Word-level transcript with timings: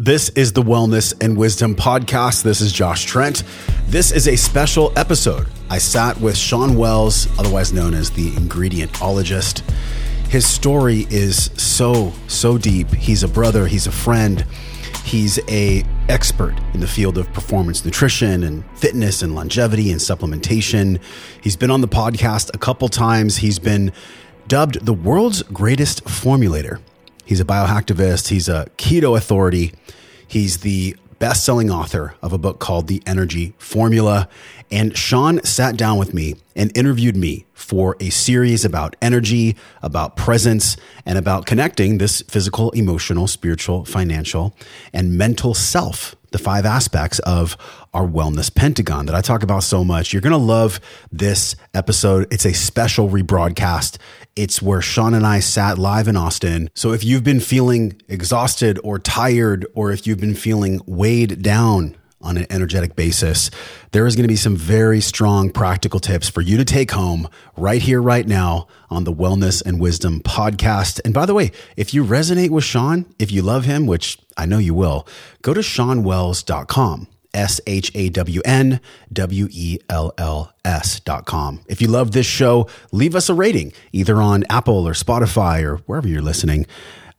This 0.00 0.30
is 0.30 0.54
the 0.54 0.62
Wellness 0.62 1.12
and 1.22 1.36
Wisdom 1.36 1.74
Podcast. 1.74 2.42
This 2.42 2.62
is 2.62 2.72
Josh 2.72 3.04
Trent. 3.04 3.42
This 3.86 4.12
is 4.12 4.28
a 4.28 4.34
special 4.34 4.94
episode. 4.96 5.46
I 5.68 5.76
sat 5.76 6.18
with 6.18 6.38
Shawn 6.38 6.78
Wells, 6.78 7.28
otherwise 7.38 7.74
known 7.74 7.92
as 7.92 8.08
the 8.08 8.30
ingredientologist. 8.30 9.60
His 10.30 10.46
story 10.48 11.06
is 11.10 11.50
so, 11.58 12.14
so 12.28 12.56
deep. 12.56 12.88
He's 12.92 13.22
a 13.22 13.28
brother, 13.28 13.66
he's 13.66 13.86
a 13.86 13.92
friend. 13.92 14.46
He's 15.04 15.38
a 15.50 15.84
expert 16.08 16.54
in 16.72 16.80
the 16.80 16.88
field 16.88 17.18
of 17.18 17.30
performance 17.34 17.84
nutrition 17.84 18.42
and 18.42 18.64
fitness 18.78 19.20
and 19.20 19.34
longevity 19.34 19.90
and 19.90 20.00
supplementation. 20.00 20.98
He's 21.42 21.56
been 21.56 21.70
on 21.70 21.82
the 21.82 21.88
podcast 21.88 22.54
a 22.54 22.58
couple 22.58 22.88
times. 22.88 23.36
He's 23.36 23.58
been 23.58 23.92
dubbed 24.48 24.86
the 24.86 24.94
world's 24.94 25.42
greatest 25.42 26.04
formulator. 26.06 26.80
He's 27.24 27.40
a 27.40 27.44
biohacktivist, 27.44 28.28
he's 28.28 28.48
a 28.48 28.66
keto 28.76 29.16
authority, 29.16 29.72
he's 30.26 30.58
the 30.58 30.96
best 31.20 31.44
selling 31.44 31.70
author 31.70 32.14
of 32.22 32.32
a 32.32 32.38
book 32.38 32.58
called 32.58 32.88
The 32.88 33.02
Energy 33.06 33.54
Formula. 33.58 34.28
And 34.70 34.96
Shawn 34.96 35.42
sat 35.44 35.76
down 35.76 35.98
with 35.98 36.14
me 36.14 36.36
and 36.56 36.76
interviewed 36.76 37.16
me 37.16 37.46
for 37.52 37.96
a 38.00 38.10
series 38.10 38.64
about 38.64 38.96
energy, 39.02 39.56
about 39.82 40.16
presence, 40.16 40.76
and 41.04 41.18
about 41.18 41.46
connecting 41.46 41.98
this 41.98 42.22
physical, 42.22 42.70
emotional, 42.70 43.26
spiritual, 43.26 43.84
financial, 43.84 44.56
and 44.92 45.16
mental 45.16 45.54
self 45.54 46.16
the 46.30 46.38
five 46.38 46.64
aspects 46.64 47.18
of 47.20 47.56
our 47.92 48.06
wellness 48.06 48.54
pentagon 48.54 49.06
that 49.06 49.14
I 49.14 49.20
talk 49.20 49.42
about 49.42 49.62
so 49.62 49.84
much. 49.84 50.12
You're 50.12 50.22
going 50.22 50.32
to 50.32 50.36
love 50.36 50.80
this 51.10 51.56
episode. 51.74 52.32
It's 52.32 52.44
a 52.44 52.52
special 52.52 53.08
rebroadcast. 53.08 53.98
It's 54.40 54.62
where 54.62 54.80
Shawn 54.80 55.12
and 55.12 55.26
I 55.26 55.40
sat 55.40 55.76
live 55.76 56.08
in 56.08 56.16
Austin. 56.16 56.70
So 56.72 56.92
if 56.92 57.04
you've 57.04 57.22
been 57.22 57.40
feeling 57.40 58.00
exhausted 58.08 58.80
or 58.82 58.98
tired, 58.98 59.66
or 59.74 59.92
if 59.92 60.06
you've 60.06 60.18
been 60.18 60.34
feeling 60.34 60.80
weighed 60.86 61.42
down 61.42 61.94
on 62.22 62.38
an 62.38 62.46
energetic 62.48 62.96
basis, 62.96 63.50
there 63.92 64.06
is 64.06 64.16
going 64.16 64.24
to 64.24 64.32
be 64.32 64.36
some 64.36 64.56
very 64.56 65.02
strong 65.02 65.50
practical 65.50 66.00
tips 66.00 66.30
for 66.30 66.40
you 66.40 66.56
to 66.56 66.64
take 66.64 66.92
home 66.92 67.28
right 67.54 67.82
here, 67.82 68.00
right 68.00 68.26
now 68.26 68.66
on 68.88 69.04
the 69.04 69.12
Wellness 69.12 69.62
and 69.62 69.78
Wisdom 69.78 70.20
podcast. 70.20 71.02
And 71.04 71.12
by 71.12 71.26
the 71.26 71.34
way, 71.34 71.52
if 71.76 71.92
you 71.92 72.02
resonate 72.02 72.48
with 72.48 72.64
Shawn, 72.64 73.04
if 73.18 73.30
you 73.30 73.42
love 73.42 73.66
him, 73.66 73.84
which 73.84 74.16
I 74.38 74.46
know 74.46 74.56
you 74.56 74.72
will, 74.72 75.06
go 75.42 75.52
to 75.52 75.60
shawnwells.com. 75.60 77.08
S 77.34 77.60
H 77.66 77.92
A 77.94 78.08
W 78.10 78.40
N 78.44 78.80
W 79.12 79.48
E 79.50 79.78
L 79.88 80.12
L 80.18 80.52
S 80.64 81.00
dot 81.00 81.26
com. 81.26 81.60
If 81.68 81.80
you 81.80 81.88
love 81.88 82.12
this 82.12 82.26
show, 82.26 82.68
leave 82.92 83.14
us 83.14 83.28
a 83.28 83.34
rating 83.34 83.72
either 83.92 84.20
on 84.20 84.44
Apple 84.50 84.86
or 84.86 84.92
Spotify 84.92 85.62
or 85.62 85.76
wherever 85.86 86.08
you're 86.08 86.22
listening. 86.22 86.66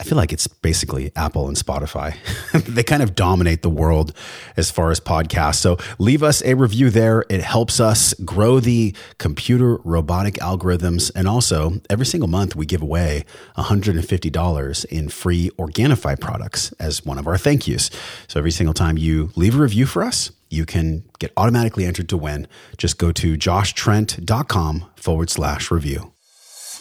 I 0.02 0.04
feel 0.04 0.18
like 0.18 0.34
it's 0.34 0.48
basically 0.48 1.12
Apple 1.16 1.48
and 1.48 1.56
Spotify. 1.56 2.16
they 2.66 2.82
kind 2.82 3.04
of 3.04 3.14
dominate 3.14 3.62
the 3.62 3.70
world 3.70 4.18
as 4.58 4.72
far 4.72 4.90
as 4.90 5.00
podcasts. 5.00 5.58
So 5.58 5.78
leave 6.00 6.24
us 6.24 6.42
a 6.42 6.56
review 6.56 6.90
there. 6.90 7.24
It 7.30 7.42
helps 7.42 7.80
us 7.80 8.16
grow 8.26 8.60
the 8.60 8.96
computer 9.20 9.76
robotic 9.84 10.36
algorithms. 10.36 11.12
And 11.16 11.28
also, 11.28 11.74
every 11.88 12.08
single 12.08 12.28
month, 12.28 12.56
we 12.56 12.66
give 12.66 12.82
away 12.82 13.26
$150 13.58 14.86
in 14.86 15.10
free 15.10 15.52
Organifi 15.52 16.20
products 16.20 16.72
as 16.80 17.06
one 17.06 17.20
of 17.20 17.28
our 17.28 17.38
thank 17.38 17.68
yous. 17.68 17.92
So 18.28 18.40
every 18.40 18.52
single 18.52 18.74
time 18.74 18.98
you 18.98 19.30
leave 19.36 19.54
a 19.54 19.60
review 19.60 19.86
for 19.86 20.02
us, 20.02 20.32
you 20.50 20.66
can 20.66 21.04
get 21.20 21.32
automatically 21.38 21.86
entered 21.86 22.10
to 22.10 22.18
win. 22.18 22.48
Just 22.76 22.98
go 22.98 23.12
to 23.12 23.38
joshtrent.com 23.38 24.86
forward 24.96 25.30
slash 25.30 25.70
review. 25.70 26.12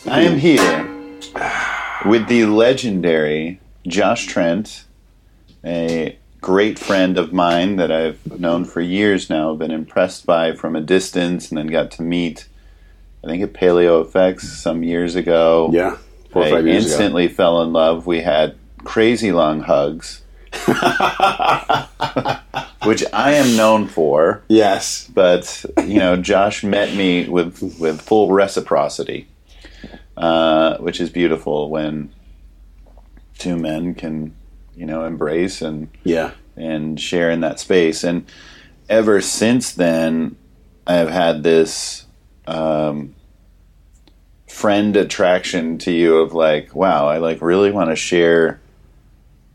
I 0.06 0.22
am 0.22 0.38
here 0.38 0.89
with 2.06 2.29
the 2.29 2.45
legendary 2.47 3.61
Josh 3.87 4.27
Trent, 4.27 4.84
a 5.65 6.19
great 6.41 6.79
friend 6.79 7.19
of 7.19 7.33
mine 7.33 7.77
that 7.77 7.93
I've 7.93 8.41
known 8.41 8.65
for 8.65 8.81
years 8.81 9.29
now, 9.29 9.55
been 9.55 9.70
impressed 9.70 10.27
by 10.27 10.53
from 10.53 10.77
a 10.77 10.81
distance, 10.81 11.51
and 11.51 11.59
then 11.59 11.67
got 11.67 11.91
to 11.93 12.03
meet. 12.03 12.47
I 13.23 13.27
think 13.27 13.43
at 13.43 13.53
PaleoFX 13.53 14.41
some 14.41 14.83
years 14.83 15.15
ago. 15.15 15.71
Yeah, 15.72 15.99
four 16.31 16.44
or 16.44 16.50
five 16.50 16.65
I 16.65 16.69
years 16.69 16.87
instantly 16.87 17.27
ago. 17.27 17.34
fell 17.34 17.62
in 17.62 17.72
love. 17.72 18.06
We 18.06 18.21
had 18.21 18.56
crazy 18.84 19.33
long 19.33 19.60
hugs. 19.60 20.22
which 22.84 23.05
I 23.12 23.34
am 23.34 23.56
known 23.56 23.87
for. 23.87 24.43
Yes, 24.49 25.09
but 25.15 25.65
you 25.78 25.99
know, 25.99 26.16
Josh 26.16 26.65
met 26.65 26.94
me 26.94 27.28
with 27.28 27.62
with 27.78 28.00
full 28.00 28.33
reciprocity. 28.33 29.28
Uh, 30.16 30.76
which 30.78 31.00
is 31.00 31.09
beautiful 31.09 31.71
when 31.71 32.12
two 33.38 33.56
men 33.56 33.94
can, 33.94 34.37
you 34.75 34.84
know, 34.84 35.04
embrace 35.04 35.62
and 35.62 35.88
yeah 36.04 36.32
and 36.56 37.00
share 37.00 37.31
in 37.31 37.41
that 37.41 37.59
space. 37.59 38.04
And 38.04 38.26
ever 38.88 39.21
since 39.21 39.72
then, 39.72 40.37
I've 40.87 41.09
had 41.09 41.43
this 41.43 42.06
um, 42.47 43.15
friend 44.47 44.97
attraction 44.97 45.78
to 45.78 45.93
you 45.93 46.19
of 46.19 46.34
like, 46.34 46.75
wow, 46.75 47.09
I 47.09 47.19
like 47.19 47.41
really 47.41 47.71
want 47.71 47.91
to 47.91 47.97
share 47.97 48.60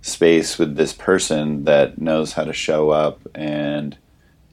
space 0.01 0.57
with 0.57 0.75
this 0.75 0.93
person 0.93 1.65
that 1.65 1.99
knows 1.99 2.33
how 2.33 2.43
to 2.43 2.53
show 2.53 2.89
up 2.89 3.19
and 3.35 3.97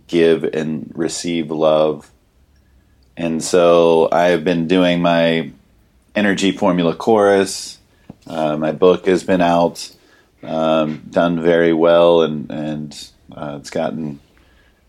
give 0.08 0.44
and 0.44 0.90
receive 0.94 1.50
love. 1.50 2.10
And 3.16 3.42
so 3.42 4.08
I've 4.10 4.44
been 4.44 4.66
doing 4.66 5.00
my 5.00 5.52
Energy 6.14 6.52
Formula 6.52 6.94
Chorus. 6.94 7.78
Uh, 8.26 8.56
my 8.56 8.72
book 8.72 9.06
has 9.06 9.24
been 9.24 9.40
out, 9.40 9.94
um, 10.42 11.02
done 11.10 11.40
very 11.42 11.72
well, 11.72 12.22
and 12.22 12.50
and 12.50 13.10
uh, 13.34 13.56
it's 13.60 13.70
gotten 13.70 14.20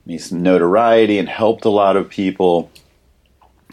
me 0.05 0.17
some 0.17 0.43
notoriety 0.43 1.17
and 1.17 1.29
helped 1.29 1.65
a 1.65 1.69
lot 1.69 1.95
of 1.95 2.09
people. 2.09 2.69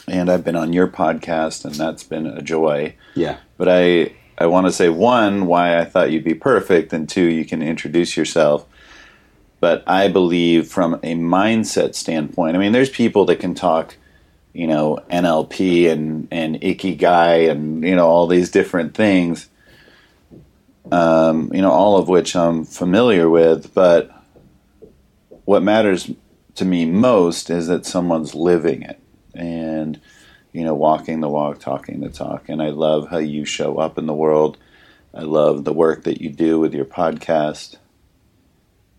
And 0.08 0.30
I've 0.30 0.44
been 0.44 0.56
on 0.56 0.72
your 0.72 0.88
podcast, 0.88 1.64
and 1.64 1.74
that's 1.74 2.04
been 2.04 2.26
a 2.26 2.40
joy. 2.40 2.94
Yeah. 3.14 3.38
But 3.58 3.68
I 3.68 4.14
I 4.38 4.46
want 4.46 4.66
to 4.66 4.72
say 4.72 4.88
one 4.88 5.46
why 5.46 5.78
I 5.78 5.84
thought 5.84 6.10
you'd 6.10 6.24
be 6.24 6.34
perfect, 6.34 6.92
and 6.92 7.08
two 7.08 7.26
you 7.26 7.44
can 7.44 7.62
introduce 7.62 8.16
yourself. 8.16 8.66
But 9.60 9.84
I 9.86 10.08
believe 10.08 10.68
from 10.68 10.94
a 10.94 11.14
mindset 11.14 11.94
standpoint, 11.94 12.56
I 12.56 12.58
mean, 12.58 12.72
there's 12.72 12.88
people 12.88 13.26
that 13.26 13.36
can 13.40 13.54
talk 13.54 13.96
you 14.52 14.66
know 14.66 14.98
NLP 15.10 15.90
and 15.90 16.28
and 16.30 16.60
Ikigai 16.60 17.50
and 17.50 17.84
you 17.84 17.94
know 17.94 18.06
all 18.06 18.26
these 18.26 18.50
different 18.50 18.94
things. 18.94 19.48
Um, 20.90 21.50
you 21.54 21.62
know 21.62 21.70
all 21.70 21.98
of 21.98 22.08
which 22.08 22.34
I'm 22.34 22.64
familiar 22.64 23.28
with, 23.28 23.72
but 23.74 24.10
what 25.44 25.62
matters 25.62 26.10
to 26.56 26.64
me 26.64 26.84
most 26.84 27.50
is 27.50 27.68
that 27.68 27.86
someone's 27.86 28.34
living 28.34 28.82
it 28.82 29.00
and 29.34 30.00
you 30.52 30.64
know 30.64 30.74
walking 30.74 31.20
the 31.20 31.28
walk, 31.28 31.60
talking 31.60 32.00
the 32.00 32.08
talk. 32.08 32.48
And 32.48 32.62
I 32.62 32.70
love 32.70 33.08
how 33.08 33.18
you 33.18 33.44
show 33.44 33.78
up 33.78 33.98
in 33.98 34.06
the 34.06 34.14
world. 34.14 34.58
I 35.12 35.22
love 35.22 35.64
the 35.64 35.72
work 35.72 36.04
that 36.04 36.20
you 36.20 36.30
do 36.30 36.58
with 36.58 36.74
your 36.74 36.84
podcast. 36.84 37.76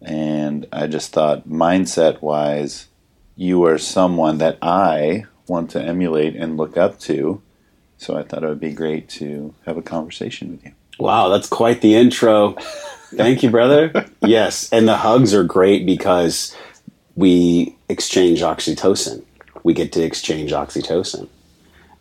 And 0.01 0.65
I 0.73 0.87
just 0.87 1.11
thought 1.11 1.47
mindset 1.47 2.21
wise, 2.21 2.87
you 3.35 3.63
are 3.65 3.77
someone 3.77 4.39
that 4.39 4.57
I 4.61 5.25
want 5.51 5.69
to 5.71 5.81
emulate 5.81 6.35
and 6.35 6.57
look 6.57 6.77
up 6.77 6.97
to. 7.01 7.41
So 7.97 8.17
I 8.17 8.23
thought 8.23 8.43
it 8.43 8.47
would 8.47 8.59
be 8.59 8.73
great 8.73 9.09
to 9.09 9.53
have 9.65 9.77
a 9.77 9.81
conversation 9.81 10.51
with 10.51 10.65
you. 10.65 10.71
Wow, 10.97 11.29
that's 11.29 11.47
quite 11.47 11.81
the 11.81 11.93
intro. 11.93 12.53
Thank 13.13 13.43
you, 13.43 13.51
brother. 13.51 14.05
yes, 14.21 14.71
and 14.71 14.87
the 14.87 14.97
hugs 14.97 15.33
are 15.33 15.43
great 15.43 15.85
because 15.85 16.55
we 17.15 17.75
exchange 17.89 18.41
oxytocin. 18.41 19.23
We 19.63 19.73
get 19.73 19.91
to 19.91 20.01
exchange 20.01 20.51
oxytocin. 20.51 21.27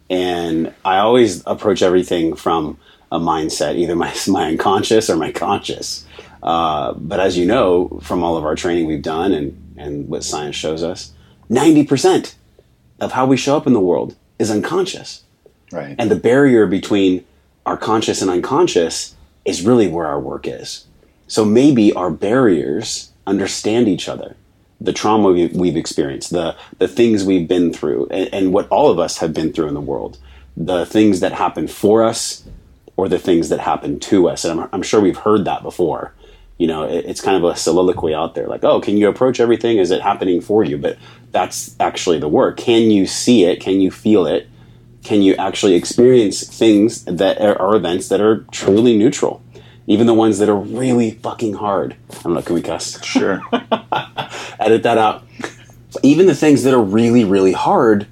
And 0.08 0.72
I 0.84 0.98
always 0.98 1.42
approach 1.46 1.82
everything 1.82 2.36
from 2.36 2.78
a 3.12 3.18
mindset, 3.18 3.74
either 3.76 3.96
my, 3.96 4.14
my 4.28 4.46
unconscious 4.46 5.10
or 5.10 5.16
my 5.16 5.32
conscious. 5.32 6.06
Uh, 6.42 6.94
but 6.94 7.20
as 7.20 7.36
you 7.36 7.44
know 7.44 8.00
from 8.02 8.22
all 8.22 8.36
of 8.36 8.44
our 8.44 8.54
training 8.54 8.86
we've 8.86 9.02
done 9.02 9.32
and, 9.32 9.74
and 9.76 10.08
what 10.08 10.24
science 10.24 10.56
shows 10.56 10.82
us, 10.82 11.12
90% 11.50 12.34
of 13.00 13.12
how 13.12 13.26
we 13.26 13.36
show 13.36 13.56
up 13.56 13.66
in 13.66 13.72
the 13.72 13.80
world 13.80 14.16
is 14.38 14.50
unconscious. 14.50 15.24
Right. 15.72 15.94
And 15.98 16.10
the 16.10 16.16
barrier 16.16 16.66
between 16.66 17.24
our 17.66 17.76
conscious 17.76 18.22
and 18.22 18.30
unconscious 18.30 19.14
is 19.44 19.64
really 19.64 19.88
where 19.88 20.06
our 20.06 20.20
work 20.20 20.46
is. 20.46 20.86
So 21.26 21.44
maybe 21.44 21.92
our 21.92 22.10
barriers 22.10 23.12
understand 23.26 23.88
each 23.88 24.08
other. 24.08 24.36
The 24.80 24.92
trauma 24.92 25.30
we've, 25.30 25.76
experienced, 25.76 26.30
the, 26.30 26.56
the 26.78 26.88
things 26.88 27.24
we've 27.24 27.46
been 27.46 27.72
through, 27.72 28.08
and, 28.10 28.32
and 28.32 28.52
what 28.52 28.66
all 28.68 28.90
of 28.90 28.98
us 28.98 29.18
have 29.18 29.34
been 29.34 29.52
through 29.52 29.68
in 29.68 29.74
the 29.74 29.80
world, 29.80 30.18
the 30.56 30.86
things 30.86 31.20
that 31.20 31.32
happen 31.32 31.68
for 31.68 32.02
us 32.02 32.44
or 32.96 33.08
the 33.08 33.18
things 33.18 33.50
that 33.50 33.60
happen 33.60 34.00
to 34.00 34.28
us. 34.28 34.44
And 34.44 34.60
I'm, 34.60 34.68
I'm 34.72 34.82
sure 34.82 35.00
we've 35.00 35.16
heard 35.18 35.44
that 35.44 35.62
before 35.62 36.14
you 36.60 36.66
know, 36.66 36.84
it, 36.84 37.06
it's 37.06 37.22
kind 37.22 37.38
of 37.38 37.44
a 37.50 37.56
soliloquy 37.56 38.14
out 38.14 38.34
there 38.34 38.46
like, 38.46 38.62
oh, 38.64 38.82
can 38.82 38.98
you 38.98 39.08
approach 39.08 39.40
everything? 39.40 39.78
Is 39.78 39.90
it 39.90 40.02
happening 40.02 40.42
for 40.42 40.62
you? 40.62 40.76
But 40.76 40.98
that's 41.32 41.76
actually 41.78 42.18
the 42.18 42.28
work. 42.28 42.56
Can 42.56 42.90
you 42.90 43.06
see 43.06 43.44
it? 43.44 43.60
Can 43.60 43.80
you 43.80 43.90
feel 43.90 44.26
it? 44.26 44.48
Can 45.02 45.22
you 45.22 45.34
actually 45.36 45.74
experience 45.74 46.46
things 46.46 47.04
that 47.04 47.40
are, 47.40 47.60
are 47.60 47.76
events 47.76 48.08
that 48.08 48.20
are 48.20 48.44
truly 48.50 48.96
neutral? 48.96 49.42
even 49.90 50.06
the 50.06 50.14
ones 50.14 50.38
that 50.38 50.48
are 50.48 50.56
really 50.56 51.10
fucking 51.10 51.54
hard. 51.54 51.96
I 52.10 52.22
don't 52.22 52.34
know, 52.34 52.42
can 52.42 52.54
we 52.54 52.62
cuss? 52.62 53.02
Sure. 53.04 53.42
Edit 54.60 54.84
that 54.84 54.98
out. 54.98 55.24
Even 56.04 56.26
the 56.26 56.34
things 56.36 56.62
that 56.62 56.72
are 56.72 56.80
really, 56.80 57.24
really 57.24 57.50
hard, 57.50 58.06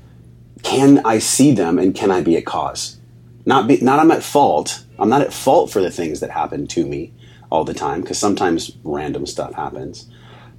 can 0.65 0.99
I 1.05 1.21
see 1.21 1.53
them 1.53 1.79
and 1.79 1.95
can 1.95 2.11
I 2.11 2.21
be 2.21 2.35
a 2.35 2.43
cause? 2.43 2.99
Not 3.47 3.69
be, 3.69 3.81
not 3.81 4.01
I'm 4.01 4.11
at 4.11 4.25
fault. 4.25 4.85
I'm 4.99 5.09
not 5.09 5.23
at 5.23 5.33
fault 5.33 5.71
for 5.71 5.81
the 5.81 5.93
things 5.93 6.19
that 6.19 6.31
happen 6.31 6.67
to 6.67 6.85
me 6.85 7.13
all 7.49 7.63
the 7.63 7.75
time 7.75 8.01
because 8.01 8.19
sometimes 8.19 8.73
random 8.83 9.25
stuff 9.25 9.55
happens. 9.55 10.11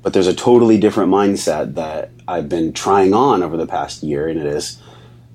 But 0.02 0.14
there's 0.14 0.28
a 0.28 0.34
totally 0.34 0.78
different 0.78 1.12
mindset 1.12 1.76
that 1.76 2.12
I've 2.28 2.48
been 2.48 2.74
trying 2.74 3.14
on 3.14 3.44
over 3.44 3.58
the 3.58 3.68
past 3.68 4.02
year, 4.02 4.28
and 4.28 4.40
it 4.40 4.46
is, 4.46 4.82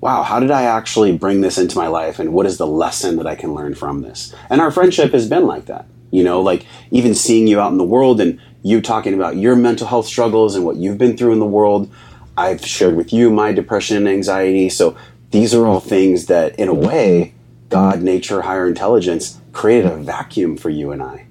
wow, 0.01 0.23
how 0.23 0.39
did 0.39 0.51
I 0.51 0.63
actually 0.63 1.15
bring 1.17 1.41
this 1.41 1.57
into 1.57 1.77
my 1.77 1.87
life, 1.87 2.19
and 2.19 2.33
what 2.33 2.45
is 2.45 2.57
the 2.57 2.67
lesson 2.67 3.17
that 3.17 3.27
I 3.27 3.35
can 3.35 3.53
learn 3.53 3.75
from 3.75 4.01
this? 4.01 4.33
And 4.49 4.61
our 4.61 4.71
friendship 4.71 5.11
has 5.13 5.29
been 5.29 5.45
like 5.45 5.65
that. 5.65 5.85
You 6.11 6.23
know, 6.23 6.41
like 6.41 6.65
even 6.91 7.13
seeing 7.13 7.47
you 7.47 7.59
out 7.59 7.71
in 7.71 7.77
the 7.77 7.83
world 7.83 8.21
and 8.21 8.39
you 8.63 8.81
talking 8.81 9.13
about 9.13 9.35
your 9.35 9.55
mental 9.55 9.87
health 9.87 10.07
struggles 10.07 10.55
and 10.55 10.65
what 10.65 10.77
you've 10.77 10.97
been 10.97 11.17
through 11.17 11.33
in 11.33 11.39
the 11.39 11.45
world. 11.45 11.91
I've 12.37 12.65
shared 12.65 12.95
with 12.95 13.13
you 13.13 13.29
my 13.29 13.51
depression 13.51 13.97
and 13.97 14.07
anxiety. 14.07 14.69
So 14.69 14.97
these 15.31 15.53
are 15.53 15.65
all 15.67 15.79
things 15.79 16.27
that, 16.27 16.55
in 16.57 16.67
a 16.67 16.73
way, 16.73 17.33
God, 17.69 18.01
nature, 18.01 18.41
higher 18.41 18.67
intelligence 18.67 19.39
created 19.51 19.91
a 19.91 19.97
vacuum 19.97 20.57
for 20.57 20.69
you 20.69 20.91
and 20.91 21.03
I, 21.03 21.27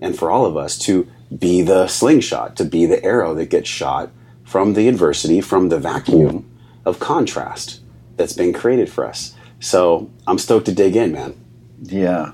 and 0.00 0.16
for 0.16 0.30
all 0.30 0.44
of 0.44 0.56
us 0.56 0.78
to 0.80 1.08
be 1.36 1.62
the 1.62 1.86
slingshot, 1.86 2.56
to 2.56 2.64
be 2.64 2.86
the 2.86 3.02
arrow 3.04 3.34
that 3.34 3.50
gets 3.50 3.68
shot 3.68 4.10
from 4.44 4.74
the 4.74 4.88
adversity, 4.88 5.40
from 5.40 5.68
the 5.68 5.78
vacuum 5.78 6.50
of 6.84 7.00
contrast 7.00 7.80
that's 8.16 8.32
been 8.32 8.52
created 8.52 8.90
for 8.90 9.06
us. 9.06 9.34
So 9.60 10.10
I'm 10.26 10.38
stoked 10.38 10.66
to 10.66 10.72
dig 10.72 10.96
in, 10.96 11.12
man. 11.12 11.34
Yeah. 11.82 12.32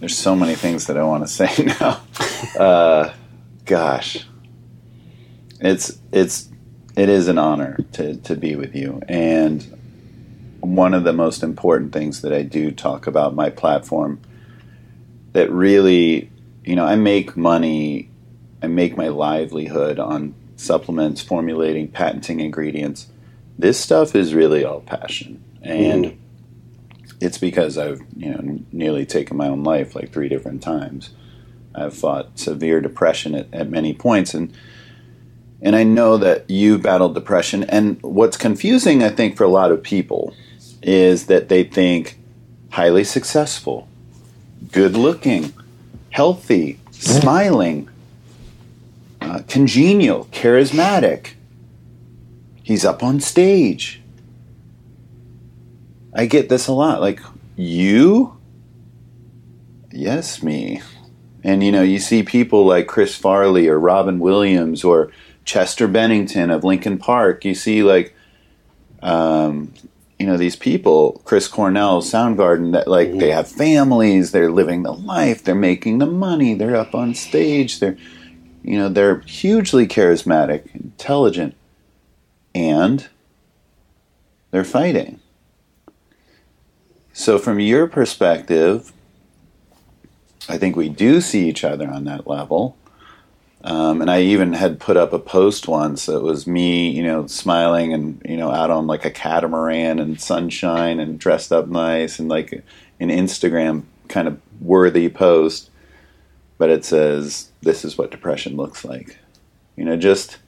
There's 0.00 0.16
so 0.16 0.34
many 0.34 0.54
things 0.54 0.86
that 0.86 0.96
I 0.96 1.04
want 1.04 1.24
to 1.24 1.28
say 1.28 1.64
now. 1.80 2.00
uh, 2.58 3.12
gosh. 3.64 4.26
It's 5.60 5.98
it's 6.10 6.48
it 6.96 7.08
is 7.08 7.28
an 7.28 7.38
honor 7.38 7.78
to, 7.92 8.16
to 8.16 8.36
be 8.36 8.56
with 8.56 8.74
you. 8.74 9.00
And 9.08 9.78
one 10.60 10.94
of 10.94 11.04
the 11.04 11.12
most 11.12 11.42
important 11.42 11.92
things 11.92 12.22
that 12.22 12.32
I 12.32 12.42
do 12.42 12.70
talk 12.70 13.06
about 13.06 13.34
my 13.34 13.50
platform 13.50 14.20
that 15.32 15.50
really, 15.50 16.30
you 16.64 16.76
know, 16.76 16.84
I 16.84 16.96
make 16.96 17.36
money, 17.36 18.10
I 18.62 18.68
make 18.68 18.96
my 18.96 19.08
livelihood 19.08 19.98
on 19.98 20.34
supplements, 20.56 21.20
formulating, 21.20 21.88
patenting 21.88 22.40
ingredients. 22.40 23.08
This 23.58 23.78
stuff 23.78 24.14
is 24.14 24.34
really 24.34 24.64
all 24.64 24.80
passion. 24.80 25.42
And 25.62 26.04
mm. 26.04 26.16
it's 27.20 27.38
because 27.38 27.76
I've, 27.76 28.00
you 28.16 28.30
know, 28.30 28.60
nearly 28.72 29.04
taken 29.04 29.36
my 29.36 29.48
own 29.48 29.64
life 29.64 29.94
like 29.94 30.12
three 30.12 30.28
different 30.28 30.62
times. 30.62 31.10
I've 31.74 31.94
fought 31.94 32.38
severe 32.38 32.80
depression 32.80 33.34
at, 33.34 33.52
at 33.52 33.70
many 33.70 33.94
points 33.94 34.34
and 34.34 34.54
and 35.62 35.76
I 35.76 35.84
know 35.84 36.16
that 36.16 36.50
you 36.50 36.76
battled 36.76 37.14
depression. 37.14 37.62
And 37.62 38.02
what's 38.02 38.36
confusing, 38.36 39.04
I 39.04 39.10
think, 39.10 39.36
for 39.36 39.44
a 39.44 39.48
lot 39.48 39.70
of 39.70 39.80
people 39.80 40.34
is 40.82 41.26
that 41.26 41.48
they 41.48 41.62
think 41.62 42.18
highly 42.70 43.04
successful, 43.04 43.86
good 44.72 44.96
looking, 44.96 45.52
healthy, 46.10 46.80
smiling, 46.90 47.88
uh, 49.22 49.42
congenial, 49.48 50.26
charismatic. 50.26 51.34
He's 52.62 52.84
up 52.84 53.02
on 53.02 53.20
stage. 53.20 54.02
I 56.14 56.26
get 56.26 56.48
this 56.48 56.66
a 56.66 56.72
lot. 56.72 57.00
Like, 57.00 57.20
you? 57.56 58.38
Yes, 59.90 60.42
me. 60.42 60.80
And 61.44 61.64
you 61.64 61.72
know, 61.72 61.82
you 61.82 61.98
see 61.98 62.22
people 62.22 62.64
like 62.64 62.86
Chris 62.86 63.16
Farley 63.16 63.68
or 63.68 63.78
Robin 63.78 64.18
Williams 64.18 64.84
or 64.84 65.10
Chester 65.44 65.88
Bennington 65.88 66.50
of 66.50 66.64
Linkin 66.64 66.98
Park. 66.98 67.44
You 67.44 67.54
see, 67.54 67.82
like, 67.82 68.14
um, 69.02 69.74
you 70.18 70.26
know, 70.26 70.36
these 70.36 70.54
people, 70.54 71.20
Chris 71.24 71.48
Cornell, 71.48 72.00
Soundgarden, 72.00 72.72
that 72.72 72.86
like 72.86 73.08
mm-hmm. 73.08 73.18
they 73.18 73.30
have 73.30 73.48
families, 73.48 74.30
they're 74.30 74.52
living 74.52 74.84
the 74.84 74.92
life, 74.92 75.42
they're 75.42 75.54
making 75.56 75.98
the 75.98 76.06
money, 76.06 76.54
they're 76.54 76.76
up 76.76 76.94
on 76.94 77.12
stage, 77.14 77.80
they're, 77.80 77.98
you 78.62 78.78
know, 78.78 78.88
they're 78.88 79.20
hugely 79.20 79.86
charismatic, 79.86 80.74
intelligent, 80.74 81.54
and 82.54 83.08
they're 84.50 84.64
fighting. 84.64 85.20
So, 87.12 87.38
from 87.38 87.60
your 87.60 87.86
perspective, 87.86 88.92
I 90.48 90.58
think 90.58 90.76
we 90.76 90.88
do 90.88 91.20
see 91.20 91.48
each 91.48 91.64
other 91.64 91.88
on 91.88 92.04
that 92.04 92.26
level. 92.26 92.76
Um, 93.64 94.00
and 94.00 94.10
I 94.10 94.22
even 94.22 94.54
had 94.54 94.80
put 94.80 94.96
up 94.96 95.12
a 95.12 95.18
post 95.18 95.68
once 95.68 96.06
that 96.06 96.20
was 96.20 96.46
me, 96.48 96.90
you 96.90 97.02
know, 97.02 97.26
smiling 97.28 97.92
and, 97.92 98.20
you 98.24 98.36
know, 98.36 98.50
out 98.50 98.70
on 98.70 98.88
like 98.88 99.04
a 99.04 99.10
catamaran 99.10 100.00
and 100.00 100.20
sunshine 100.20 100.98
and 100.98 101.18
dressed 101.18 101.52
up 101.52 101.68
nice 101.68 102.18
and 102.18 102.28
like 102.28 102.64
an 102.98 103.08
Instagram 103.08 103.84
kind 104.08 104.26
of 104.26 104.40
worthy 104.60 105.08
post. 105.08 105.70
But 106.62 106.70
it 106.70 106.84
says, 106.84 107.50
this 107.62 107.84
is 107.84 107.98
what 107.98 108.12
depression 108.12 108.56
looks 108.56 108.84
like. 108.84 109.18
You 109.74 109.84
know, 109.84 109.96
just 109.96 110.38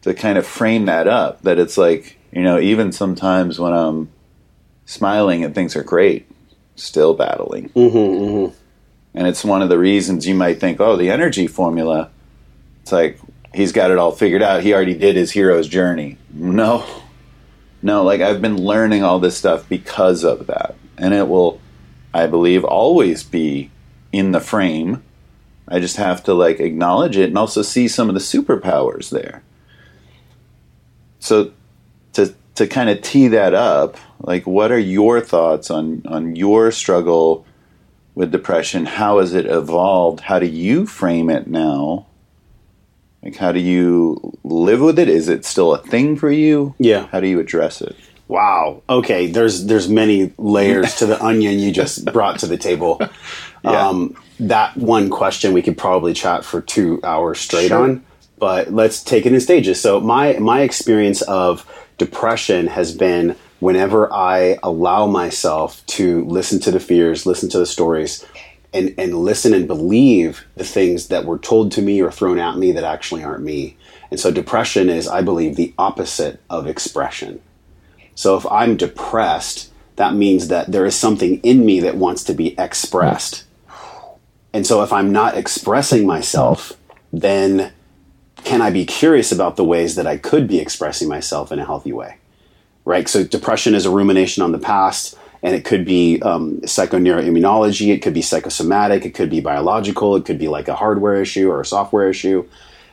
to 0.00 0.14
kind 0.14 0.38
of 0.38 0.46
frame 0.46 0.86
that 0.86 1.06
up, 1.06 1.42
that 1.42 1.58
it's 1.58 1.76
like, 1.76 2.16
you 2.32 2.40
know, 2.40 2.58
even 2.58 2.90
sometimes 2.90 3.60
when 3.60 3.74
I'm 3.74 4.10
smiling 4.86 5.44
and 5.44 5.54
things 5.54 5.76
are 5.76 5.82
great, 5.82 6.26
still 6.74 7.12
battling. 7.12 7.68
Mm-hmm, 7.68 8.24
mm-hmm. 8.24 8.54
And 9.12 9.28
it's 9.28 9.44
one 9.44 9.60
of 9.60 9.68
the 9.68 9.78
reasons 9.78 10.26
you 10.26 10.34
might 10.34 10.58
think, 10.58 10.80
oh, 10.80 10.96
the 10.96 11.10
energy 11.10 11.46
formula 11.46 12.10
it's 12.80 12.92
like 12.92 13.18
he's 13.54 13.72
got 13.72 13.90
it 13.90 13.98
all 13.98 14.12
figured 14.12 14.40
out. 14.40 14.62
He 14.62 14.72
already 14.72 14.94
did 14.94 15.16
his 15.16 15.32
hero's 15.32 15.68
journey. 15.68 16.16
No, 16.32 16.86
no, 17.82 18.04
like 18.04 18.22
I've 18.22 18.40
been 18.40 18.56
learning 18.56 19.04
all 19.04 19.20
this 19.20 19.36
stuff 19.36 19.68
because 19.68 20.24
of 20.24 20.46
that. 20.46 20.76
And 20.96 21.12
it 21.12 21.28
will, 21.28 21.60
I 22.14 22.26
believe, 22.26 22.64
always 22.64 23.22
be 23.22 23.70
in 24.12 24.32
the 24.32 24.40
frame. 24.40 25.02
I 25.72 25.80
just 25.80 25.96
have 25.96 26.22
to 26.24 26.34
like 26.34 26.60
acknowledge 26.60 27.16
it 27.16 27.28
and 27.30 27.38
also 27.38 27.62
see 27.62 27.88
some 27.88 28.10
of 28.10 28.14
the 28.14 28.20
superpowers 28.20 29.08
there. 29.08 29.42
So 31.18 31.52
to 32.12 32.34
to 32.56 32.66
kind 32.66 32.90
of 32.90 33.00
tee 33.00 33.28
that 33.28 33.54
up, 33.54 33.96
like 34.20 34.46
what 34.46 34.70
are 34.70 34.78
your 34.78 35.22
thoughts 35.22 35.70
on 35.70 36.02
on 36.06 36.36
your 36.36 36.70
struggle 36.72 37.46
with 38.14 38.30
depression? 38.30 38.84
How 38.84 39.18
has 39.18 39.32
it 39.32 39.46
evolved? 39.46 40.20
How 40.20 40.38
do 40.38 40.46
you 40.46 40.86
frame 40.86 41.30
it 41.30 41.46
now? 41.46 42.06
Like, 43.22 43.36
how 43.36 43.52
do 43.52 43.60
you 43.60 44.36
live 44.44 44.80
with 44.80 44.98
it? 44.98 45.08
Is 45.08 45.28
it 45.28 45.46
still 45.46 45.72
a 45.72 45.78
thing 45.78 46.16
for 46.16 46.30
you? 46.30 46.74
Yeah. 46.78 47.06
How 47.06 47.20
do 47.20 47.28
you 47.28 47.40
address 47.40 47.80
it? 47.80 47.96
Wow. 48.28 48.82
Okay. 48.90 49.28
There's 49.28 49.64
there's 49.64 49.88
many 49.88 50.34
layers 50.36 50.96
to 50.96 51.06
the 51.06 51.22
onion 51.24 51.58
you 51.60 51.72
just 51.72 52.12
brought 52.12 52.40
to 52.40 52.46
the 52.46 52.58
table. 52.58 53.00
Yeah. 53.64 53.88
Um, 53.88 54.16
that 54.48 54.76
one 54.76 55.08
question 55.08 55.52
we 55.52 55.62
could 55.62 55.78
probably 55.78 56.12
chat 56.12 56.44
for 56.44 56.60
two 56.60 57.00
hours 57.04 57.38
straight 57.38 57.68
sure. 57.68 57.82
on, 57.82 58.04
but 58.38 58.72
let's 58.72 59.02
take 59.02 59.24
it 59.24 59.32
in 59.32 59.40
stages. 59.40 59.80
So 59.80 60.00
my 60.00 60.38
my 60.38 60.62
experience 60.62 61.22
of 61.22 61.68
depression 61.98 62.66
has 62.66 62.94
been 62.94 63.36
whenever 63.60 64.12
I 64.12 64.58
allow 64.62 65.06
myself 65.06 65.86
to 65.86 66.24
listen 66.24 66.58
to 66.60 66.72
the 66.72 66.80
fears, 66.80 67.26
listen 67.26 67.48
to 67.50 67.58
the 67.58 67.66
stories, 67.66 68.26
and 68.74 68.94
and 68.98 69.14
listen 69.14 69.54
and 69.54 69.68
believe 69.68 70.44
the 70.56 70.64
things 70.64 71.08
that 71.08 71.24
were 71.24 71.38
told 71.38 71.70
to 71.72 71.82
me 71.82 72.00
or 72.02 72.10
thrown 72.10 72.38
at 72.38 72.58
me 72.58 72.72
that 72.72 72.84
actually 72.84 73.22
aren't 73.22 73.44
me. 73.44 73.76
And 74.10 74.18
so 74.18 74.30
depression 74.30 74.90
is, 74.90 75.08
I 75.08 75.22
believe, 75.22 75.56
the 75.56 75.72
opposite 75.78 76.40
of 76.50 76.66
expression. 76.66 77.40
So 78.14 78.36
if 78.36 78.44
I'm 78.46 78.76
depressed, 78.76 79.70
that 79.96 80.14
means 80.14 80.48
that 80.48 80.70
there 80.70 80.84
is 80.84 80.94
something 80.94 81.38
in 81.40 81.64
me 81.64 81.80
that 81.80 81.96
wants 81.96 82.24
to 82.24 82.34
be 82.34 82.58
expressed. 82.58 83.44
And 84.52 84.66
so 84.66 84.82
if 84.82 84.92
I'm 84.92 85.12
not 85.12 85.36
expressing 85.36 86.06
myself, 86.06 86.72
then 87.12 87.72
can 88.44 88.60
I 88.60 88.70
be 88.70 88.84
curious 88.84 89.32
about 89.32 89.56
the 89.56 89.64
ways 89.64 89.94
that 89.94 90.06
I 90.06 90.16
could 90.16 90.48
be 90.48 90.58
expressing 90.58 91.08
myself 91.08 91.52
in 91.52 91.58
a 91.58 91.64
healthy 91.64 91.92
way? 91.92 92.18
Right? 92.84 93.08
So 93.08 93.24
depression 93.24 93.74
is 93.74 93.86
a 93.86 93.90
rumination 93.90 94.42
on 94.42 94.52
the 94.52 94.58
past 94.58 95.16
and 95.42 95.54
it 95.54 95.64
could 95.64 95.84
be 95.84 96.20
um, 96.22 96.60
psychoneuroimmunology, 96.60 97.92
it 97.92 98.00
could 98.00 98.14
be 98.14 98.22
psychosomatic, 98.22 99.04
it 99.04 99.14
could 99.14 99.30
be 99.30 99.40
biological, 99.40 100.14
it 100.14 100.24
could 100.24 100.38
be 100.38 100.48
like 100.48 100.68
a 100.68 100.76
hardware 100.76 101.20
issue 101.20 101.50
or 101.50 101.60
a 101.60 101.66
software 101.66 102.08
issue. 102.08 102.48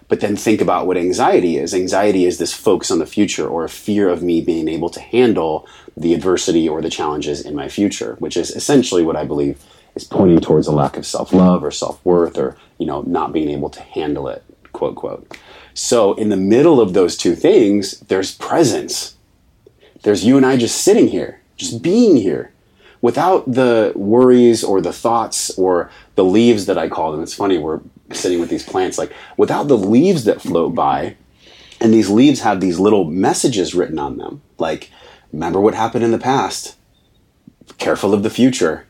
But 0.08 0.22
then 0.22 0.36
think 0.36 0.60
about 0.60 0.88
what 0.88 0.98
anxiety 0.98 1.58
is. 1.58 1.76
Anxiety 1.76 2.26
is 2.26 2.40
this 2.40 2.52
focus 2.52 2.90
on 2.90 2.98
the 2.98 3.06
future 3.06 3.48
or 3.48 3.64
a 3.64 3.70
fear 3.70 4.10
of 4.10 4.24
me 4.24 4.42
being 4.42 4.68
able 4.68 4.90
to 4.90 5.00
handle 5.00 5.68
the 5.96 6.16
adversity 6.16 6.68
or 6.68 6.82
the 6.82 6.90
challenges 6.90 7.46
in 7.46 7.56
my 7.56 7.70
future, 7.70 8.16
which 8.18 8.36
is 8.36 8.50
essentially 8.50 9.04
what 9.04 9.16
I 9.16 9.26
believe 9.26 9.64
is 10.00 10.08
pointing 10.08 10.40
towards 10.40 10.68
a 10.68 10.72
lack 10.72 10.98
of 10.98 11.06
self 11.06 11.34
love 11.34 11.64
or 11.64 11.72
self 11.72 12.04
worth 12.06 12.38
or, 12.38 12.58
you 12.78 12.86
know, 12.86 13.02
not 13.02 13.34
being 13.34 13.50
able 13.50 13.70
to 13.70 13.82
handle 13.82 14.28
it, 14.28 14.44
quote, 14.74 14.96
quote. 14.96 15.38
So 15.74 16.14
in 16.14 16.30
the 16.30 16.38
middle 16.38 16.82
of 16.82 16.94
those 16.94 17.16
two 17.16 17.36
things, 17.36 18.00
there's 18.10 18.34
presence. 18.36 19.16
There's 20.04 20.26
you 20.26 20.38
and 20.38 20.46
I 20.46 20.58
just 20.58 20.82
sitting 20.82 21.10
here 21.10 21.42
just 21.58 21.82
being 21.82 22.16
here. 22.16 22.52
without 23.02 23.50
the 23.52 23.94
worries 23.96 24.64
or 24.64 24.82
the 24.82 24.94
thoughts 24.94 25.52
or 25.58 25.90
the 26.16 26.24
leaves 26.24 26.66
that 26.66 26.78
I 26.78 26.90
call 26.90 27.12
them. 27.12 27.24
It's 27.24 27.34
funny 27.34 27.58
we're 27.58 27.82
sitting 28.12 28.40
with 28.40 28.50
these 28.50 28.64
plants 28.66 28.98
like 28.98 29.14
without 29.38 29.68
the 29.68 29.78
leaves 29.78 30.26
that 30.26 30.42
float 30.42 30.76
by, 30.76 31.16
and 31.80 31.94
these 31.94 32.10
leaves 32.10 32.42
have 32.42 32.60
these 32.60 32.80
little 32.80 33.06
messages 33.06 33.74
written 33.74 34.00
on 34.00 34.18
them, 34.18 34.42
like 34.58 34.92
remember 35.32 35.62
what 35.62 35.76
happened 35.76 36.04
in 36.04 36.12
the 36.12 36.18
past, 36.18 36.76
careful 37.78 38.14
of 38.14 38.24
the 38.24 38.30
future, 38.30 38.86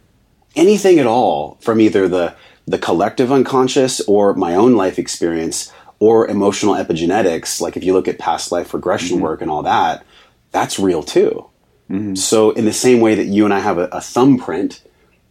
anything 0.56 1.00
at 1.00 1.08
all 1.08 1.58
from 1.62 1.80
either 1.80 2.08
the 2.08 2.36
the 2.68 2.78
collective 2.78 3.32
unconscious 3.32 4.00
or 4.02 4.36
my 4.36 4.54
own 4.54 4.76
life 4.76 5.00
experience 5.00 5.72
or 5.98 6.28
emotional 6.28 6.76
epigenetics, 6.76 7.60
like 7.60 7.76
if 7.76 7.84
you 7.84 7.94
look 7.94 8.08
at 8.08 8.20
past 8.20 8.52
life 8.52 8.74
regression 8.74 9.18
mm-hmm. 9.18 9.24
work 9.24 9.42
and 9.42 9.50
all 9.50 9.64
that, 9.64 10.06
that's 10.52 10.80
real 10.80 11.02
too. 11.02 11.50
Mm-hmm. 11.90 12.16
So, 12.16 12.52
in 12.52 12.66
the 12.66 12.74
same 12.74 13.02
way 13.02 13.16
that 13.16 13.26
you 13.26 13.46
and 13.46 13.54
I 13.54 13.60
have 13.60 13.80
a, 13.80 13.86
a 13.86 14.02
thumbprint, 14.02 14.84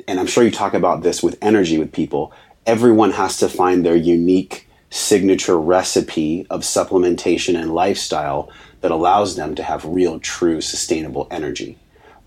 and 0.09 0.19
I'm 0.19 0.27
sure 0.27 0.43
you 0.43 0.51
talk 0.51 0.75
about 0.75 1.03
this 1.03 1.23
with 1.23 1.39
energy 1.41 1.79
with 1.79 1.93
people, 1.93 2.33
everyone 2.67 3.13
has 3.13 3.39
to 3.39 3.49
find 3.49 3.85
their 3.85 3.97
unique 3.97 4.69
signature 4.91 5.59
recipe 5.59 6.47
of 6.51 6.63
supplementation 6.63 7.61
and 7.61 7.75
lifestyle 7.75 8.51
that 8.81 8.91
allows 8.91 9.37
them 9.37 9.55
to 9.55 9.63
have 9.63 9.85
real, 9.85 10.19
true, 10.19 10.61
sustainable 10.61 11.29
energy. 11.31 11.79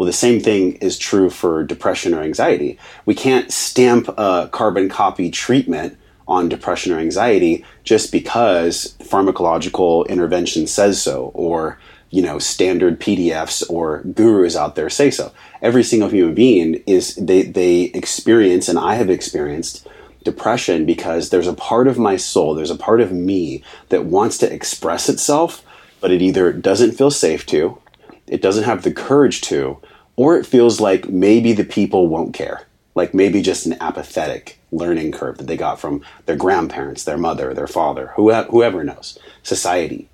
Well, 0.01 0.07
the 0.07 0.13
same 0.13 0.39
thing 0.39 0.77
is 0.77 0.97
true 0.97 1.29
for 1.29 1.63
depression 1.63 2.15
or 2.15 2.23
anxiety. 2.23 2.79
We 3.05 3.13
can't 3.13 3.53
stamp 3.53 4.07
a 4.17 4.49
carbon 4.51 4.89
copy 4.89 5.29
treatment 5.29 5.95
on 6.27 6.49
depression 6.49 6.91
or 6.91 6.97
anxiety 6.97 7.63
just 7.83 8.11
because 8.11 8.95
pharmacological 9.01 10.09
intervention 10.09 10.65
says 10.65 10.99
so 10.99 11.25
or 11.35 11.77
you 12.09 12.23
know 12.23 12.39
standard 12.39 12.99
PDFs 12.99 13.63
or 13.69 14.01
gurus 14.15 14.55
out 14.55 14.73
there 14.73 14.89
say 14.89 15.11
so. 15.11 15.31
Every 15.61 15.83
single 15.83 16.09
human 16.09 16.33
being 16.33 16.81
is 16.87 17.13
they 17.17 17.43
they 17.43 17.91
experience 17.93 18.67
and 18.67 18.79
I 18.79 18.95
have 18.95 19.11
experienced 19.11 19.87
depression 20.23 20.87
because 20.87 21.29
there's 21.29 21.45
a 21.45 21.53
part 21.53 21.87
of 21.87 21.99
my 21.99 22.15
soul, 22.15 22.55
there's 22.55 22.71
a 22.71 22.75
part 22.75 23.01
of 23.01 23.11
me 23.11 23.63
that 23.89 24.05
wants 24.05 24.39
to 24.39 24.51
express 24.51 25.09
itself, 25.09 25.63
but 25.99 26.09
it 26.09 26.23
either 26.23 26.51
doesn't 26.51 26.93
feel 26.93 27.11
safe 27.11 27.45
to, 27.45 27.77
it 28.25 28.41
doesn't 28.41 28.63
have 28.63 28.81
the 28.81 28.91
courage 28.91 29.41
to, 29.41 29.79
or 30.15 30.37
it 30.37 30.45
feels 30.45 30.79
like 30.79 31.09
maybe 31.09 31.53
the 31.53 31.63
people 31.63 32.07
won't 32.07 32.33
care. 32.33 32.65
Like 32.93 33.13
maybe 33.13 33.41
just 33.41 33.65
an 33.65 33.77
apathetic 33.79 34.59
learning 34.71 35.13
curve 35.13 35.37
that 35.37 35.47
they 35.47 35.57
got 35.57 35.79
from 35.79 36.03
their 36.25 36.35
grandparents, 36.35 37.03
their 37.03 37.17
mother, 37.17 37.53
their 37.53 37.67
father, 37.67 38.07
whoever 38.15 38.83
knows, 38.83 39.17
society. 39.43 40.09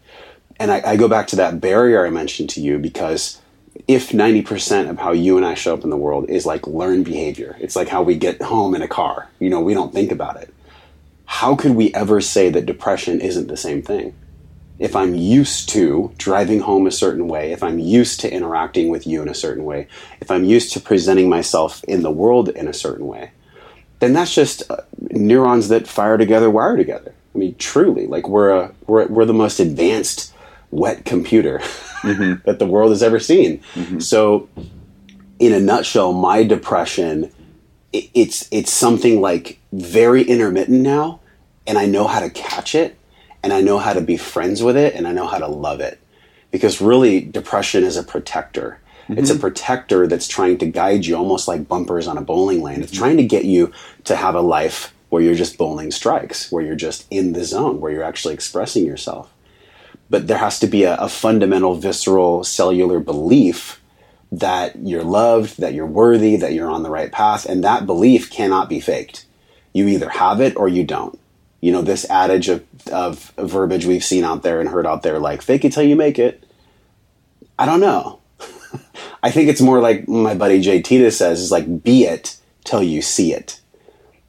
And 0.60 0.72
I, 0.72 0.82
I 0.86 0.96
go 0.96 1.08
back 1.08 1.28
to 1.28 1.36
that 1.38 1.60
barrier 1.60 2.06
I 2.06 2.10
mentioned 2.10 2.50
to 2.52 2.62
you 2.62 2.78
because 2.78 3.42
if 3.88 4.10
90% 4.10 4.90
of 4.90 5.00
how 5.00 5.12
you 5.12 5.38
and 5.38 5.46
I 5.46 5.54
show 5.54 5.74
up 5.74 5.84
in 5.84 5.90
the 5.90 5.98
world 5.98 6.30
is 6.30 6.46
like 6.46 6.68
learned 6.68 7.06
behavior, 7.06 7.56
it's 7.60 7.76
like 7.76 7.88
how 7.88 8.02
we 8.02 8.16
get 8.16 8.42
home 8.42 8.76
in 8.76 8.82
a 8.82 8.88
car, 8.88 9.30
you 9.40 9.50
know, 9.50 9.62
we 9.62 9.74
don't 9.74 9.94
think 9.94 10.12
about 10.12 10.42
it. 10.42 10.54
How 11.26 11.56
could 11.56 11.72
we 11.72 11.94
ever 11.94 12.22
say 12.22 12.50
that 12.50 12.66
depression 12.66 13.22
isn't 13.22 13.48
the 13.48 13.58
same 13.58 13.82
thing? 13.82 14.16
If 14.80 14.96
I'm 14.96 15.16
used 15.16 15.70
to 15.70 16.12
driving 16.18 16.60
home 16.60 16.86
a 16.86 16.92
certain 16.92 17.28
way, 17.28 17.52
if 17.52 17.64
I'm 17.64 17.80
used 17.80 18.20
to 18.22 18.32
interacting 18.32 18.90
with 18.90 19.08
you 19.08 19.22
in 19.22 19.30
a 19.30 19.34
certain 19.34 19.66
way, 19.66 19.88
if 20.22 20.30
I'm 20.30 20.44
used 20.44 20.74
to 20.74 20.80
presenting 20.80 21.30
myself 21.30 21.84
in 21.86 22.04
the 22.04 22.12
world 22.12 22.50
in 22.50 22.68
a 22.68 22.74
certain 22.74 23.08
way, 23.08 23.32
then 24.00 24.14
that's 24.14 24.34
just 24.34 24.70
uh, 24.70 24.78
neurons 25.10 25.70
that 25.70 25.88
fire 25.88 26.18
together, 26.18 26.50
wire 26.50 26.78
together. 26.78 27.14
I 27.34 27.38
mean, 27.38 27.56
truly, 27.56 28.06
like 28.06 28.28
we're 28.28 28.50
a, 28.50 28.72
we're, 28.86 29.08
we're 29.08 29.26
the 29.26 29.34
most 29.34 29.60
advanced 29.60 30.34
wet 30.70 31.06
computer 31.06 31.60
mm-hmm. 32.02 32.42
that 32.46 32.60
the 32.60 32.68
world 32.68 32.92
has 32.92 33.02
ever 33.02 33.20
seen. 33.20 33.60
Mm-hmm. 33.74 34.00
So, 34.00 34.48
in 35.40 35.54
a 35.54 35.60
nutshell, 35.60 36.14
my 36.14 36.44
depression, 36.44 37.32
it, 37.94 38.10
it's 38.14 38.48
it's 38.52 38.72
something 38.72 39.22
like 39.22 39.60
very 39.72 40.24
intermittent 40.24 40.82
now, 40.82 41.20
and 41.66 41.78
I 41.78 41.86
know 41.86 42.08
how 42.08 42.20
to 42.20 42.30
catch 42.30 42.76
it 42.76 42.97
and 43.48 43.54
I 43.54 43.62
know 43.62 43.78
how 43.80 43.94
to 43.94 44.02
be 44.02 44.18
friends 44.18 44.62
with 44.62 44.76
it 44.76 44.94
and 44.94 45.08
I 45.08 45.14
know 45.14 45.26
how 45.26 45.38
to 45.38 45.48
love 45.48 45.80
it. 45.80 46.02
Because 46.52 46.82
really, 46.82 47.22
depression 47.22 47.86
is 47.86 47.96
a 47.96 48.04
protector. 48.04 48.82
Mm-hmm. 49.04 49.20
It's 49.20 49.30
a 49.30 49.40
protector 49.40 50.06
that's 50.06 50.28
trying 50.28 50.58
to 50.58 50.66
guide 50.66 51.06
you 51.06 51.16
almost 51.16 51.48
like 51.48 51.66
bumpers 51.66 52.08
on 52.08 52.18
a 52.18 52.22
bowling 52.22 52.62
lane. 52.62 52.82
It's 52.82 52.92
trying 52.92 53.16
to 53.16 53.24
get 53.24 53.46
you 53.46 53.72
to 54.04 54.18
have 54.18 54.36
a 54.36 54.42
life 54.42 54.94
where 55.08 55.22
you're 55.22 55.34
just 55.34 55.58
bowling 55.58 55.92
strikes, 55.92 56.52
where 56.52 56.62
you're 56.62 56.76
just 56.76 57.08
in 57.10 57.32
the 57.32 57.46
zone, 57.46 57.80
where 57.80 57.90
you're 57.90 58.04
actually 58.04 58.34
expressing 58.34 58.86
yourself. 58.86 59.32
But 60.10 60.28
there 60.28 60.40
has 60.40 60.60
to 60.60 60.68
be 60.68 60.84
a, 60.84 60.98
a 60.98 61.08
fundamental, 61.08 61.76
visceral, 61.76 62.44
cellular 62.44 63.00
belief 63.00 63.82
that 64.30 64.76
you're 64.76 65.06
loved, 65.06 65.58
that 65.62 65.74
you're 65.74 65.86
worthy, 65.86 66.36
that 66.36 66.52
you're 66.52 66.70
on 66.70 66.84
the 66.84 66.90
right 66.90 67.14
path, 67.14 67.46
and 67.46 67.64
that 67.64 67.86
belief 67.86 68.30
cannot 68.30 68.68
be 68.68 68.82
faked. 68.82 69.26
You 69.72 69.88
either 69.88 70.10
have 70.10 70.42
it 70.42 70.58
or 70.58 70.68
you 70.68 70.84
don't 70.84 71.18
you 71.62 71.72
know 71.72 71.82
this 71.82 72.10
adage 72.10 72.50
of, 72.50 72.64
of 72.92 73.32
verbiage 73.38 73.86
we've 73.86 74.04
seen 74.04 74.24
out 74.24 74.44
there 74.44 74.60
and 74.60 74.70
heard 74.70 74.86
out 74.86 75.04
there 75.04 75.20
like 75.20 75.42
fake 75.42 75.66
it 75.66 75.72
till 75.72 75.84
you 75.84 75.96
make 75.96 76.20
it 76.20 76.44
i 77.58 77.66
don't 77.66 77.80
know 77.80 78.20
i 79.24 79.32
think 79.32 79.50
it's 79.50 79.62
more 79.62 79.80
like 79.80 80.08
my 80.08 80.36
buddy 80.36 80.62
jay 80.62 80.82
tita 80.82 81.12
says 81.12 81.40
is 81.40 81.52
like 81.52 81.84
be 81.84 82.04
it 82.04 82.38
till 82.64 82.84
you 82.84 83.02
see 83.02 83.34
it 83.34 83.60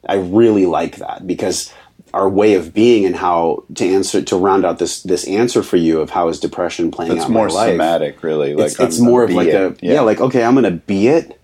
i 0.07 0.15
really 0.15 0.65
like 0.65 0.97
that 0.97 1.25
because 1.27 1.73
our 2.13 2.27
way 2.27 2.55
of 2.55 2.73
being 2.73 3.05
and 3.05 3.15
how 3.15 3.63
to 3.75 3.85
answer 3.87 4.21
to 4.21 4.35
round 4.35 4.65
out 4.65 4.79
this 4.79 5.03
this 5.03 5.27
answer 5.27 5.61
for 5.61 5.77
you 5.77 5.99
of 5.99 6.09
how 6.09 6.27
is 6.27 6.39
depression 6.39 6.89
playing 6.91 7.13
That's 7.13 7.25
out 7.25 7.31
more 7.31 7.47
my 7.47 7.53
life. 7.53 7.73
somatic 7.73 8.23
really 8.23 8.55
like 8.55 8.71
it's, 8.71 8.79
it's 8.79 8.99
more 8.99 9.23
of 9.23 9.31
like 9.31 9.47
it. 9.49 9.53
a 9.53 9.75
yeah. 9.85 9.93
yeah 9.93 10.01
like 10.01 10.19
okay 10.19 10.43
i'm 10.43 10.55
gonna 10.55 10.71
be 10.71 11.07
it 11.07 11.38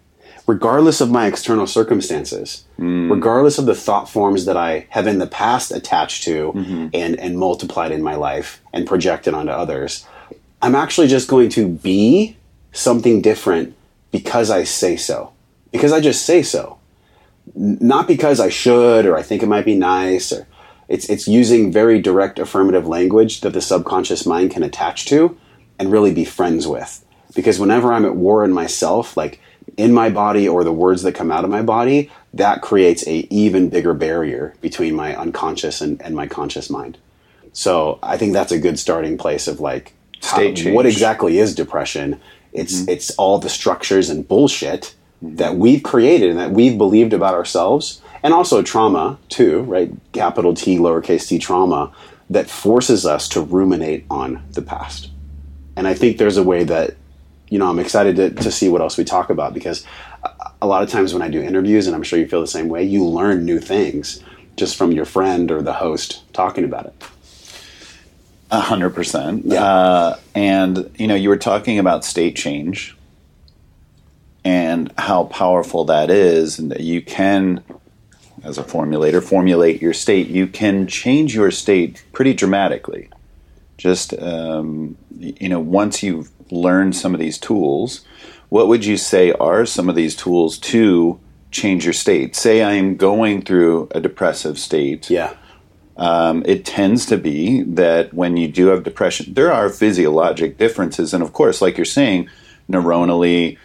regardless 0.48 1.02
of 1.02 1.10
my 1.10 1.26
external 1.26 1.68
circumstances, 1.68 2.66
mm. 2.80 3.10
regardless 3.10 3.58
of 3.58 3.66
the 3.66 3.76
thought 3.76 4.08
forms 4.08 4.46
that 4.46 4.58
I 4.58 4.86
have 4.90 5.08
in 5.08 5.20
the 5.20 5.28
past 5.28 5.72
attached 5.72 6.24
to 6.24 6.54
mm-hmm. 6.54 6.88
and, 6.94 7.20
and 7.20 7.40
multiplied 7.40 7.92
in 7.92 8.04
my 8.04 8.16
life 8.16 8.62
and 8.72 8.88
projected 8.88 9.34
onto 9.34 9.52
others, 9.52 10.06
I'm 10.62 10.76
actually 10.76 11.08
just 11.08 11.28
going 11.28 11.50
to 11.50 11.68
be 11.68 12.38
something 12.72 13.22
different 13.22 13.76
because 14.12 14.52
I 14.52 14.64
say 14.64 14.98
so. 14.98 15.32
Because 15.72 15.92
I 15.92 16.00
just 16.00 16.26
say 16.26 16.44
so. 16.44 16.78
Not 17.54 18.08
because 18.08 18.40
I 18.40 18.50
should 18.50 19.06
or 19.06 19.18
I 19.18 19.24
think 19.24 19.44
it 19.44 19.48
might 19.48 19.66
be 19.66 19.76
nice 19.76 20.32
or 20.32 20.48
it's 20.88 21.10
it's 21.10 21.28
using 21.28 21.72
very 21.72 22.00
direct 22.00 22.38
affirmative 22.38 22.88
language 22.88 23.42
that 23.42 23.54
the 23.54 23.62
subconscious 23.62 24.26
mind 24.26 24.52
can 24.52 24.64
attach 24.64 25.06
to 25.06 25.38
and 25.80 25.92
really 25.92 26.14
be 26.14 26.26
friends 26.26 26.68
with. 26.68 27.04
Because 27.36 27.60
whenever 27.60 27.92
I'm 27.92 28.06
at 28.06 28.16
war 28.16 28.46
in 28.46 28.52
myself, 28.54 29.18
like 29.18 29.42
in 29.78 29.94
my 29.94 30.10
body 30.10 30.48
or 30.48 30.64
the 30.64 30.72
words 30.72 31.04
that 31.04 31.14
come 31.14 31.32
out 31.32 31.44
of 31.44 31.50
my 31.50 31.62
body, 31.62 32.12
that 32.34 32.62
creates 32.62 33.06
a 33.08 33.28
even 33.34 33.70
bigger 33.70 33.94
barrier 33.94 34.54
between 34.62 34.96
my 34.96 35.16
unconscious 35.16 35.82
and, 35.82 36.02
and 36.02 36.16
my 36.16 36.28
conscious 36.28 36.70
mind. 36.70 36.98
So 37.54 38.00
I 38.04 38.18
think 38.18 38.34
that's 38.34 38.52
a 38.52 38.60
good 38.60 38.78
starting 38.78 39.18
place 39.18 39.48
of 39.48 39.60
like 39.60 39.94
state 40.20 40.60
how, 40.60 40.72
what 40.72 40.86
exactly 40.86 41.40
is 41.40 41.56
depression? 41.56 42.20
It's 42.52 42.82
mm-hmm. 42.82 42.90
it's 42.90 43.12
all 43.12 43.38
the 43.38 43.50
structures 43.50 44.10
and 44.10 44.28
bullshit 44.28 44.96
mm-hmm. 45.24 45.38
that 45.38 45.56
we've 45.56 45.84
created 45.84 46.32
and 46.32 46.40
that 46.40 46.52
we've 46.52 46.78
believed 46.78 47.14
about 47.14 47.34
ourselves, 47.34 48.02
and 48.24 48.34
also 48.34 48.62
trauma 48.62 49.18
too, 49.30 49.62
right? 49.62 49.92
Capital 50.12 50.54
T, 50.54 50.78
lowercase 50.78 51.28
t 51.28 51.40
trauma 51.40 51.94
that 52.30 52.50
forces 52.50 53.06
us 53.06 53.30
to 53.30 53.42
ruminate 53.42 54.06
on 54.10 54.44
the 54.52 54.62
past. 54.62 55.12
And 55.76 55.88
I 55.88 55.94
think 55.94 56.18
there's 56.18 56.38
a 56.38 56.44
way 56.44 56.64
that 56.64 56.96
you 57.56 57.60
know, 57.60 57.70
I'm 57.70 57.80
excited 57.80 58.18
to, 58.18 58.32
to 58.32 58.52
see 58.52 58.68
what 58.68 58.82
else 58.82 58.98
we 58.98 59.06
talk 59.06 59.30
about 59.30 59.54
because 59.54 59.86
a 60.62 60.68
lot 60.68 60.84
of 60.84 60.90
times 60.90 61.14
when 61.14 61.22
I 61.22 61.30
do 61.30 61.42
interviews, 61.42 61.88
and 61.88 61.96
I'm 61.96 62.04
sure 62.04 62.20
you 62.20 62.28
feel 62.28 62.42
the 62.42 62.48
same 62.48 62.68
way, 62.68 62.84
you 62.84 63.06
learn 63.06 63.46
new 63.46 63.62
things 63.62 64.22
just 64.58 64.76
from 64.76 64.92
your 64.92 65.06
friend 65.06 65.50
or 65.50 65.62
the 65.62 65.72
host 65.72 66.22
talking 66.34 66.66
about 66.66 66.88
it. 66.88 67.04
A 68.52 68.60
hundred 68.60 68.90
percent. 68.90 69.50
Uh, 69.54 70.18
and 70.36 70.92
you 70.98 71.08
know, 71.08 71.16
you 71.16 71.30
were 71.30 71.38
talking 71.38 71.80
about 71.80 72.04
state 72.04 72.36
change 72.36 72.98
and 74.44 74.92
how 74.98 75.24
powerful 75.24 75.86
that 75.86 76.10
is, 76.10 76.60
and 76.60 76.70
that 76.72 76.82
you 76.82 77.02
can, 77.02 77.64
as 78.44 78.58
a 78.58 78.64
formulator, 78.64 79.24
formulate 79.24 79.82
your 79.82 79.94
state. 79.94 80.28
You 80.28 80.46
can 80.46 80.88
change 80.88 81.34
your 81.34 81.52
state 81.52 82.04
pretty 82.12 82.34
dramatically. 82.34 83.08
Just 83.78 84.14
um, 84.22 84.98
you 85.18 85.48
know, 85.48 85.62
once 85.62 86.04
you've 86.04 86.30
learn 86.52 86.94
some 86.94 87.14
of 87.14 87.20
these 87.20 87.38
tools, 87.38 88.06
what 88.50 88.68
would 88.68 88.86
you 88.86 88.98
say 88.98 89.32
are 89.34 89.66
some 89.66 89.90
of 89.90 89.96
these 89.96 90.16
tools 90.16 90.58
to 90.60 91.20
change 91.52 91.86
your 91.86 91.94
state? 91.94 92.36
Say 92.36 92.64
I'm 92.64 92.96
going 92.96 93.42
through 93.42 93.90
a 93.92 94.00
depressive 94.00 94.60
state. 94.60 95.10
Yeah. 95.10 95.34
Um, 95.98 96.44
it 96.46 96.66
tends 96.66 97.06
to 97.08 97.18
be 97.18 97.64
that 97.64 98.14
when 98.14 98.36
you 98.38 98.48
do 98.48 98.68
have 98.68 98.84
depression, 98.84 99.34
there 99.34 99.52
are 99.52 99.70
physiologic 99.70 100.58
differences. 100.58 101.14
And 101.14 101.24
of 101.24 101.32
course, 101.32 101.62
like 101.62 101.78
you're 101.78 101.86
saying, 101.86 102.30
neuronally, 102.70 103.58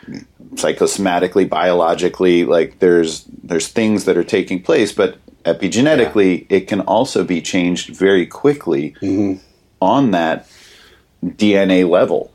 psychosomatically, 0.55 1.49
biologically, 1.49 2.45
like 2.45 2.79
there's 2.79 3.25
there's 3.43 3.69
things 3.69 4.05
that 4.05 4.17
are 4.17 4.25
taking 4.25 4.63
place, 4.63 4.93
but 4.93 5.19
epigenetically, 5.45 6.41
yeah. 6.41 6.59
it 6.59 6.69
can 6.69 6.81
also 6.83 7.25
be 7.25 7.41
changed 7.41 7.95
very 7.95 8.27
quickly 8.27 8.95
mm-hmm. 9.01 9.43
on 9.81 10.11
that 10.13 10.47
DNA 11.25 11.89
level. 11.89 12.33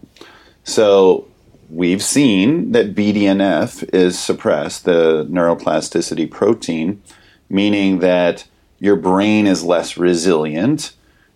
So 0.66 1.28
we've 1.70 2.04
seen 2.04 2.72
that 2.72 2.96
BDNF 2.96 3.88
is 3.94 4.20
suppressed, 4.20 4.84
the 4.84 5.26
neuroplasticity 5.30 6.30
protein, 6.30 7.02
meaning 7.50 8.00
that 8.00 8.46
your 8.80 8.96
brain 8.96 9.46
is 9.48 9.64
less 9.64 9.96
resilient 9.96 10.94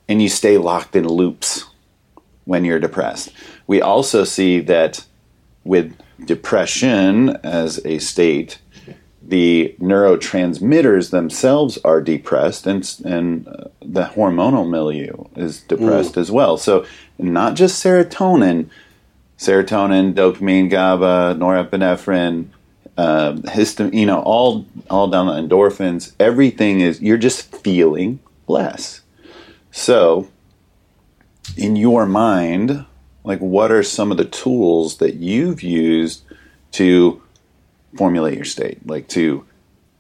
and 0.10 0.22
you 0.22 0.30
stay 0.30 0.58
locked 0.58 0.96
in 0.96 1.08
loops 1.08 1.66
when 2.46 2.66
you're 2.66 2.80
depressed. 2.80 3.32
We 3.68 3.82
also 3.82 4.24
see 4.24 4.60
that 4.62 5.06
with 5.64 5.96
depression 6.26 7.30
as 7.44 7.80
a 7.86 8.00
state, 8.00 8.58
the 9.22 9.76
neurotransmitters 9.80 11.12
themselves 11.12 11.78
are 11.86 12.02
depressed 12.02 12.66
and, 12.66 12.96
and 13.06 13.48
uh, 13.48 13.66
the 13.80 14.06
hormonal 14.06 14.68
milieu 14.68 15.26
is 15.36 15.62
depressed 15.62 16.18
as 16.18 16.32
well. 16.32 16.58
So, 16.58 16.84
not 17.20 17.54
just 17.54 17.84
serotonin, 17.84 18.70
serotonin, 19.40 20.14
dopamine, 20.14 20.70
GABA, 20.70 21.38
norepinephrine, 21.40 22.50
uh, 22.98 23.34
histamine, 23.46 23.94
you 23.94 24.06
know, 24.06 24.22
all 24.22 24.66
all 24.90 25.08
down 25.08 25.28
the 25.28 25.34
endorphins. 25.56 26.12
Everything 26.20 26.82
is 26.82 27.02
you're 27.02 27.18
just 27.18 27.56
feeling 27.56 28.20
less. 28.48 29.02
So, 29.72 30.28
in 31.56 31.78
your 31.78 32.06
mind, 32.06 32.86
like 33.24 33.40
what 33.40 33.72
are 33.72 33.84
some 33.84 34.12
of 34.12 34.18
the 34.18 34.26
tools 34.26 34.98
that 34.98 35.16
you've 35.16 35.64
used 35.64 36.24
to 36.74 37.22
formulate 37.98 38.36
your 38.36 38.46
state, 38.46 38.86
like 38.86 39.08
to 39.10 39.46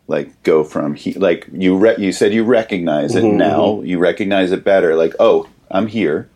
like 0.08 0.43
go 0.43 0.63
from 0.65 0.96
he, 0.96 1.13
like 1.13 1.48
you 1.53 1.77
re- 1.77 1.96
you 1.98 2.12
said 2.12 2.34
you 2.34 2.43
recognize 2.43 3.15
it 3.15 3.24
Mhm, 3.24 3.38
now, 3.38 3.81
you 3.84 4.00
recognize 4.00 4.51
it 4.51 4.65
better. 4.65 4.96
Like 4.96 5.13
oh, 5.19 5.48
I'm 5.72 5.88
here. 5.88 6.27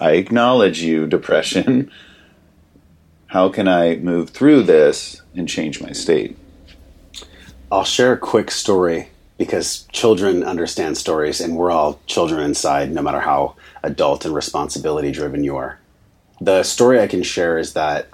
I 0.00 0.12
acknowledge 0.12 0.80
you, 0.82 1.06
depression. 1.06 1.92
How 3.28 3.50
can 3.50 3.68
I 3.68 3.96
move 3.96 4.30
through 4.30 4.62
this 4.62 5.20
and 5.34 5.46
change 5.46 5.82
my 5.82 5.92
state? 5.92 6.38
I'll 7.70 7.84
share 7.84 8.14
a 8.14 8.18
quick 8.18 8.50
story 8.50 9.10
because 9.36 9.86
children 9.92 10.42
understand 10.42 10.96
stories, 10.96 11.38
and 11.38 11.54
we're 11.54 11.70
all 11.70 12.00
children 12.06 12.42
inside, 12.42 12.90
no 12.90 13.02
matter 13.02 13.20
how 13.20 13.54
adult 13.82 14.24
and 14.24 14.34
responsibility 14.34 15.12
driven 15.12 15.44
you 15.44 15.56
are. 15.56 15.78
The 16.40 16.62
story 16.62 17.00
I 17.00 17.06
can 17.06 17.22
share 17.22 17.58
is 17.58 17.74
that 17.74 18.08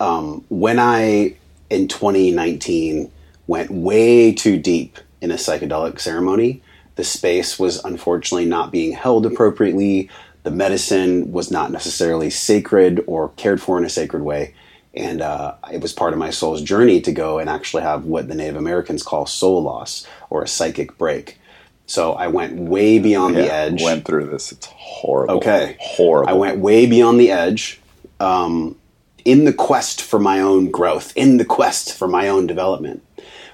um, 0.00 0.44
when 0.48 0.80
I, 0.80 1.36
in 1.70 1.86
2019, 1.86 3.12
went 3.46 3.70
way 3.70 4.32
too 4.32 4.58
deep 4.58 4.98
in 5.20 5.30
a 5.30 5.34
psychedelic 5.34 6.00
ceremony, 6.00 6.62
the 6.96 7.04
space 7.04 7.60
was 7.60 7.84
unfortunately 7.84 8.44
not 8.44 8.72
being 8.72 8.90
held 8.90 9.24
appropriately. 9.24 10.10
The 10.42 10.50
medicine 10.50 11.32
was 11.32 11.50
not 11.50 11.70
necessarily 11.70 12.30
sacred 12.30 13.02
or 13.06 13.30
cared 13.30 13.60
for 13.60 13.78
in 13.78 13.84
a 13.84 13.88
sacred 13.88 14.22
way. 14.22 14.54
And 14.94 15.20
uh, 15.20 15.54
it 15.72 15.80
was 15.80 15.92
part 15.92 16.12
of 16.12 16.18
my 16.18 16.30
soul's 16.30 16.62
journey 16.62 17.00
to 17.02 17.12
go 17.12 17.38
and 17.38 17.48
actually 17.48 17.82
have 17.82 18.04
what 18.04 18.28
the 18.28 18.34
Native 18.34 18.56
Americans 18.56 19.02
call 19.02 19.26
soul 19.26 19.62
loss 19.62 20.06
or 20.30 20.42
a 20.42 20.48
psychic 20.48 20.96
break. 20.98 21.38
So 21.86 22.12
I 22.12 22.28
went 22.28 22.56
way 22.56 22.98
beyond 22.98 23.36
the 23.36 23.52
edge. 23.52 23.82
Went 23.82 24.04
through 24.04 24.26
this. 24.26 24.52
It's 24.52 24.66
horrible. 24.66 25.36
Okay. 25.36 25.76
horrible. 25.80 26.28
I 26.28 26.34
went 26.34 26.58
way 26.58 26.86
beyond 26.86 27.18
the 27.18 27.30
edge 27.30 27.80
um, 28.20 28.76
in 29.24 29.44
the 29.44 29.52
quest 29.52 30.02
for 30.02 30.18
my 30.18 30.40
own 30.40 30.70
growth, 30.70 31.12
in 31.16 31.38
the 31.38 31.44
quest 31.44 31.96
for 31.96 32.06
my 32.06 32.28
own 32.28 32.46
development, 32.46 33.02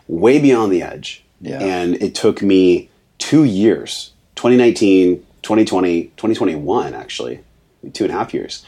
way 0.09 0.41
beyond 0.41 0.73
the 0.73 0.83
edge. 0.83 1.25
Yeah. 1.41 1.61
And 1.61 1.95
it 1.97 2.15
took 2.15 2.43
me 2.43 2.91
two 3.19 3.45
years 3.45 4.13
2019, 4.37 5.25
2020, 5.45 6.05
2021, 6.17 6.95
actually, 6.95 7.41
two 7.93 8.05
and 8.05 8.13
a 8.13 8.17
half 8.17 8.35
years 8.35 8.67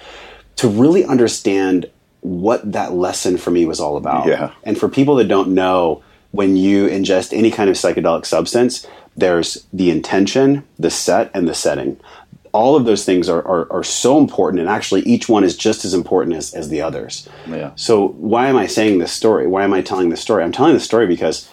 to 0.56 0.68
really 0.68 1.04
understand 1.04 1.90
what 2.20 2.72
that 2.72 2.92
lesson 2.92 3.36
for 3.36 3.50
me 3.50 3.64
was 3.66 3.78
all 3.78 3.96
about. 3.96 4.26
Yeah. 4.26 4.52
And 4.64 4.76
for 4.76 4.88
people 4.88 5.16
that 5.16 5.28
don't 5.28 5.50
know, 5.50 6.02
when 6.32 6.56
you 6.56 6.88
ingest 6.88 7.32
any 7.32 7.50
kind 7.50 7.70
of 7.70 7.76
psychedelic 7.76 8.26
substance, 8.26 8.86
there's 9.16 9.66
the 9.72 9.90
intention, 9.90 10.64
the 10.78 10.90
set, 10.90 11.30
and 11.34 11.48
the 11.48 11.54
setting. 11.54 12.00
All 12.52 12.74
of 12.74 12.84
those 12.84 13.04
things 13.04 13.28
are, 13.28 13.46
are, 13.46 13.70
are 13.70 13.84
so 13.84 14.18
important, 14.18 14.60
and 14.60 14.68
actually, 14.68 15.02
each 15.02 15.28
one 15.28 15.44
is 15.44 15.56
just 15.56 15.84
as 15.84 15.92
important 15.92 16.36
as, 16.36 16.54
as 16.54 16.70
the 16.70 16.80
others. 16.80 17.28
Yeah. 17.46 17.72
So, 17.76 18.08
why 18.08 18.48
am 18.48 18.56
I 18.56 18.66
saying 18.66 18.98
this 18.98 19.12
story? 19.12 19.46
Why 19.46 19.62
am 19.62 19.74
I 19.74 19.82
telling 19.82 20.08
this 20.08 20.22
story? 20.22 20.42
I'm 20.42 20.52
telling 20.52 20.72
this 20.72 20.84
story 20.84 21.06
because 21.06 21.50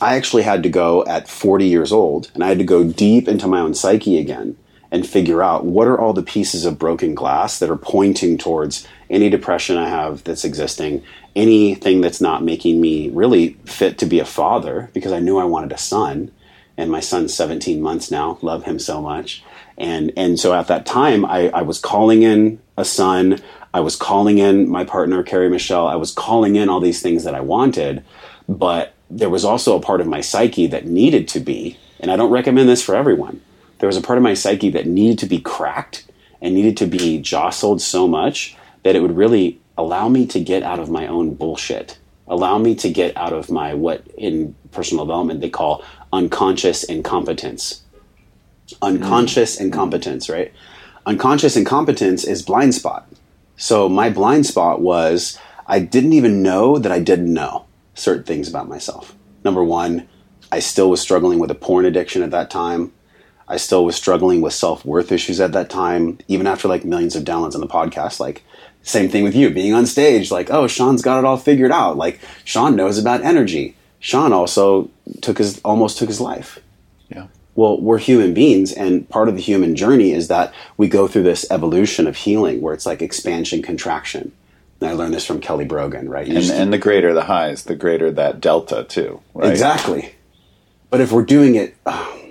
I 0.00 0.16
actually 0.16 0.44
had 0.44 0.62
to 0.62 0.70
go 0.70 1.04
at 1.04 1.28
40 1.28 1.66
years 1.66 1.92
old, 1.92 2.30
and 2.32 2.42
I 2.42 2.48
had 2.48 2.58
to 2.58 2.64
go 2.64 2.84
deep 2.84 3.28
into 3.28 3.46
my 3.46 3.60
own 3.60 3.74
psyche 3.74 4.18
again 4.18 4.56
and 4.90 5.06
figure 5.06 5.42
out 5.42 5.64
what 5.64 5.88
are 5.88 5.98
all 5.98 6.12
the 6.12 6.22
pieces 6.22 6.64
of 6.64 6.78
broken 6.78 7.14
glass 7.14 7.58
that 7.58 7.70
are 7.70 7.76
pointing 7.76 8.38
towards 8.38 8.86
any 9.10 9.28
depression 9.28 9.76
I 9.76 9.88
have 9.88 10.24
that's 10.24 10.44
existing, 10.44 11.02
anything 11.34 12.00
that's 12.00 12.20
not 12.20 12.44
making 12.44 12.80
me 12.80 13.10
really 13.10 13.54
fit 13.64 13.98
to 13.98 14.06
be 14.06 14.20
a 14.20 14.24
father 14.24 14.90
because 14.94 15.12
I 15.12 15.20
knew 15.20 15.38
I 15.38 15.44
wanted 15.44 15.72
a 15.72 15.78
son. 15.78 16.30
And 16.78 16.90
my 16.90 17.00
son's 17.00 17.32
17 17.34 17.80
months 17.80 18.10
now 18.10 18.38
love 18.42 18.64
him 18.64 18.78
so 18.78 19.00
much. 19.00 19.42
And 19.78 20.12
and 20.16 20.38
so 20.38 20.52
at 20.54 20.68
that 20.68 20.86
time 20.86 21.24
I, 21.24 21.48
I 21.48 21.62
was 21.62 21.78
calling 21.78 22.22
in 22.22 22.60
a 22.76 22.84
son. 22.84 23.40
I 23.72 23.80
was 23.80 23.96
calling 23.96 24.38
in 24.38 24.68
my 24.68 24.84
partner 24.84 25.22
carrie 25.22 25.48
michelle. 25.48 25.86
I 25.86 25.96
was 25.96 26.12
calling 26.12 26.56
in 26.56 26.68
all 26.68 26.80
these 26.80 27.00
things 27.00 27.24
that 27.24 27.34
i 27.34 27.40
wanted. 27.40 28.04
But 28.48 28.94
there 29.10 29.30
was 29.30 29.44
also 29.44 29.76
a 29.76 29.80
part 29.80 30.00
of 30.00 30.06
my 30.06 30.20
psyche 30.20 30.66
that 30.66 30.86
needed 30.86 31.28
to 31.28 31.40
be 31.40 31.78
and 32.00 32.10
i 32.10 32.16
don't 32.16 32.30
recommend 32.30 32.68
this 32.68 32.82
for 32.82 32.94
everyone 32.94 33.40
there 33.78 33.86
was 33.86 33.96
a 33.96 34.02
part 34.02 34.18
of 34.18 34.22
my 34.22 34.34
psyche 34.34 34.70
that 34.70 34.86
needed 34.86 35.18
to 35.20 35.26
be 35.26 35.40
cracked 35.40 36.04
and 36.40 36.54
needed 36.54 36.76
to 36.76 36.86
be 36.86 37.20
jostled 37.20 37.80
so 37.80 38.06
much 38.06 38.56
that 38.82 38.96
it 38.96 39.00
would 39.00 39.16
really 39.16 39.60
allow 39.76 40.08
me 40.08 40.26
to 40.26 40.40
get 40.40 40.62
out 40.62 40.78
of 40.78 40.90
my 40.90 41.06
own 41.06 41.34
bullshit 41.34 41.98
allow 42.28 42.58
me 42.58 42.74
to 42.74 42.90
get 42.90 43.16
out 43.16 43.32
of 43.32 43.50
my 43.50 43.74
what 43.74 44.06
in 44.16 44.54
personal 44.72 45.04
development 45.04 45.40
they 45.40 45.50
call 45.50 45.84
unconscious 46.12 46.84
incompetence. 46.84 47.82
Unconscious 48.82 49.56
mm. 49.56 49.62
incompetence 49.62 50.28
right? 50.28 50.52
Unconscious 51.04 51.56
incompetence 51.56 52.24
is 52.24 52.42
blind 52.42 52.74
spot. 52.74 53.08
So 53.56 53.88
my 53.88 54.10
blind 54.10 54.46
spot 54.46 54.80
was 54.80 55.38
i 55.66 55.78
didn't 55.78 56.12
even 56.12 56.42
know 56.42 56.78
that 56.78 56.92
i 56.92 57.00
didn't 57.00 57.32
know 57.32 57.64
certain 57.94 58.24
things 58.24 58.48
about 58.48 58.68
myself. 58.68 59.14
Number 59.44 59.62
one 59.62 60.08
i 60.50 60.58
still 60.58 60.90
was 60.90 61.00
struggling 61.00 61.38
with 61.38 61.50
a 61.50 61.54
porn 61.54 61.84
addiction 61.84 62.22
at 62.22 62.30
that 62.32 62.50
time 62.50 62.92
i 63.48 63.56
still 63.56 63.84
was 63.84 63.96
struggling 63.96 64.40
with 64.40 64.52
self-worth 64.52 65.10
issues 65.12 65.40
at 65.40 65.52
that 65.52 65.70
time 65.70 66.18
even 66.28 66.46
after 66.46 66.68
like 66.68 66.84
millions 66.84 67.14
of 67.16 67.24
downloads 67.24 67.54
on 67.54 67.60
the 67.60 67.66
podcast 67.66 68.18
like 68.20 68.42
same 68.82 69.08
thing 69.08 69.24
with 69.24 69.34
you 69.34 69.50
being 69.50 69.72
on 69.74 69.84
stage 69.86 70.30
like 70.30 70.50
oh 70.50 70.66
shawn's 70.66 71.02
got 71.02 71.18
it 71.18 71.24
all 71.24 71.36
figured 71.36 71.72
out 71.72 71.96
like 71.96 72.20
shawn 72.44 72.76
knows 72.76 72.98
about 72.98 73.22
energy 73.22 73.74
shawn 73.98 74.32
also 74.32 74.88
took 75.22 75.38
his 75.38 75.60
almost 75.64 75.98
took 75.98 76.08
his 76.08 76.20
life 76.20 76.58
Yeah. 77.08 77.26
well, 77.54 77.80
we're 77.80 77.98
human 77.98 78.34
beings, 78.34 78.72
and 78.72 79.08
part 79.08 79.28
of 79.28 79.34
the 79.34 79.40
human 79.40 79.74
journey 79.76 80.12
is 80.12 80.28
that 80.28 80.52
we 80.76 80.88
go 80.88 81.08
through 81.08 81.22
this 81.22 81.46
evolution 81.50 82.06
of 82.06 82.14
healing 82.16 82.60
where 82.60 82.74
it's 82.74 82.84
like 82.84 83.00
expansion, 83.00 83.62
contraction. 83.62 84.32
And 84.80 84.90
I 84.90 84.92
learned 84.92 85.14
this 85.14 85.24
from 85.24 85.40
Kelly 85.40 85.64
Brogan, 85.64 86.08
right? 86.10 86.26
And, 86.26 86.36
just- 86.36 86.52
and 86.52 86.70
the 86.72 86.78
greater 86.78 87.14
the 87.14 87.24
highs, 87.24 87.64
the 87.64 87.74
greater 87.74 88.10
that 88.12 88.40
delta 88.42 88.84
too. 88.84 89.22
Right? 89.32 89.50
Exactly. 89.50 90.14
But 90.90 91.00
if 91.00 91.10
we're 91.12 91.24
doing 91.24 91.54
it, 91.54 91.74
um, 91.86 92.25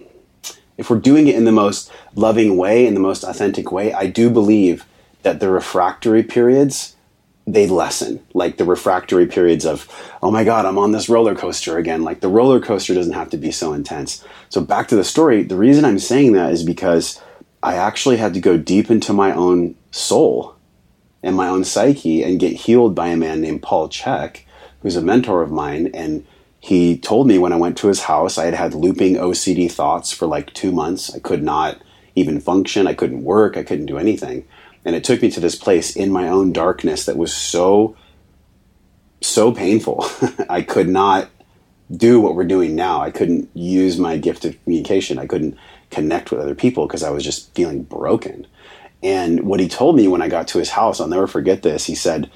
if 0.78 0.90
we're 0.90 1.00
doing 1.00 1.28
it 1.28 1.36
in 1.36 1.46
the 1.46 1.52
most 1.52 1.92
loving 2.16 2.58
way, 2.58 2.86
in 2.86 2.94
the 2.94 3.00
most 3.00 3.24
authentic 3.24 3.72
way, 3.72 3.94
I 3.94 4.08
do 4.08 4.30
believe 4.30 4.86
that 5.24 5.40
the 5.40 5.50
refractory 5.50 6.24
periods 6.24 6.96
they 7.48 7.68
lessen. 7.68 8.26
Like 8.34 8.58
the 8.58 8.66
refractory 8.66 9.28
periods 9.28 9.66
of, 9.66 9.88
oh 10.22 10.32
my 10.32 10.44
god, 10.44 10.66
I'm 10.66 10.78
on 10.78 10.92
this 10.92 11.10
roller 11.10 11.36
coaster 11.36 11.78
again. 11.78 12.04
Like 12.04 12.22
the 12.22 12.28
roller 12.28 12.60
coaster 12.60 12.94
doesn't 12.94 13.14
have 13.14 13.30
to 13.32 13.38
be 13.38 13.52
so 13.52 13.74
intense. 13.74 14.24
So 14.50 14.62
back 14.62 14.88
to 14.90 14.96
the 14.96 15.04
story. 15.04 15.44
The 15.44 15.56
reason 15.56 15.86
I'm 15.86 16.00
saying 16.00 16.34
that 16.34 16.52
is 16.52 16.64
because 16.64 17.22
I 17.62 17.76
actually 17.76 18.18
had 18.18 18.34
to 18.34 18.40
go 18.40 18.58
deep 18.58 18.90
into 18.90 19.14
my 19.14 19.32
own 19.32 19.76
soul 19.92 20.56
and 21.22 21.36
my 21.36 21.48
own 21.48 21.64
psyche 21.64 22.24
and 22.24 22.40
get 22.40 22.54
healed 22.54 22.96
by 22.96 23.08
a 23.08 23.18
man 23.18 23.42
named 23.42 23.64
Paul 23.64 23.90
Chek, 23.90 24.42
who's 24.82 24.96
a 24.96 25.02
mentor 25.02 25.42
of 25.42 25.52
mine. 25.52 25.90
And 25.94 26.26
he 26.66 26.98
told 26.98 27.28
me 27.28 27.38
when 27.38 27.54
I 27.54 27.58
went 27.58 27.78
to 27.78 27.90
his 27.90 28.02
house, 28.02 28.40
I 28.40 28.46
had 28.46 28.56
had 28.56 28.74
looping 28.74 29.18
OCD 29.18 29.72
thoughts 29.72 30.12
for 30.12 30.26
like 30.26 30.52
two 30.56 30.72
months. 30.72 31.14
I 31.14 31.20
could 31.20 31.44
not 31.44 31.80
even 32.16 32.42
function. 32.42 32.88
I 32.88 32.96
couldn't 32.96 33.24
work. 33.24 33.56
I 33.56 33.62
couldn't 33.62 33.86
do 33.86 34.00
anything. 34.00 34.48
And 34.84 34.96
it 34.96 35.04
took 35.04 35.22
me 35.22 35.30
to 35.30 35.40
this 35.40 35.54
place 35.54 35.96
in 35.96 36.12
my 36.12 36.28
own 36.28 36.52
darkness 36.52 37.06
that 37.06 37.18
was 37.18 37.32
so, 37.32 37.96
so 39.22 39.52
painful. 39.52 40.08
I 40.50 40.64
could 40.64 40.90
not 40.90 41.30
do 41.96 42.20
what 42.20 42.34
we're 42.34 42.46
doing 42.46 42.76
now. 42.76 43.00
I 43.00 43.12
couldn't 43.12 43.48
use 43.54 44.00
my 44.00 44.18
gift 44.18 44.44
of 44.44 44.60
communication. 44.64 45.20
I 45.20 45.28
couldn't 45.28 45.60
connect 45.92 46.32
with 46.32 46.40
other 46.40 46.56
people 46.56 46.88
because 46.88 47.04
I 47.04 47.12
was 47.12 47.24
just 47.24 47.54
feeling 47.54 47.84
broken. 47.84 48.48
And 49.04 49.42
what 49.42 49.60
he 49.60 49.68
told 49.68 49.96
me 49.96 50.08
when 50.08 50.24
I 50.24 50.30
got 50.30 50.48
to 50.48 50.58
his 50.58 50.72
house, 50.72 51.00
I'll 51.00 51.08
never 51.08 51.28
forget 51.28 51.62
this. 51.62 51.86
He 51.86 51.94
said, 51.94 52.32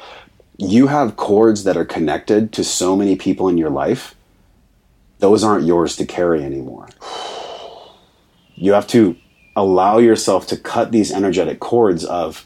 You 0.60 0.86
have 0.86 1.18
cords 1.18 1.64
that 1.64 1.78
are 1.78 1.84
connected 1.84 2.54
to 2.54 2.64
so 2.64 2.96
many 2.96 3.16
people 3.16 3.50
in 3.50 3.58
your 3.58 3.72
life, 3.72 4.14
those 5.20 5.44
aren't 5.44 5.66
yours 5.66 5.96
to 5.98 6.06
carry 6.06 6.44
anymore. 6.44 6.90
You 8.56 8.74
have 8.74 8.88
to 8.88 9.16
allow 9.56 9.98
yourself 9.98 10.48
to 10.48 10.58
cut 10.58 10.92
these 10.92 11.12
energetic 11.12 11.60
cords 11.60 12.04
of 12.06 12.46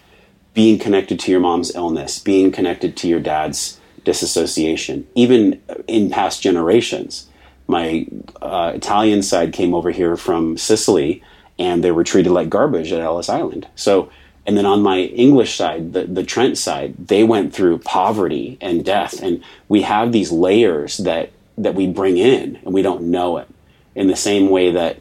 being 0.53 0.77
connected 0.77 1.19
to 1.19 1.31
your 1.31 1.39
mom's 1.39 1.73
illness, 1.75 2.19
being 2.19 2.51
connected 2.51 2.95
to 2.97 3.07
your 3.07 3.19
dad's 3.19 3.79
disassociation, 4.03 5.07
even 5.15 5.61
in 5.87 6.09
past 6.09 6.41
generations. 6.41 7.27
My 7.67 8.05
uh, 8.41 8.73
Italian 8.75 9.23
side 9.23 9.53
came 9.53 9.73
over 9.73 9.91
here 9.91 10.17
from 10.17 10.57
Sicily 10.57 11.23
and 11.57 11.83
they 11.83 11.91
were 11.91 12.03
treated 12.03 12.31
like 12.31 12.49
garbage 12.49 12.91
at 12.91 12.99
Ellis 12.99 13.29
Island. 13.29 13.67
So, 13.75 14.11
and 14.45 14.57
then 14.57 14.65
on 14.65 14.81
my 14.81 14.99
English 14.99 15.55
side, 15.55 15.93
the, 15.93 16.05
the 16.05 16.23
Trent 16.23 16.57
side, 16.57 16.95
they 17.07 17.23
went 17.23 17.53
through 17.53 17.79
poverty 17.79 18.57
and 18.59 18.83
death. 18.83 19.21
And 19.21 19.43
we 19.69 19.83
have 19.83 20.11
these 20.11 20.31
layers 20.31 20.97
that, 20.97 21.31
that 21.57 21.75
we 21.75 21.87
bring 21.87 22.17
in 22.17 22.57
and 22.63 22.73
we 22.73 22.81
don't 22.81 23.03
know 23.03 23.37
it. 23.37 23.47
In 23.95 24.07
the 24.07 24.15
same 24.15 24.49
way 24.49 24.71
that, 24.71 24.99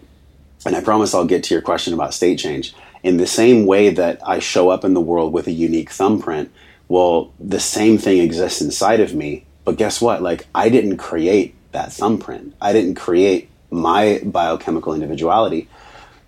and 0.66 0.76
I 0.76 0.82
promise 0.82 1.14
I'll 1.14 1.24
get 1.24 1.44
to 1.44 1.54
your 1.54 1.62
question 1.62 1.94
about 1.94 2.14
state 2.14 2.38
change, 2.38 2.74
in 3.02 3.16
the 3.16 3.26
same 3.26 3.66
way 3.66 3.90
that 3.90 4.20
I 4.26 4.38
show 4.38 4.68
up 4.68 4.84
in 4.84 4.94
the 4.94 5.00
world 5.00 5.32
with 5.32 5.46
a 5.46 5.52
unique 5.52 5.90
thumbprint, 5.90 6.52
well, 6.88 7.32
the 7.40 7.60
same 7.60 7.98
thing 7.98 8.18
exists 8.18 8.60
inside 8.60 9.00
of 9.00 9.14
me. 9.14 9.46
But 9.64 9.76
guess 9.76 10.00
what? 10.00 10.22
Like, 10.22 10.46
I 10.54 10.68
didn't 10.68 10.98
create 10.98 11.54
that 11.72 11.92
thumbprint. 11.92 12.54
I 12.60 12.72
didn't 12.72 12.96
create 12.96 13.48
my 13.70 14.20
biochemical 14.24 14.92
individuality. 14.92 15.68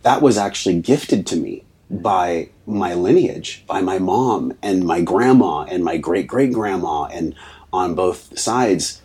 That 0.03 0.23
was 0.23 0.39
actually 0.39 0.81
gifted 0.81 1.27
to 1.29 1.37
me 1.37 1.65
by 1.91 2.49
my 2.67 2.95
lineage, 2.95 3.65
by 3.67 3.83
my 3.83 3.99
mom 3.99 4.57
and 4.63 4.85
my 4.85 5.01
grandma 5.03 5.63
and 5.63 5.85
my 5.85 5.99
great 5.99 6.27
great 6.27 6.53
grandma, 6.53 7.05
and 7.05 7.35
on 7.73 7.95
both 7.95 8.39
sides. 8.39 9.03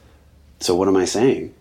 So, 0.60 0.76
what 0.76 0.88
am 0.88 0.98
I 0.98 1.06
saying? 1.06 1.54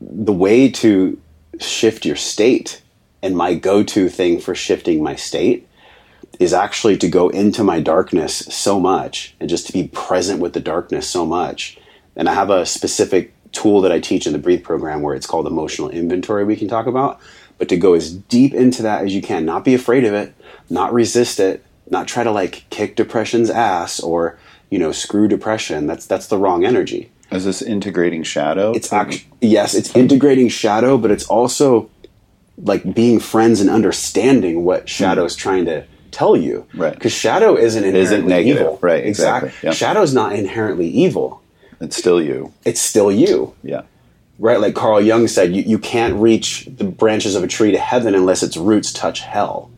The 0.00 0.32
way 0.32 0.70
to 0.70 1.20
shift 1.58 2.04
your 2.04 2.16
state 2.16 2.82
and 3.22 3.36
my 3.36 3.54
go 3.54 3.82
to 3.82 4.08
thing 4.08 4.40
for 4.40 4.54
shifting 4.54 5.02
my 5.02 5.16
state 5.16 5.66
is 6.38 6.52
actually 6.52 6.96
to 6.98 7.08
go 7.08 7.28
into 7.30 7.64
my 7.64 7.80
darkness 7.80 8.36
so 8.36 8.78
much 8.78 9.34
and 9.40 9.50
just 9.50 9.66
to 9.66 9.72
be 9.72 9.88
present 9.88 10.40
with 10.40 10.52
the 10.52 10.60
darkness 10.60 11.08
so 11.08 11.26
much. 11.26 11.78
And 12.14 12.28
I 12.28 12.34
have 12.34 12.50
a 12.50 12.64
specific 12.64 13.34
tool 13.50 13.80
that 13.80 13.92
I 13.92 13.98
teach 13.98 14.26
in 14.26 14.32
the 14.32 14.38
Breathe 14.38 14.62
program 14.62 15.02
where 15.02 15.14
it's 15.14 15.26
called 15.26 15.46
emotional 15.46 15.88
inventory 15.88 16.44
we 16.44 16.56
can 16.56 16.68
talk 16.68 16.86
about. 16.86 17.20
But 17.58 17.68
to 17.70 17.76
go 17.76 17.94
as 17.94 18.14
deep 18.14 18.54
into 18.54 18.82
that 18.82 19.04
as 19.04 19.14
you 19.14 19.22
can, 19.22 19.44
not 19.44 19.64
be 19.64 19.74
afraid 19.74 20.04
of 20.04 20.14
it, 20.14 20.32
not 20.70 20.92
resist 20.92 21.40
it, 21.40 21.64
not 21.90 22.06
try 22.06 22.22
to 22.22 22.30
like 22.30 22.64
kick 22.70 22.94
depression's 22.94 23.50
ass 23.50 23.98
or, 23.98 24.38
you 24.70 24.78
know, 24.78 24.92
screw 24.92 25.26
depression. 25.26 25.88
That's 25.88 26.06
that's 26.06 26.28
the 26.28 26.38
wrong 26.38 26.64
energy. 26.64 27.10
Is 27.30 27.44
this 27.44 27.60
integrating 27.62 28.22
shadow? 28.22 28.72
It's 28.72 28.92
actually 28.92 29.26
yes, 29.40 29.74
it's 29.74 29.94
integrating 29.94 30.48
shadow, 30.48 30.96
but 30.96 31.10
it's 31.10 31.26
also 31.26 31.90
like 32.56 32.94
being 32.94 33.20
friends 33.20 33.60
and 33.60 33.70
understanding 33.70 34.64
what 34.64 34.88
shadow's 34.88 35.36
mm. 35.36 35.38
trying 35.38 35.64
to 35.66 35.84
tell 36.10 36.36
you. 36.36 36.66
Right. 36.74 36.94
Because 36.94 37.12
shadow 37.12 37.56
isn't 37.56 37.84
inherently 37.84 38.16
isn't 38.16 38.26
negative. 38.26 38.60
evil. 38.62 38.78
Right. 38.80 39.04
Exactly. 39.04 39.48
exactly. 39.50 39.72
Shadow's 39.72 40.14
not 40.14 40.32
inherently 40.32 40.88
evil. 40.88 41.42
It's 41.80 41.96
still 41.96 42.20
you. 42.20 42.52
It's 42.64 42.80
still 42.80 43.12
you. 43.12 43.54
Yeah. 43.62 43.82
Right. 44.38 44.60
Like 44.60 44.74
Carl 44.74 45.00
Jung 45.00 45.28
said, 45.28 45.54
you, 45.54 45.62
you 45.62 45.78
can't 45.78 46.14
reach 46.14 46.66
the 46.66 46.84
branches 46.84 47.34
of 47.34 47.44
a 47.44 47.46
tree 47.46 47.72
to 47.72 47.78
heaven 47.78 48.14
unless 48.14 48.42
its 48.42 48.56
roots 48.56 48.92
touch 48.92 49.20
hell. 49.20 49.70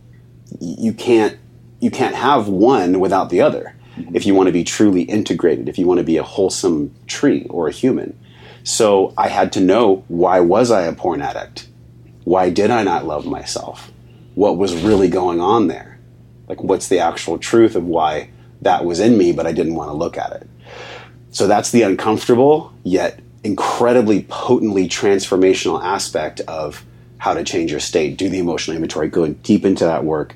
You 0.60 0.92
can't 0.92 1.38
you 1.80 1.90
can't 1.90 2.14
have 2.14 2.48
one 2.48 3.00
without 3.00 3.30
the 3.30 3.40
other. 3.40 3.74
If 4.14 4.26
you 4.26 4.34
want 4.34 4.48
to 4.48 4.52
be 4.52 4.64
truly 4.64 5.02
integrated, 5.02 5.68
if 5.68 5.78
you 5.78 5.86
want 5.86 5.98
to 5.98 6.04
be 6.04 6.16
a 6.16 6.22
wholesome 6.22 6.94
tree 7.06 7.46
or 7.50 7.68
a 7.68 7.72
human. 7.72 8.18
So 8.62 9.14
I 9.16 9.28
had 9.28 9.52
to 9.54 9.60
know 9.60 10.04
why 10.08 10.40
was 10.40 10.70
I 10.70 10.82
a 10.82 10.92
porn 10.92 11.22
addict? 11.22 11.68
Why 12.24 12.50
did 12.50 12.70
I 12.70 12.82
not 12.82 13.06
love 13.06 13.26
myself? 13.26 13.90
What 14.34 14.56
was 14.56 14.74
really 14.74 15.08
going 15.08 15.40
on 15.40 15.68
there? 15.68 15.98
Like, 16.48 16.62
what's 16.62 16.88
the 16.88 16.98
actual 16.98 17.38
truth 17.38 17.76
of 17.76 17.84
why 17.84 18.30
that 18.62 18.84
was 18.84 19.00
in 19.00 19.16
me, 19.16 19.32
but 19.32 19.46
I 19.46 19.52
didn't 19.52 19.74
want 19.74 19.90
to 19.90 19.94
look 19.94 20.18
at 20.18 20.32
it? 20.32 20.48
So 21.30 21.46
that's 21.46 21.70
the 21.70 21.82
uncomfortable, 21.82 22.72
yet 22.82 23.20
incredibly 23.42 24.22
potently 24.24 24.88
transformational 24.88 25.82
aspect 25.82 26.40
of 26.40 26.84
how 27.18 27.34
to 27.34 27.44
change 27.44 27.70
your 27.70 27.80
state. 27.80 28.16
Do 28.16 28.28
the 28.28 28.38
emotional 28.38 28.76
inventory, 28.76 29.08
go 29.08 29.28
deep 29.28 29.64
into 29.64 29.84
that 29.84 30.04
work. 30.04 30.34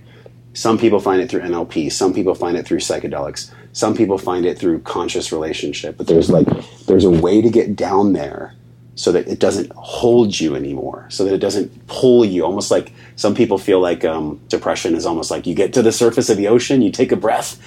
Some 0.55 0.79
people 0.79 1.01
find 1.01 1.21
it 1.21 1.29
through 1.29 1.43
NLP, 1.43 1.93
some 1.93 2.15
people 2.15 2.35
find 2.35 2.57
it 2.57 2.67
through 2.67 2.79
psychedelics, 2.79 3.51
some 3.73 3.95
people 3.95 4.19
find 4.19 4.47
it 4.47 4.59
through 4.59 4.81
conscious 4.81 5.33
relationship. 5.33 5.97
But 5.97 6.07
there's 6.07 6.31
like, 6.31 6.47
there's 6.87 7.05
a 7.05 7.11
way 7.11 7.43
to 7.43 7.51
get 7.51 7.77
down 7.77 8.13
there 8.13 8.55
so 8.95 9.11
that 9.13 9.27
it 9.27 9.41
doesn't 9.41 9.73
hold 9.73 10.39
you 10.39 10.55
anymore, 10.55 11.07
so 11.11 11.25
that 11.25 11.35
it 11.35 11.39
doesn't 11.39 11.87
pull 11.89 12.25
you. 12.25 12.45
Almost 12.45 12.71
like 12.71 12.93
some 13.17 13.35
people 13.35 13.59
feel 13.59 13.81
like 13.81 14.05
um, 14.05 14.41
depression 14.49 14.95
is 14.95 15.05
almost 15.05 15.31
like 15.31 15.47
you 15.47 15.55
get 15.55 15.73
to 15.75 15.83
the 15.83 15.93
surface 15.93 16.31
of 16.31 16.37
the 16.37 16.49
ocean, 16.49 16.83
you 16.83 16.93
take 16.93 17.11
a 17.11 17.17
breath, 17.17 17.61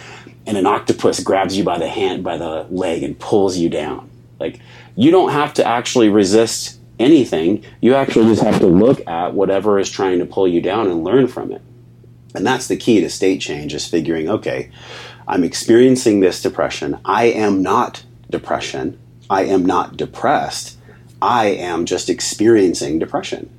and 0.46 0.58
an 0.58 0.66
octopus 0.66 1.20
grabs 1.20 1.58
you 1.58 1.66
by 1.66 1.78
the 1.78 1.90
hand, 1.90 2.24
by 2.24 2.38
the 2.38 2.66
leg, 2.70 3.04
and 3.04 3.20
pulls 3.20 3.58
you 3.58 3.68
down. 3.68 4.10
Like 4.40 4.60
you 4.96 5.12
don't 5.12 5.32
have 5.32 5.54
to 5.56 5.66
actually 5.66 6.08
resist 6.08 6.80
anything. 7.00 7.66
You 7.82 7.96
actually 7.96 8.28
just 8.28 8.42
have 8.42 8.60
to 8.60 8.68
look 8.68 9.06
at 9.08 9.34
whatever 9.34 9.78
is 9.78 9.90
trying 9.90 10.20
to 10.20 10.26
pull 10.26 10.48
you 10.48 10.62
down 10.62 10.88
and 10.88 11.04
learn 11.04 11.28
from 11.28 11.52
it. 11.52 11.62
And 12.36 12.46
that's 12.46 12.68
the 12.68 12.78
key 12.78 13.02
to 13.02 13.10
state 13.10 13.42
change 13.42 13.74
is 13.74 13.88
figuring, 13.88 14.30
okay, 14.30 14.70
I'm 15.28 15.44
experiencing 15.44 16.20
this 16.20 16.42
depression. 16.42 17.00
I 17.04 17.26
am 17.26 17.62
not 17.62 18.04
depression. 18.30 19.00
I 19.30 19.44
am 19.46 19.66
not 19.66 19.98
depressed 19.98 20.78
I 21.22 21.48
am 21.48 21.86
just 21.86 22.10
experiencing 22.10 23.00
depression. 23.00 23.50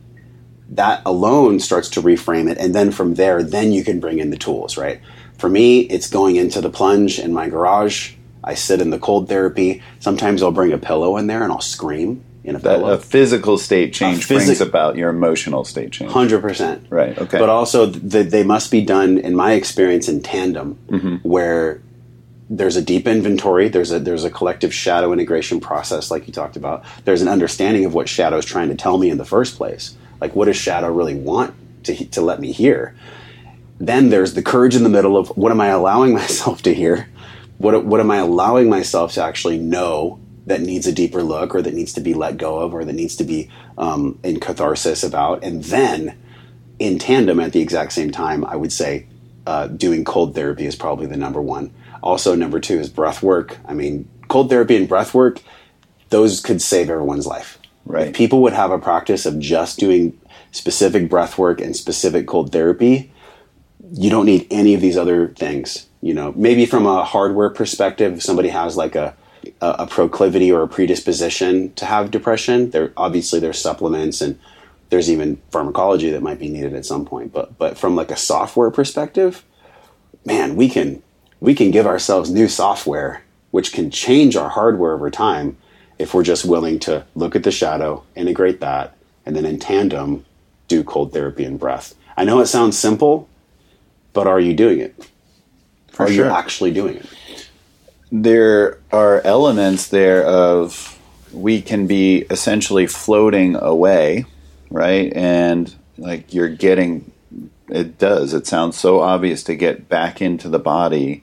That 0.71 1.03
alone 1.05 1.61
starts 1.61 1.89
to 1.91 2.03
reframe 2.03 2.51
it. 2.51 2.59
And 2.59 2.75
then 2.75 2.91
from 2.93 3.15
there, 3.15 3.43
then 3.43 3.73
you 3.73 3.83
can 3.83 4.01
bring 4.01 4.19
in 4.19 4.31
the 4.31 4.37
tools, 4.37 4.77
right? 4.77 5.01
For 5.39 5.49
me, 5.49 5.81
it's 5.81 6.09
going 6.09 6.37
into 6.37 6.61
the 6.61 6.71
plunge 6.71 7.19
in 7.19 7.33
my 7.33 7.49
garage. 7.49 8.15
I 8.45 8.55
sit 8.55 8.81
in 8.81 8.91
the 8.91 8.99
cold 8.99 9.29
therapy. 9.29 9.83
Sometimes 9.99 10.43
I'll 10.43 10.53
bring 10.53 10.73
a 10.73 10.79
pillow 10.79 11.17
in 11.17 11.27
there 11.27 11.43
and 11.43 11.51
I'll 11.51 11.61
scream 11.61 12.25
a 12.57 12.99
physical 12.99 13.59
state 13.59 13.93
change 13.93 14.27
phys- 14.27 14.45
brings 14.47 14.61
about 14.61 14.97
your 14.97 15.11
emotional 15.11 15.65
state 15.65 15.93
change. 15.93 16.11
100%. 16.11 16.87
Right, 16.91 17.17
okay. 17.19 17.39
But 17.39 17.49
also, 17.49 17.87
the, 17.87 18.23
they 18.23 18.43
must 18.43 18.71
be 18.71 18.83
done, 18.83 19.19
in 19.19 19.35
my 19.35 19.53
experience, 19.53 20.09
in 20.09 20.23
tandem, 20.23 20.79
mm-hmm. 20.89 21.17
where 21.29 21.81
there's 22.51 22.77
a 22.77 22.83
deep 22.83 23.07
inventory 23.07 23.69
there's 23.69 23.93
a 23.93 23.99
there's 23.99 24.25
a 24.25 24.31
collective 24.31 24.73
shadow 24.73 25.13
integration 25.13 25.61
process 25.61 26.11
like 26.11 26.27
you 26.27 26.33
talked 26.33 26.57
about 26.57 26.85
there's 27.05 27.21
an 27.21 27.29
understanding 27.29 27.85
of 27.85 27.93
what 27.93 28.09
shadow 28.09 28.39
is 28.39 28.45
trying 28.45 28.69
to 28.69 28.75
tell 28.75 28.99
me 28.99 29.11
in 29.11 29.19
the 29.19 29.25
first 29.25 29.57
place 29.57 29.97
like 30.21 30.35
what 30.35 30.47
does 30.47 30.57
shadow 30.57 30.91
really 30.91 31.15
want 31.15 31.55
to 31.85 32.07
to 32.07 32.21
let 32.21 32.41
me 32.41 32.53
hear 32.53 32.97
then 33.79 34.09
there's 34.09 34.35
the 34.35 34.43
courage 34.43 34.75
in 34.75 34.83
the 34.83 34.89
middle 34.89 35.17
of 35.17 35.29
what 35.37 35.53
am 35.53 35.61
i 35.61 35.69
allowing 35.69 36.13
myself 36.15 36.63
to 36.63 36.73
hear 36.73 37.09
what 37.59 37.85
what 37.85 38.01
am 38.01 38.11
i 38.11 38.17
allowing 38.17 38.69
myself 38.71 39.13
to 39.13 39.23
actually 39.23 39.59
know 39.59 40.19
that 40.49 40.61
needs 40.61 40.87
a 40.87 40.93
deeper 40.93 41.23
look 41.23 41.55
or 41.55 41.63
that 41.63 41.75
needs 41.75 41.93
to 41.93 42.01
be 42.01 42.15
let 42.15 42.37
go 42.37 42.59
of 42.59 42.75
or 42.75 42.85
that 42.85 42.93
needs 42.93 43.17
to 43.17 43.25
be 43.25 43.51
um, 43.77 44.19
in 44.23 44.41
catharsis 44.41 45.03
about 45.03 45.43
and 45.45 45.65
then 45.65 46.19
in 46.79 46.99
tandem 46.99 47.41
at 47.41 47.53
the 47.53 47.61
exact 47.61 47.93
same 47.93 48.11
time 48.11 48.45
i 48.45 48.57
would 48.57 48.73
say 48.73 49.07
uh, 49.47 49.67
doing 49.67 50.05
cold 50.05 50.35
therapy 50.35 50.67
is 50.67 50.77
probably 50.77 51.07
the 51.07 51.17
number 51.17 51.41
one 51.41 51.73
also, 52.03 52.35
number 52.35 52.61
two 52.61 52.79
is 52.79 52.89
breath 52.89 53.23
work. 53.23 53.59
I 53.67 53.75
mean, 53.75 54.09
cold 54.29 54.51
therapy 54.51 54.77
and 54.77 54.89
breath 54.89 55.15
work, 55.15 55.41
those 56.11 56.41
could 56.41 56.63
save 56.63 56.91
everyone's 56.91 57.27
life. 57.27 57.59
Right. 57.85 58.09
If 58.09 58.15
people 58.15 58.43
would 58.43 58.53
have 58.53 58.71
a 58.71 58.79
practice 58.79 59.27
of 59.27 59.39
just 59.39 59.79
doing 59.79 60.19
specific 60.53 61.09
breath 61.09 61.39
work 61.39 61.61
and 61.61 61.75
specific 61.75 62.27
cold 62.27 62.53
therapy, 62.53 63.13
you 63.93 64.11
don't 64.11 64.27
need 64.27 64.47
any 64.51 64.75
of 64.75 64.81
these 64.81 64.97
other 64.97 65.29
things. 65.29 65.87
You 66.01 66.15
know, 66.15 66.33
maybe 66.37 66.67
from 66.67 66.87
a 66.87 67.05
hardware 67.05 67.51
perspective, 67.51 68.23
somebody 68.23 68.51
has 68.51 68.77
like 68.77 68.95
a 68.95 69.17
a, 69.61 69.87
proclivity 69.87 70.51
or 70.51 70.63
a 70.63 70.69
predisposition 70.69 71.73
to 71.75 71.85
have 71.85 72.11
depression, 72.11 72.71
there 72.71 72.93
obviously 72.97 73.41
there's 73.41 73.61
supplements 73.61 74.21
and 74.21 74.39
there's 74.91 75.11
even 75.11 75.41
pharmacology 75.51 76.11
that 76.11 76.23
might 76.23 76.39
be 76.39 76.49
needed 76.49 76.75
at 76.75 76.87
some 76.87 77.05
point. 77.05 77.33
But 77.33 77.59
but 77.59 77.79
from 77.79 77.97
like 77.97 78.11
a 78.11 78.17
software 78.17 78.71
perspective, 78.71 79.45
man, 80.25 80.57
we 80.57 80.69
can 80.69 81.03
we 81.41 81.55
can 81.55 81.71
give 81.71 81.87
ourselves 81.87 82.31
new 82.31 82.49
software 82.49 83.23
which 83.51 83.73
can 83.73 83.91
change 83.91 84.37
our 84.37 84.49
hardware 84.49 84.93
over 84.93 85.11
time 85.11 85.57
if 85.99 86.15
we're 86.15 86.23
just 86.23 86.45
willing 86.45 86.79
to 86.79 87.05
look 87.15 87.35
at 87.35 87.43
the 87.43 87.51
shadow, 87.51 88.05
integrate 88.15 88.61
that, 88.61 88.97
and 89.27 89.35
then 89.35 89.45
in 89.45 89.59
tandem 89.59 90.25
do 90.69 90.85
cold 90.85 91.13
therapy 91.13 91.45
and 91.45 91.59
breath. 91.59 91.95
I 92.17 92.25
know 92.25 92.41
it 92.41 92.47
sounds 92.47 92.79
simple, 92.79 93.29
but 94.13 94.27
are 94.27 94.41
you 94.41 94.55
doing 94.55 94.81
it? 94.81 94.95
For 95.91 96.05
are 96.05 96.09
sure. 96.09 96.27
you 96.27 96.31
actually 96.31 96.73
doing 96.73 96.97
it? 96.97 97.48
There 98.11 98.79
are 98.91 99.21
elements 99.23 99.89
there 99.89 100.25
of 100.25 100.99
we 101.33 101.61
can 101.61 101.87
be 101.87 102.25
essentially 102.31 102.87
floating 102.87 103.55
away, 103.57 104.25
right? 104.71 105.13
And 105.15 105.75
like 105.99 106.33
you're 106.33 106.49
getting 106.49 107.13
it 107.69 107.99
does. 107.99 108.33
It 108.33 108.47
sounds 108.47 108.79
so 108.79 109.01
obvious 109.01 109.43
to 109.45 109.55
get 109.55 109.89
back 109.89 110.23
into 110.23 110.49
the 110.49 110.59
body 110.59 111.23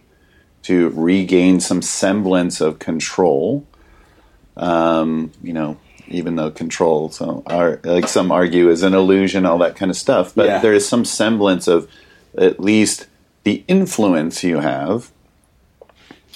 to 0.64 0.90
regain 0.90 1.60
some 1.60 1.82
semblance 1.82 2.62
of 2.62 2.80
control. 2.80 3.66
Um, 4.58 5.32
you 5.44 5.54
know, 5.54 5.78
even 6.08 6.36
though 6.36 6.52
control, 6.52 7.10
so 7.10 7.44
are, 7.48 7.80
like 7.84 8.08
some 8.08 8.32
argue, 8.32 8.70
is 8.70 8.84
an 8.84 8.94
illusion, 8.94 9.46
all 9.46 9.58
that 9.60 9.76
kind 9.76 9.92
of 9.92 9.98
stuff. 9.98 10.34
But 10.34 10.48
yeah. 10.48 10.60
there 10.60 10.74
is 10.74 10.88
some 10.88 11.06
semblance 11.06 11.68
of 11.68 11.90
at 12.38 12.60
least 12.60 13.08
the 13.44 13.64
influence 13.68 14.44
you 14.44 14.60
have 14.60 15.12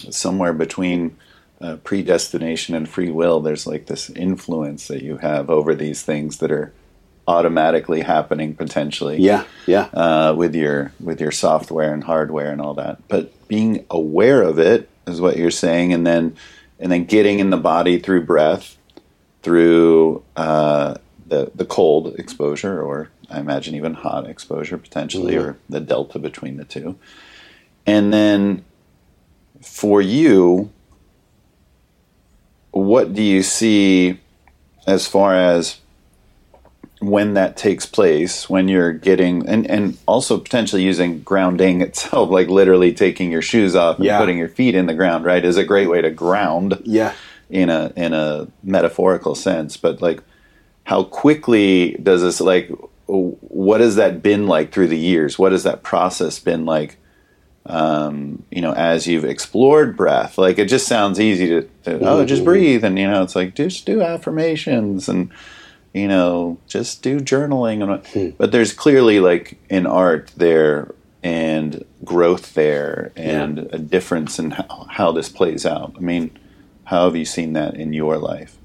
somewhere 0.10 0.54
between 0.54 1.18
uh, 1.62 1.76
predestination 1.84 2.74
and 2.76 2.88
free 2.88 3.12
will, 3.12 3.40
there's 3.42 3.68
like 3.68 3.88
this 3.88 4.10
influence 4.10 4.88
that 4.88 5.02
you 5.04 5.18
have 5.18 5.50
over 5.50 5.76
these 5.76 6.02
things 6.04 6.38
that 6.38 6.52
are 6.52 6.72
automatically 7.28 8.02
happening 8.02 8.56
potentially. 8.56 9.18
Yeah, 9.22 9.44
yeah. 9.68 9.90
Uh, 9.94 10.34
with 10.36 10.56
your 10.56 10.94
with 11.00 11.20
your 11.22 11.32
software 11.32 11.94
and 11.94 12.04
hardware 12.04 12.52
and 12.52 12.62
all 12.62 12.74
that, 12.76 13.08
but 13.08 13.48
being 13.48 13.86
aware 13.90 14.42
of 14.42 14.58
it 14.58 14.90
is 15.06 15.20
what 15.22 15.38
you're 15.38 15.52
saying, 15.52 15.94
and 15.94 16.08
then 16.08 16.36
and 16.80 16.92
then 16.92 17.04
getting 17.06 17.40
in 17.40 17.50
the 17.50 17.58
body 17.58 18.00
through 18.00 18.26
breath, 18.26 18.78
through 19.44 20.24
uh, 20.36 20.96
the 21.28 21.52
the 21.56 21.66
cold 21.66 22.16
exposure, 22.18 22.82
or 22.82 23.10
I 23.30 23.40
imagine 23.40 23.76
even 23.76 23.94
hot 23.94 24.28
exposure 24.28 24.78
potentially, 24.78 25.34
Mhm. 25.36 25.42
or 25.44 25.58
the 25.70 25.80
delta 25.82 26.20
between 26.20 26.58
the 26.58 26.66
two, 26.66 26.96
and 27.86 28.12
then 28.14 28.64
for 29.62 30.02
you, 30.02 30.72
what 32.72 33.14
do 33.14 33.22
you 33.24 33.42
see 33.44 34.20
as 34.88 35.08
far 35.08 35.36
as 35.36 35.80
when 37.02 37.34
that 37.36 37.56
takes 37.56 37.86
place, 37.86 38.50
when 38.50 38.68
you're 38.68 38.92
getting, 38.92 39.48
and, 39.48 39.70
and 39.70 39.98
also 40.06 40.38
potentially 40.38 40.84
using 40.84 41.22
grounding 41.22 41.82
itself, 41.88 42.30
like 42.30 42.50
literally 42.50 42.94
taking 42.94 43.32
your 43.32 43.42
shoes 43.42 43.76
off 43.76 43.98
and 43.98 44.06
Yeah. 44.06 44.20
putting 44.20 44.38
your 44.38 44.50
feet 44.50 44.76
in 44.76 44.86
the 44.86 44.94
ground, 44.94 45.24
right, 45.26 45.44
is 45.44 45.58
a 45.58 45.64
great 45.64 45.90
way 45.90 46.02
to 46.02 46.12
ground 46.12 46.82
Yeah. 46.84 47.14
in 47.50 47.70
a 47.70 47.94
in 47.96 48.14
a 48.14 48.48
metaphorical 48.64 49.34
sense. 49.36 49.78
But 49.78 50.02
like, 50.02 50.22
how 50.84 51.04
quickly 51.04 51.94
does 52.04 52.22
this 52.22 52.42
like? 52.42 52.70
What 53.08 53.82
has 53.82 53.96
that 53.96 54.22
been 54.22 54.46
like 54.46 54.72
through 54.72 54.90
the 54.90 54.98
years? 54.98 55.40
What 55.40 55.52
has 55.52 55.64
that 55.64 55.82
process 55.82 56.38
been 56.38 56.66
like? 56.66 56.98
Um, 57.70 58.44
you 58.50 58.62
know, 58.62 58.74
as 58.74 59.08
you've 59.08 59.26
explored 59.26 59.96
breath, 59.96 60.38
like 60.38 60.58
it 60.58 60.66
just 60.66 60.88
sounds 60.88 61.20
easy 61.20 61.48
to, 61.48 61.62
to 61.84 62.00
oh, 62.02 62.26
just 62.26 62.44
breathe, 62.44 62.84
and 62.84 62.98
you 62.98 63.08
know, 63.08 63.22
it's 63.22 63.36
like 63.36 63.56
just 63.56 63.86
do 63.86 64.02
affirmations 64.02 65.08
and 65.08 65.32
you 65.94 66.08
know, 66.08 66.58
just 66.68 67.02
do 67.02 67.20
journaling. 67.20 67.84
And, 67.84 68.06
Hmm. 68.08 68.36
But 68.38 68.52
there's 68.52 68.74
clearly 68.74 69.20
like 69.20 69.60
an 69.70 69.86
art 69.86 70.32
there 70.36 70.94
and 71.22 71.84
growth 72.04 72.54
there 72.54 73.12
and 73.16 73.70
a 73.72 73.80
difference 73.80 74.40
in 74.40 74.52
how, 74.52 74.88
how 74.90 75.12
this 75.12 75.30
plays 75.30 75.66
out. 75.66 75.94
I 75.98 76.00
mean, 76.00 76.32
how 76.86 77.06
have 77.06 77.16
you 77.16 77.26
seen 77.26 77.54
that 77.54 77.76
in 77.76 77.94
your 77.94 78.18
life? 78.18 78.60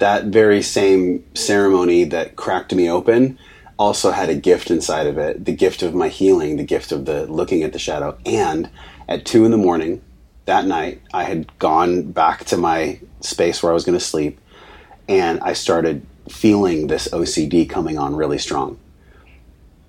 that 0.00 0.24
very 0.24 0.62
same 0.62 1.24
ceremony 1.34 2.04
that 2.04 2.34
cracked 2.34 2.74
me 2.74 2.90
open 2.90 3.38
also 3.80 4.10
had 4.10 4.28
a 4.28 4.34
gift 4.34 4.70
inside 4.70 5.06
of 5.06 5.16
it 5.16 5.42
the 5.46 5.54
gift 5.54 5.82
of 5.82 5.94
my 5.94 6.08
healing 6.08 6.58
the 6.58 6.62
gift 6.62 6.92
of 6.92 7.06
the 7.06 7.24
looking 7.26 7.62
at 7.62 7.72
the 7.72 7.78
shadow. 7.78 8.16
And 8.26 8.68
at 9.08 9.24
two 9.24 9.46
in 9.46 9.50
the 9.50 9.56
morning 9.56 10.02
that 10.44 10.66
night 10.66 11.00
i 11.14 11.24
had 11.24 11.58
gone 11.58 12.12
back 12.12 12.44
to 12.44 12.58
my 12.58 13.00
space 13.20 13.62
where 13.62 13.72
i 13.72 13.74
was 13.74 13.84
going 13.84 13.98
to 13.98 14.04
sleep 14.04 14.38
and 15.08 15.40
i 15.40 15.54
started 15.54 16.06
feeling 16.28 16.88
this 16.88 17.08
ocd 17.08 17.70
coming 17.70 17.96
on 17.96 18.14
really 18.14 18.38
strong. 18.38 18.78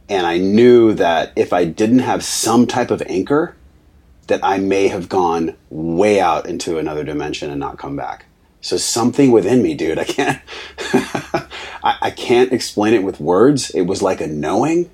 And 0.08 0.25
i 0.25 0.38
knew 0.38 0.93
that 0.93 1.34
if 1.36 1.51
i 1.51 1.65
didn't 1.65 1.99
have 1.99 2.23
some 2.23 2.67
type 2.67 2.91
of 2.91 3.04
anchor 3.08 3.58
that 4.27 4.39
i 4.41 4.58
may 4.58 4.88
have 4.88 5.10
gone 5.10 5.58
way 5.69 6.21
out 6.21 6.45
into 6.45 6.77
another 6.77 7.04
dimension 7.04 7.51
and 7.51 7.60
not 7.60 7.77
come 7.77 7.97
back. 7.97 8.25
So 8.62 8.77
something 8.77 9.32
within 9.32 9.63
me, 9.63 9.73
dude, 9.73 9.97
I 9.97 10.04
can't, 10.04 10.39
I, 11.84 11.98
I 12.02 12.12
can't 12.12 12.52
explain 12.52 12.94
it 12.94 13.04
with 13.04 13.20
words. 13.20 13.70
It 13.72 13.84
was 13.84 14.02
like 14.02 14.22
a 14.22 14.28
knowing 14.28 14.89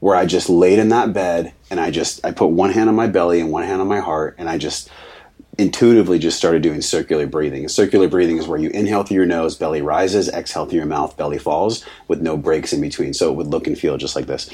where 0.00 0.16
I 0.16 0.26
just 0.26 0.48
laid 0.48 0.78
in 0.78 0.88
that 0.88 1.12
bed 1.12 1.52
and 1.70 1.78
I 1.78 1.90
just, 1.90 2.24
I 2.24 2.32
put 2.32 2.48
one 2.48 2.70
hand 2.72 2.88
on 2.88 2.96
my 2.96 3.06
belly 3.06 3.40
and 3.40 3.50
one 3.50 3.64
hand 3.64 3.80
on 3.80 3.88
my 3.88 4.00
heart 4.00 4.34
and 4.38 4.48
I 4.48 4.58
just 4.58 4.90
intuitively 5.58 6.18
just 6.18 6.38
started 6.38 6.62
doing 6.62 6.80
circular 6.80 7.26
breathing. 7.26 7.60
And 7.62 7.70
circular 7.70 8.08
breathing 8.08 8.38
is 8.38 8.48
where 8.48 8.58
you 8.58 8.70
inhale 8.70 9.02
through 9.02 9.16
your 9.16 9.26
nose, 9.26 9.56
belly 9.56 9.82
rises, 9.82 10.28
exhale 10.30 10.64
through 10.66 10.78
your 10.78 10.86
mouth, 10.86 11.16
belly 11.16 11.38
falls 11.38 11.84
with 12.08 12.22
no 12.22 12.36
breaks 12.36 12.72
in 12.72 12.80
between. 12.80 13.12
So 13.12 13.30
it 13.30 13.36
would 13.36 13.48
look 13.48 13.66
and 13.66 13.78
feel 13.78 13.98
just 13.98 14.16
like 14.16 14.26
this. 14.26 14.48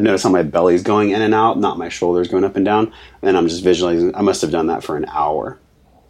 I 0.00 0.02
notice 0.02 0.22
how 0.22 0.30
my 0.30 0.42
belly's 0.42 0.82
going 0.82 1.10
in 1.10 1.20
and 1.20 1.34
out, 1.34 1.58
not 1.58 1.76
my 1.76 1.90
shoulders 1.90 2.28
going 2.28 2.44
up 2.44 2.56
and 2.56 2.64
down. 2.64 2.90
And 3.20 3.36
I'm 3.36 3.48
just 3.48 3.62
visualizing. 3.62 4.14
I 4.16 4.22
must 4.22 4.40
have 4.40 4.50
done 4.50 4.68
that 4.68 4.82
for 4.82 4.96
an 4.96 5.04
hour 5.10 5.58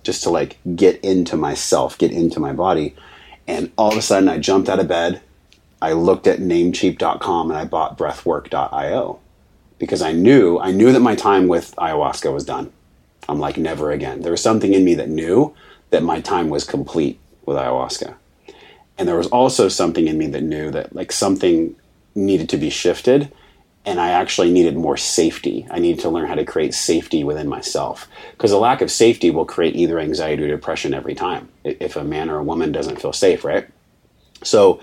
just 0.04 0.22
to 0.22 0.30
like 0.30 0.58
get 0.76 1.00
into 1.00 1.36
myself, 1.36 1.98
get 1.98 2.12
into 2.12 2.38
my 2.38 2.52
body. 2.52 2.94
And 3.48 3.72
all 3.76 3.90
of 3.90 3.98
a 3.98 4.02
sudden, 4.02 4.28
I 4.28 4.38
jumped 4.38 4.68
out 4.68 4.78
of 4.78 4.86
bed. 4.86 5.20
I 5.82 5.94
looked 5.94 6.28
at 6.28 6.38
namecheap.com 6.38 7.50
and 7.50 7.58
I 7.58 7.64
bought 7.64 7.98
breathwork.io 7.98 9.18
because 9.80 10.02
I 10.02 10.12
knew 10.12 10.60
I 10.60 10.70
knew 10.70 10.92
that 10.92 11.00
my 11.00 11.16
time 11.16 11.48
with 11.48 11.74
ayahuasca 11.74 12.32
was 12.32 12.44
done. 12.44 12.72
I'm 13.28 13.40
like 13.40 13.56
never 13.56 13.90
again. 13.90 14.20
There 14.20 14.30
was 14.30 14.42
something 14.42 14.72
in 14.72 14.84
me 14.84 14.94
that 14.94 15.08
knew 15.08 15.52
that 15.90 16.04
my 16.04 16.20
time 16.20 16.48
was 16.48 16.62
complete 16.62 17.18
with 17.44 17.56
ayahuasca. 17.56 18.14
And 18.96 19.08
there 19.08 19.16
was 19.16 19.26
also 19.28 19.66
something 19.66 20.06
in 20.06 20.16
me 20.16 20.28
that 20.28 20.44
knew 20.44 20.70
that 20.70 20.94
like 20.94 21.10
something 21.10 21.74
needed 22.14 22.48
to 22.50 22.56
be 22.56 22.70
shifted 22.70 23.32
and 23.86 24.00
I 24.00 24.10
actually 24.10 24.50
needed 24.50 24.76
more 24.76 24.96
safety. 24.96 25.66
I 25.70 25.78
needed 25.78 26.02
to 26.02 26.10
learn 26.10 26.28
how 26.28 26.34
to 26.34 26.44
create 26.44 26.74
safety 26.74 27.24
within 27.24 27.48
myself 27.48 28.06
because 28.32 28.52
a 28.52 28.58
lack 28.58 28.82
of 28.82 28.90
safety 28.90 29.30
will 29.30 29.46
create 29.46 29.74
either 29.74 29.98
anxiety 29.98 30.42
or 30.42 30.48
depression 30.48 30.92
every 30.92 31.14
time 31.14 31.48
if 31.64 31.96
a 31.96 32.04
man 32.04 32.28
or 32.28 32.38
a 32.38 32.44
woman 32.44 32.72
doesn't 32.72 33.00
feel 33.00 33.12
safe, 33.12 33.44
right? 33.44 33.66
So 34.42 34.80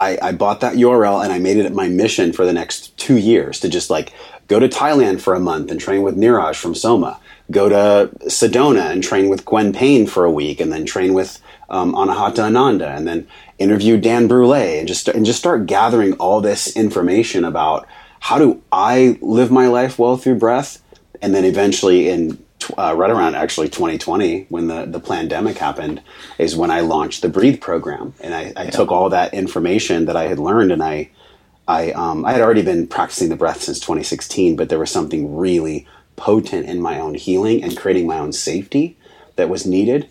I, 0.00 0.18
I 0.22 0.32
bought 0.32 0.60
that 0.60 0.76
URL 0.76 1.22
and 1.22 1.32
I 1.32 1.38
made 1.38 1.58
it 1.58 1.72
my 1.72 1.88
mission 1.88 2.32
for 2.32 2.46
the 2.46 2.52
next 2.52 2.96
two 2.96 3.18
years 3.18 3.60
to 3.60 3.68
just 3.68 3.90
like 3.90 4.14
go 4.48 4.58
to 4.58 4.68
Thailand 4.68 5.20
for 5.20 5.34
a 5.34 5.40
month 5.40 5.70
and 5.70 5.78
train 5.78 6.02
with 6.02 6.16
Niraj 6.16 6.56
from 6.56 6.74
Soma, 6.74 7.20
go 7.50 7.68
to 7.68 8.10
Sedona 8.24 8.90
and 8.90 9.02
train 9.02 9.28
with 9.28 9.44
Gwen 9.44 9.72
Payne 9.72 10.06
for 10.06 10.24
a 10.24 10.30
week, 10.30 10.60
and 10.60 10.72
then 10.72 10.84
train 10.86 11.12
with 11.12 11.40
um, 11.68 11.92
Anahata 11.94 12.40
Ananda, 12.40 12.88
and 12.88 13.06
then 13.06 13.28
interview 13.58 13.96
Dan 13.96 14.26
Brule, 14.26 14.54
and 14.54 14.88
just 14.88 15.06
and 15.06 15.24
just 15.24 15.38
start 15.38 15.66
gathering 15.66 16.14
all 16.14 16.40
this 16.40 16.74
information 16.74 17.44
about 17.44 17.86
how 18.20 18.38
do 18.38 18.62
I 18.70 19.18
live 19.20 19.50
my 19.50 19.66
life 19.66 19.98
well 19.98 20.16
through 20.16 20.36
breath, 20.36 20.82
and 21.20 21.34
then 21.34 21.44
eventually 21.44 22.08
in 22.08 22.38
uh, 22.76 22.94
right 22.96 23.10
around 23.10 23.34
actually 23.34 23.68
2020 23.68 24.46
when 24.48 24.68
the, 24.68 24.84
the 24.86 25.00
pandemic 25.00 25.56
happened 25.56 26.02
is 26.38 26.56
when 26.56 26.70
I 26.70 26.80
launched 26.80 27.22
the 27.22 27.28
Breathe 27.28 27.60
program. 27.60 28.14
And 28.20 28.34
I, 28.34 28.52
I 28.56 28.66
took 28.66 28.92
all 28.92 29.08
that 29.10 29.34
information 29.34 30.04
that 30.06 30.16
I 30.16 30.24
had 30.24 30.38
learned 30.38 30.72
and 30.72 30.82
I, 30.82 31.10
I, 31.66 31.92
um, 31.92 32.24
I 32.24 32.32
had 32.32 32.40
already 32.40 32.62
been 32.62 32.86
practicing 32.86 33.28
the 33.28 33.36
breath 33.36 33.62
since 33.62 33.80
2016, 33.80 34.56
but 34.56 34.68
there 34.68 34.78
was 34.78 34.90
something 34.90 35.36
really 35.36 35.86
potent 36.16 36.66
in 36.66 36.80
my 36.80 37.00
own 37.00 37.14
healing 37.14 37.62
and 37.62 37.76
creating 37.76 38.06
my 38.06 38.18
own 38.18 38.32
safety 38.32 38.96
that 39.36 39.48
was 39.48 39.66
needed 39.66 40.08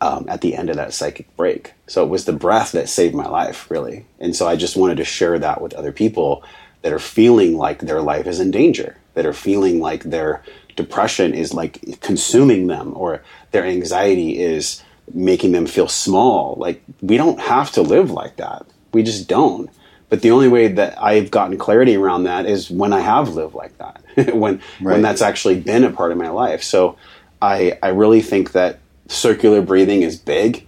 um, 0.00 0.26
at 0.28 0.40
the 0.40 0.54
end 0.54 0.70
of 0.70 0.76
that 0.76 0.94
psychic 0.94 1.34
break. 1.36 1.72
So 1.86 2.04
it 2.04 2.08
was 2.08 2.24
the 2.24 2.32
breath 2.32 2.72
that 2.72 2.88
saved 2.88 3.14
my 3.14 3.26
life, 3.26 3.70
really. 3.70 4.06
And 4.20 4.36
so 4.36 4.46
I 4.46 4.56
just 4.56 4.76
wanted 4.76 4.98
to 4.98 5.04
share 5.04 5.38
that 5.38 5.60
with 5.60 5.74
other 5.74 5.92
people 5.92 6.44
that 6.82 6.92
are 6.92 6.98
feeling 6.98 7.56
like 7.56 7.80
their 7.80 8.00
life 8.00 8.26
is 8.26 8.40
in 8.40 8.50
danger, 8.50 8.96
that 9.14 9.26
are 9.26 9.32
feeling 9.32 9.80
like 9.80 10.04
their 10.04 10.42
depression 10.76 11.34
is 11.34 11.52
like 11.52 12.00
consuming 12.00 12.66
them 12.68 12.92
or 12.96 13.22
their 13.50 13.64
anxiety 13.64 14.38
is 14.40 14.82
making 15.12 15.52
them 15.52 15.66
feel 15.66 15.88
small. 15.88 16.54
Like 16.58 16.82
we 17.02 17.16
don't 17.16 17.40
have 17.40 17.70
to 17.72 17.82
live 17.82 18.10
like 18.10 18.36
that. 18.36 18.64
We 18.92 19.02
just 19.02 19.28
don't. 19.28 19.68
But 20.08 20.22
the 20.22 20.30
only 20.32 20.48
way 20.48 20.68
that 20.68 21.00
I've 21.00 21.30
gotten 21.30 21.56
clarity 21.58 21.96
around 21.96 22.24
that 22.24 22.46
is 22.46 22.70
when 22.70 22.92
I 22.92 23.00
have 23.00 23.28
lived 23.34 23.54
like 23.54 23.76
that, 23.78 24.00
when 24.34 24.60
Right. 24.80 24.92
when 24.94 25.02
that's 25.02 25.22
actually 25.22 25.60
been 25.60 25.84
a 25.84 25.90
part 25.90 26.12
of 26.12 26.18
my 26.18 26.30
life. 26.30 26.62
So 26.62 26.96
I 27.42 27.78
I 27.82 27.88
really 27.88 28.20
think 28.22 28.52
that 28.52 28.78
circular 29.08 29.60
breathing 29.60 30.02
is 30.02 30.16
big. 30.16 30.66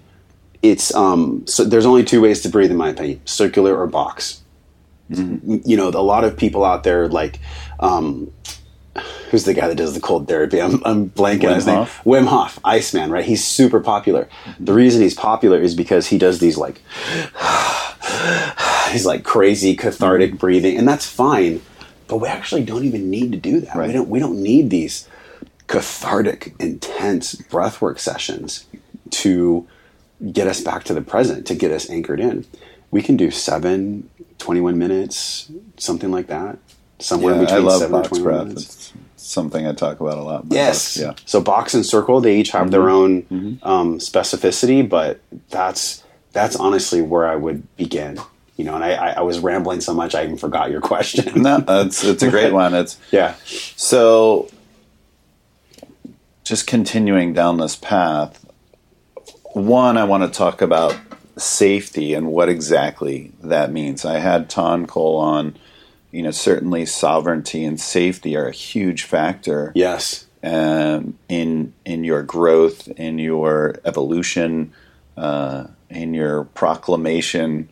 It's 0.63 0.95
um 0.95 1.45
so 1.47 1.65
there's 1.65 1.87
only 1.87 2.05
two 2.05 2.21
ways 2.21 2.43
to 2.43 2.49
breathe 2.49 2.71
in 2.71 2.77
my 2.77 2.91
opinion: 2.91 3.21
circular 3.25 3.77
or 3.77 3.87
box. 3.87 4.42
Mm-hmm. 5.19 5.59
You 5.65 5.77
know, 5.77 5.89
a 5.89 6.01
lot 6.01 6.25
of 6.25 6.37
people 6.37 6.65
out 6.65 6.85
there 6.85 7.09
like 7.09 7.41
um 7.81 8.33
who's 9.31 9.45
the 9.45 9.55
guy 9.55 9.69
that 9.69 9.77
does 9.77 9.95
the 9.95 10.01
cold 10.01 10.29
therapy? 10.29 10.61
I'm, 10.61 10.83
I'm 10.85 11.09
blanking 11.09 11.49
on 11.49 11.55
his 11.55 11.67
name. 11.67 11.87
Wim 12.05 12.27
Hof, 12.27 12.61
Iceman, 12.65 13.11
right? 13.11 13.25
He's 13.25 13.43
super 13.43 13.81
popular. 13.81 14.29
Mm-hmm. 14.45 14.65
The 14.65 14.75
reason 14.75 15.01
he's 15.01 15.15
popular 15.15 15.59
is 15.59 15.75
because 15.75 16.09
he 16.09 16.19
does 16.19 16.39
these 16.39 16.59
like 16.59 16.83
he's 18.91 19.07
like 19.07 19.25
crazy 19.25 19.75
cathartic 19.75 20.31
mm-hmm. 20.31 20.39
breathing, 20.39 20.77
and 20.77 20.87
that's 20.87 21.07
fine. 21.07 21.63
But 22.09 22.19
we 22.19 22.29
actually 22.29 22.65
don't 22.65 22.85
even 22.85 23.09
need 23.09 23.33
to 23.33 23.39
do 23.39 23.61
that. 23.61 23.75
Right. 23.75 23.87
We 23.87 23.93
don't. 23.93 24.09
We 24.09 24.19
don't 24.19 24.43
need 24.43 24.71
these 24.71 25.09
cathartic, 25.67 26.55
intense 26.59 27.35
breathwork 27.35 27.99
sessions 27.99 28.67
to 29.11 29.67
get 30.31 30.47
us 30.47 30.61
back 30.61 30.85
to 30.85 30.95
the 30.95 31.01
present, 31.01 31.47
to 31.47 31.55
get 31.55 31.71
us 31.71 31.89
anchored 31.89 32.21
in. 32.21 32.45
We 32.91 33.01
can 33.01 33.17
do 33.17 33.31
seven, 33.31 34.11
21 34.43 34.77
minutes, 34.79 35.51
something 35.79 36.11
like 36.11 36.27
that. 36.27 36.59
Somewhere 36.99 37.35
Yeah, 37.35 37.41
between 37.41 37.59
I 37.61 37.63
love 37.63 37.79
seven 37.81 37.93
box 37.93 38.09
and 38.13 38.19
21 38.19 38.25
breath. 38.35 38.47
minutes. 38.49 38.93
It's 39.15 39.23
something 39.25 39.67
I 39.67 39.73
talk 39.73 40.01
about 40.01 40.19
a 40.19 40.23
lot. 40.23 40.45
Yes. 40.51 40.97
Yeah. 40.97 41.15
So 41.25 41.41
box 41.41 41.75
and 41.75 41.85
circle, 41.87 42.21
they 42.21 42.37
each 42.39 42.51
have 42.51 42.71
their 42.71 42.83
Mm-hmm. 42.83 43.35
own 43.35 43.59
um, 43.63 43.99
specificity, 43.99 44.87
but 44.89 45.21
that's 45.51 46.03
that's 46.33 46.57
honestly 46.57 47.03
where 47.03 47.27
I 47.27 47.37
would 47.37 47.75
begin. 47.77 48.19
You 48.57 48.65
know, 48.67 48.75
and 48.75 48.85
I, 48.85 48.93
I, 48.93 49.09
I 49.15 49.21
was 49.23 49.39
rambling 49.41 49.81
so 49.81 49.95
much 49.95 50.15
I 50.15 50.25
even 50.25 50.37
forgot 50.37 50.71
your 50.71 50.81
question. 50.93 51.43
No, 51.43 51.65
it's 51.67 52.05
it's 52.05 52.23
a 52.23 52.31
great 52.31 52.53
one. 52.63 52.75
It's 52.75 52.99
yeah. 53.11 53.35
so 53.77 54.49
just 56.45 56.67
continuing 56.67 57.33
down 57.33 57.59
this 57.59 57.77
path. 57.77 58.45
One, 59.55 59.97
I 59.99 60.05
want 60.05 60.23
to 60.25 60.37
talk 60.37 60.63
about 60.63 60.97
safety 61.37 62.15
and 62.15 62.29
what 62.29 62.49
exactly 62.49 63.33
that 63.43 63.73
means. 63.73 64.05
I 64.05 64.19
had 64.19 64.51
Ton 64.51 64.87
Cole 64.87 65.17
on. 65.17 65.57
You 66.11 66.23
know, 66.23 66.31
certainly 66.31 66.85
sovereignty 66.85 67.65
and 67.65 67.81
safety 67.81 68.37
are 68.37 68.47
a 68.49 68.53
huge 68.53 69.05
factor 69.05 69.73
Yes. 69.75 70.27
um, 70.43 71.19
in 71.27 71.73
in 71.87 72.05
your 72.05 72.23
growth, 72.23 72.87
in 72.89 73.19
your 73.19 73.77
evolution, 73.87 74.75
uh, 75.17 75.69
in 75.89 76.13
your 76.13 76.45
proclamation, 76.45 77.71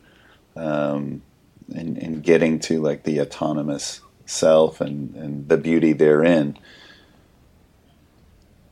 um, 0.55 1.21
in, 1.69 1.97
in 1.97 2.21
getting 2.21 2.59
to 2.61 2.81
like 2.81 3.03
the 3.03 3.21
autonomous 3.21 4.01
self 4.25 4.81
and, 4.81 5.15
and 5.15 5.47
the 5.47 5.57
beauty 5.57 5.93
therein. 5.93 6.57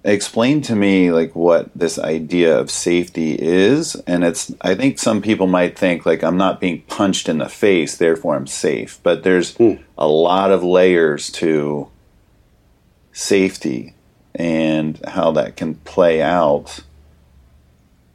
Explain 0.03 0.61
to 0.61 0.75
me 0.75 1.11
like 1.11 1.35
what 1.35 1.69
this 1.75 1.99
idea 1.99 2.57
of 2.57 2.71
safety 2.71 3.35
is, 3.37 3.95
and 4.07 4.23
it's. 4.23 4.53
I 4.61 4.73
think 4.73 4.97
some 4.97 5.21
people 5.21 5.45
might 5.45 5.77
think 5.77 6.05
like 6.05 6.23
I'm 6.23 6.37
not 6.37 6.61
being 6.61 6.83
punched 6.83 7.27
in 7.27 7.39
the 7.39 7.49
face, 7.49 7.97
therefore 7.97 8.37
I'm 8.37 8.47
safe. 8.47 8.99
But 9.03 9.23
there's 9.23 9.57
hmm. 9.57 9.73
a 9.97 10.07
lot 10.07 10.51
of 10.51 10.63
layers 10.63 11.29
to 11.31 11.89
safety 13.11 13.93
and 14.33 15.01
how 15.05 15.31
that 15.31 15.57
can 15.57 15.75
play 15.75 16.21
out 16.21 16.79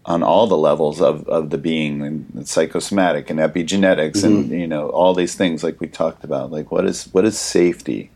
on 0.07 0.23
all 0.23 0.47
the 0.47 0.57
levels 0.57 1.01
of, 1.01 1.27
of 1.29 1.51
the 1.51 1.59
being 1.59 2.03
and 2.03 2.49
psychosomatic 2.49 3.31
and 3.31 3.38
epigenetics 3.38 4.23
and 4.23 4.44
mm-hmm. 4.44 4.55
you 4.55 4.66
know 4.66 4.88
all 4.90 5.14
these 5.14 5.35
things 5.35 5.62
like 5.62 5.81
we 5.81 5.87
talked 5.87 6.25
about. 6.25 6.51
Like 6.51 6.70
what 6.73 6.87
is 6.87 7.05
what 7.12 7.25
is 7.25 7.38
safety 7.38 8.11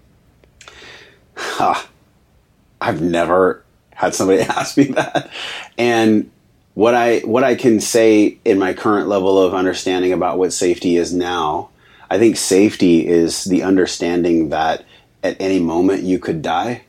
I've 2.81 3.01
never 3.01 3.65
had 3.95 4.15
somebody 4.15 4.41
ask 4.43 4.77
me 4.77 4.85
that. 4.85 5.31
And 5.77 6.31
what 6.75 6.95
I 6.95 7.19
what 7.21 7.43
I 7.43 7.57
can 7.57 7.81
say 7.81 8.39
in 8.45 8.59
my 8.59 8.73
current 8.73 9.09
level 9.09 9.43
of 9.43 9.55
understanding 9.55 10.13
about 10.13 10.39
what 10.39 10.53
safety 10.53 10.97
is 10.97 11.13
now, 11.13 11.71
I 12.09 12.19
think 12.19 12.37
safety 12.37 13.07
is 13.07 13.45
the 13.45 13.63
understanding 13.63 14.51
that 14.51 14.85
at 15.23 15.37
any 15.41 15.59
moment 15.59 16.05
you 16.05 16.19
could 16.19 16.41
die 16.41 16.83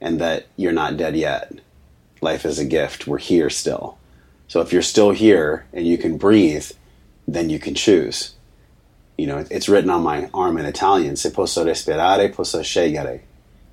and 0.00 0.20
that 0.20 0.46
you're 0.56 0.72
not 0.72 0.96
dead 0.96 1.16
yet. 1.16 1.52
Life 2.20 2.44
is 2.44 2.58
a 2.58 2.64
gift. 2.64 3.06
We're 3.06 3.18
here 3.18 3.48
still. 3.48 3.98
So 4.48 4.60
if 4.60 4.72
you're 4.72 4.82
still 4.82 5.12
here 5.12 5.64
and 5.72 5.86
you 5.86 5.96
can 5.96 6.18
breathe, 6.18 6.70
then 7.26 7.48
you 7.48 7.58
can 7.58 7.74
choose. 7.74 8.34
You 9.16 9.26
know, 9.26 9.46
it's 9.50 9.68
written 9.68 9.90
on 9.90 10.02
my 10.02 10.28
arm 10.34 10.58
in 10.58 10.66
Italian, 10.66 11.16
se 11.16 11.30
posso 11.30 11.64
respirare, 11.64 12.34
posso 12.34 12.60
scegliere. 12.60 13.20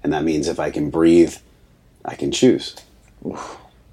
And 0.04 0.14
that 0.14 0.24
means 0.24 0.48
if 0.48 0.60
I 0.60 0.70
can 0.72 0.90
breathe, 0.90 1.36
I 2.10 2.16
can 2.16 2.32
choose. 2.32 2.76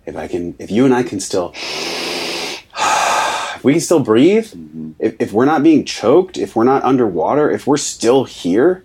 If 0.07 0.16
I 0.16 0.26
can, 0.26 0.55
if 0.59 0.70
you 0.70 0.87
and 0.87 0.94
I 0.94 1.02
can 1.02 1.20
still, 1.20 1.52
if 1.55 3.62
we 3.62 3.74
can 3.74 3.81
still 3.83 4.00
breathe, 4.00 4.46
mm-hmm. 4.46 4.92
if, 4.98 5.16
if 5.20 5.33
we're 5.33 5.44
not 5.44 5.62
being 5.62 5.85
choked, 5.85 6.38
if 6.38 6.57
we're 6.57 6.64
not 6.64 6.83
underwater, 6.83 7.50
if 7.50 7.66
we're 7.66 7.76
still 7.76 8.24
here, 8.24 8.83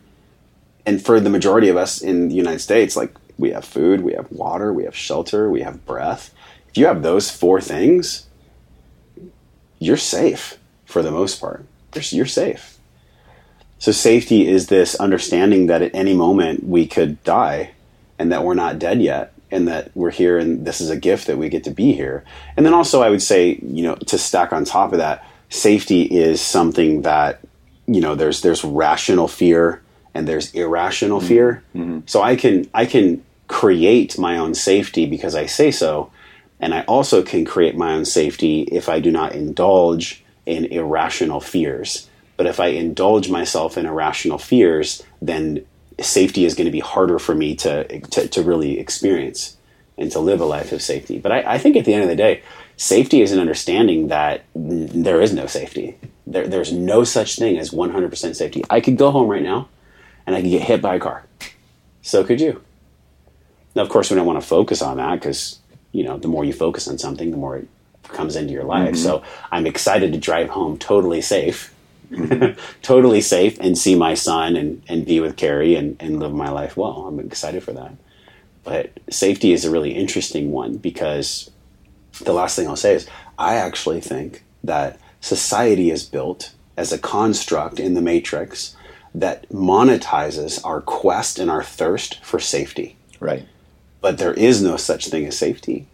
and 0.86 1.02
for 1.02 1.22
the 1.22 1.30
majority 1.30 1.70
of 1.70 1.78
us 1.78 2.02
in 2.02 2.28
the 2.28 2.36
United 2.36 2.60
States, 2.60 2.98
like 2.98 3.16
we 3.38 3.52
have 3.52 3.64
food, 3.64 4.02
we 4.02 4.14
have 4.14 4.30
water, 4.32 4.74
we 4.74 4.84
have 4.84 4.96
shelter, 4.96 5.50
we 5.50 5.62
have 5.62 5.86
breath. 5.86 6.34
If 6.68 6.78
you 6.78 6.88
have 6.88 7.02
those 7.02 7.32
four 7.32 7.62
things, 7.62 8.28
you're 9.80 9.96
safe 9.96 10.58
for 10.86 11.02
the 11.02 11.12
most 11.12 11.40
part. 11.40 11.66
You're, 11.96 12.04
you're 12.10 12.26
safe. 12.26 12.78
So 13.80 13.94
safety 13.94 14.46
is 14.46 14.68
this 14.68 14.94
understanding 14.96 15.68
that 15.68 15.82
at 15.82 15.96
any 15.96 16.14
moment 16.14 16.66
we 16.66 16.86
could 16.86 17.24
die 17.24 17.72
and 18.22 18.32
that 18.32 18.44
we're 18.44 18.54
not 18.54 18.78
dead 18.78 19.02
yet 19.02 19.34
and 19.50 19.68
that 19.68 19.90
we're 19.96 20.12
here 20.12 20.38
and 20.38 20.64
this 20.64 20.80
is 20.80 20.92
a 20.92 20.96
gift 20.96 21.26
that 21.26 21.40
we 21.40 21.50
get 21.50 21.64
to 21.64 21.72
be 21.72 21.92
here. 21.92 22.24
And 22.56 22.64
then 22.64 22.74
also 22.76 23.02
I 23.02 23.10
would 23.10 23.24
say, 23.24 23.60
you 23.64 23.82
know, 23.82 23.96
to 23.96 24.18
stack 24.20 24.54
on 24.54 24.64
top 24.64 24.92
of 24.94 25.00
that, 25.00 25.26
safety 25.50 26.04
is 26.04 26.40
something 26.40 27.02
that, 27.02 27.40
you 27.88 28.00
know, 28.00 28.14
there's 28.14 28.42
there's 28.42 28.64
rational 28.64 29.28
fear 29.28 29.82
and 30.14 30.28
there's 30.28 30.54
irrational 30.54 31.18
mm-hmm. 31.18 31.28
fear. 31.28 31.64
Mm-hmm. 31.74 32.00
So 32.06 32.22
I 32.22 32.36
can 32.36 32.70
I 32.76 32.86
can 32.86 33.24
create 33.48 34.20
my 34.20 34.38
own 34.38 34.54
safety 34.54 35.08
because 35.08 35.34
I 35.34 35.48
say 35.48 35.72
so, 35.72 36.12
and 36.60 36.76
I 36.76 36.84
also 36.84 37.24
can 37.24 37.44
create 37.44 37.76
my 37.76 37.94
own 37.94 38.06
safety 38.06 38.62
if 38.72 38.88
I 38.88 39.00
do 39.00 39.10
not 39.10 39.34
indulge 39.34 40.24
in 40.46 40.66
irrational 40.66 41.42
fears. 41.42 42.08
But 42.38 42.46
if 42.46 42.60
I 42.60 42.68
indulge 42.68 43.32
myself 43.32 43.80
in 43.80 43.88
irrational 43.88 44.38
fears, 44.38 45.02
then 45.24 45.66
safety 46.04 46.46
is 46.46 46.56
going 46.56 46.66
to 46.66 46.72
be 46.72 46.80
harder 46.80 47.20
for 47.20 47.36
me 47.36 47.56
to, 47.58 48.00
to, 48.00 48.28
to 48.28 48.42
really 48.42 48.80
experience 48.80 49.58
and 49.98 50.12
to 50.12 50.20
live 50.20 50.42
a 50.42 50.46
life 50.46 50.72
of 50.72 50.82
safety. 50.82 51.20
But 51.20 51.32
I, 51.32 51.54
I 51.54 51.58
think 51.58 51.76
at 51.76 51.86
the 51.86 51.94
end 51.94 52.04
of 52.04 52.10
the 52.10 52.16
day, 52.16 52.42
safety 52.78 53.22
is 53.22 53.32
an 53.32 53.40
understanding 53.40 54.08
that 54.08 54.44
there 54.56 55.22
is 55.22 55.34
no 55.34 55.46
safety. 55.46 55.98
There, 56.26 56.48
there's 56.48 56.72
no 56.72 57.04
such 57.04 57.38
thing 57.38 57.58
as 57.58 57.72
100% 57.72 58.36
safety. 58.36 58.64
I 58.70 58.82
could 58.82 58.98
go 58.98 59.12
home 59.12 59.28
right 59.28 59.44
now 59.44 59.70
and 60.26 60.36
I 60.36 60.42
could 60.42 60.50
get 60.50 60.64
hit 60.64 60.82
by 60.82 60.96
a 60.96 61.00
car. 61.00 61.26
So 62.02 62.24
could 62.24 62.42
you. 62.42 62.62
Now, 63.76 63.84
of 63.84 63.90
course, 63.90 64.10
we 64.10 64.16
don't 64.16 64.26
want 64.26 64.42
to 64.42 64.48
focus 64.48 64.82
on 64.82 64.98
that 64.98 65.16
because, 65.16 65.60
you 65.92 66.04
know, 66.04 66.18
the 66.18 66.28
more 66.28 66.44
you 66.44 66.54
focus 66.54 66.88
on 66.88 66.98
something, 66.98 67.32
the 67.32 67.38
more 67.38 67.58
it 67.58 67.68
comes 68.04 68.36
into 68.36 68.54
your 68.54 68.64
life. 68.64 68.96
Mm-hmm. 68.96 69.04
So 69.04 69.24
I'm 69.52 69.66
excited 69.66 70.12
to 70.14 70.20
drive 70.20 70.50
home 70.50 70.78
totally 70.78 71.22
safe, 71.22 71.71
totally 72.82 73.22
safe, 73.22 73.60
and 73.60 73.78
see 73.78 73.96
my 73.96 74.14
son 74.14 74.56
and, 74.56 74.82
and 74.88 75.06
be 75.06 75.20
with 75.20 75.38
Carrie 75.38 75.76
and, 75.76 75.98
and 76.00 76.20
live 76.20 76.34
my 76.34 76.50
life 76.50 76.78
well. 76.78 77.06
I'm 77.08 77.20
excited 77.20 77.64
for 77.64 77.74
that. 77.74 77.94
But 78.64 78.92
safety 79.10 79.54
is 79.54 79.66
a 79.66 79.72
really 79.72 79.92
interesting 79.92 80.52
one 80.52 80.78
because 80.78 81.50
the 82.20 82.34
last 82.34 82.56
thing 82.56 82.68
I'll 82.68 82.76
say 82.76 82.96
is 82.96 83.08
I 83.38 83.56
actually 83.56 84.02
think 84.02 84.44
that 84.64 85.00
society 85.20 85.90
is 85.90 86.04
built 86.04 86.54
as 86.78 86.92
a 86.92 87.00
construct 87.00 87.80
in 87.80 87.94
the 87.94 88.02
matrix 88.02 88.76
that 89.14 89.50
monetizes 89.50 90.64
our 90.64 90.82
quest 90.82 91.40
and 91.40 91.50
our 91.50 91.64
thirst 91.64 92.24
for 92.24 92.40
safety. 92.40 92.96
right 93.20 93.46
But 94.00 94.18
there 94.18 94.34
is 94.34 94.62
no 94.62 94.78
such 94.78 95.08
thing 95.08 95.26
as 95.26 95.38
safety. 95.38 95.88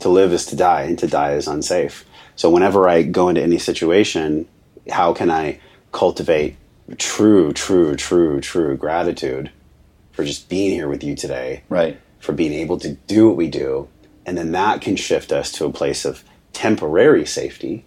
To 0.00 0.08
live 0.08 0.32
is 0.32 0.46
to 0.46 0.56
die, 0.56 0.82
and 0.82 0.98
to 0.98 1.06
die 1.06 1.32
is 1.32 1.46
unsafe. 1.46 2.06
So 2.36 2.48
whenever 2.48 2.88
I 2.88 3.02
go 3.02 3.28
into 3.28 3.42
any 3.42 3.58
situation, 3.58 4.46
how 4.90 5.12
can 5.12 5.30
I 5.30 5.60
cultivate 5.92 6.56
true, 6.98 7.52
true, 7.52 7.96
true, 7.96 8.40
true 8.40 8.76
gratitude 8.76 9.50
for 10.12 10.24
just 10.24 10.48
being 10.48 10.72
here 10.72 10.88
with 10.88 11.02
you 11.04 11.14
today? 11.14 11.62
right 11.68 11.98
for 12.20 12.32
being 12.32 12.52
able 12.52 12.78
to 12.78 12.92
do 13.06 13.26
what 13.26 13.36
we 13.36 13.48
do. 13.48 13.88
And 14.24 14.38
then 14.38 14.52
that 14.52 14.80
can 14.80 14.94
shift 14.94 15.32
us 15.32 15.50
to 15.52 15.64
a 15.64 15.72
place 15.72 16.04
of 16.04 16.22
temporary 16.52 17.26
safety. 17.26 17.84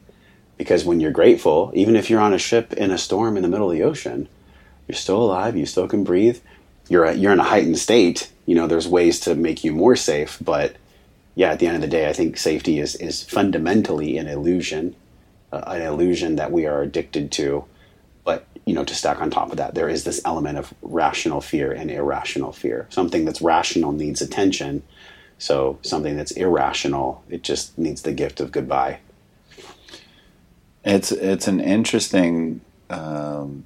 Because 0.58 0.84
when 0.84 1.00
you're 1.00 1.12
grateful, 1.12 1.72
even 1.74 1.96
if 1.96 2.10
you're 2.10 2.20
on 2.20 2.34
a 2.34 2.40
ship 2.40 2.74
in 2.74 2.92
a 2.92 2.98
storm 2.98 3.38
in 3.38 3.44
the 3.44 3.50
middle 3.50 3.72
of 3.72 3.78
the 3.78 3.84
ocean, 3.84 4.28
you're 4.88 4.96
still 4.96 5.22
alive, 5.22 5.56
you 5.56 5.66
still 5.66 5.88
can 5.88 6.04
breathe. 6.04 6.40
You're, 6.90 7.12
you're 7.12 7.32
in 7.32 7.40
a 7.40 7.44
heightened 7.44 7.78
state. 7.78 8.32
You 8.46 8.56
know, 8.56 8.68
there's 8.68 8.88
ways 8.88 9.20
to 9.22 9.36
make 9.36 9.64
you 9.64 9.72
more 9.72 9.96
safe. 9.96 10.38
But 10.42 10.76
yeah, 11.36 11.52
at 11.52 11.60
the 11.60 11.68
end 11.68 11.76
of 11.76 11.82
the 11.82 11.88
day, 11.88 12.10
I 12.10 12.14
think 12.14 12.38
safety 12.38 12.80
is, 12.80 12.96
is 12.96 13.24
fundamentally 13.24 14.18
an 14.18 14.28
illusion, 14.28 14.96
uh, 15.54 15.64
an 15.68 15.82
illusion 15.82 16.36
that 16.38 16.52
we 16.52 16.66
are 16.66 16.82
addicted 16.82 17.32
to. 17.34 17.66
But 18.24 18.46
you 18.66 18.74
know, 18.74 18.84
to 18.84 18.96
stack 18.96 19.22
on 19.22 19.30
top 19.30 19.52
of 19.52 19.58
that, 19.58 19.76
there 19.76 19.90
is 19.90 20.04
this 20.04 20.22
element 20.26 20.58
of 20.58 20.74
rational 20.82 21.42
fear 21.42 21.72
and 21.72 21.92
irrational 21.92 22.52
fear. 22.52 22.88
Something 22.90 23.26
that's 23.26 23.42
rational 23.42 23.92
needs 23.92 24.22
attention. 24.22 24.84
So 25.38 25.78
something 25.82 26.16
that's 26.16 26.32
irrational, 26.32 27.24
it 27.30 27.44
just 27.44 27.78
needs 27.78 28.04
the 28.04 28.14
gift 28.14 28.40
of 28.40 28.52
goodbye. 28.52 29.00
it's 30.86 31.12
it's 31.12 31.48
an 31.48 31.60
interesting 31.60 32.62
um, 32.90 33.66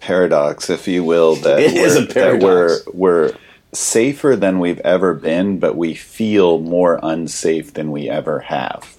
paradox 0.00 0.70
if 0.70 0.86
you 0.88 1.02
will 1.04 1.36
that 1.36 1.60
It 1.60 1.74
is 1.74 1.96
we're, 1.96 2.04
a 2.04 2.06
paradox. 2.06 2.84
that 2.84 2.94
we're 2.94 3.30
we're 3.32 3.36
safer 3.72 4.36
than 4.36 4.58
we've 4.58 4.80
ever 4.80 5.12
been 5.14 5.58
but 5.58 5.76
we 5.76 5.94
feel 5.94 6.58
more 6.58 6.98
unsafe 7.02 7.74
than 7.74 7.90
we 7.90 8.08
ever 8.08 8.40
have 8.40 8.96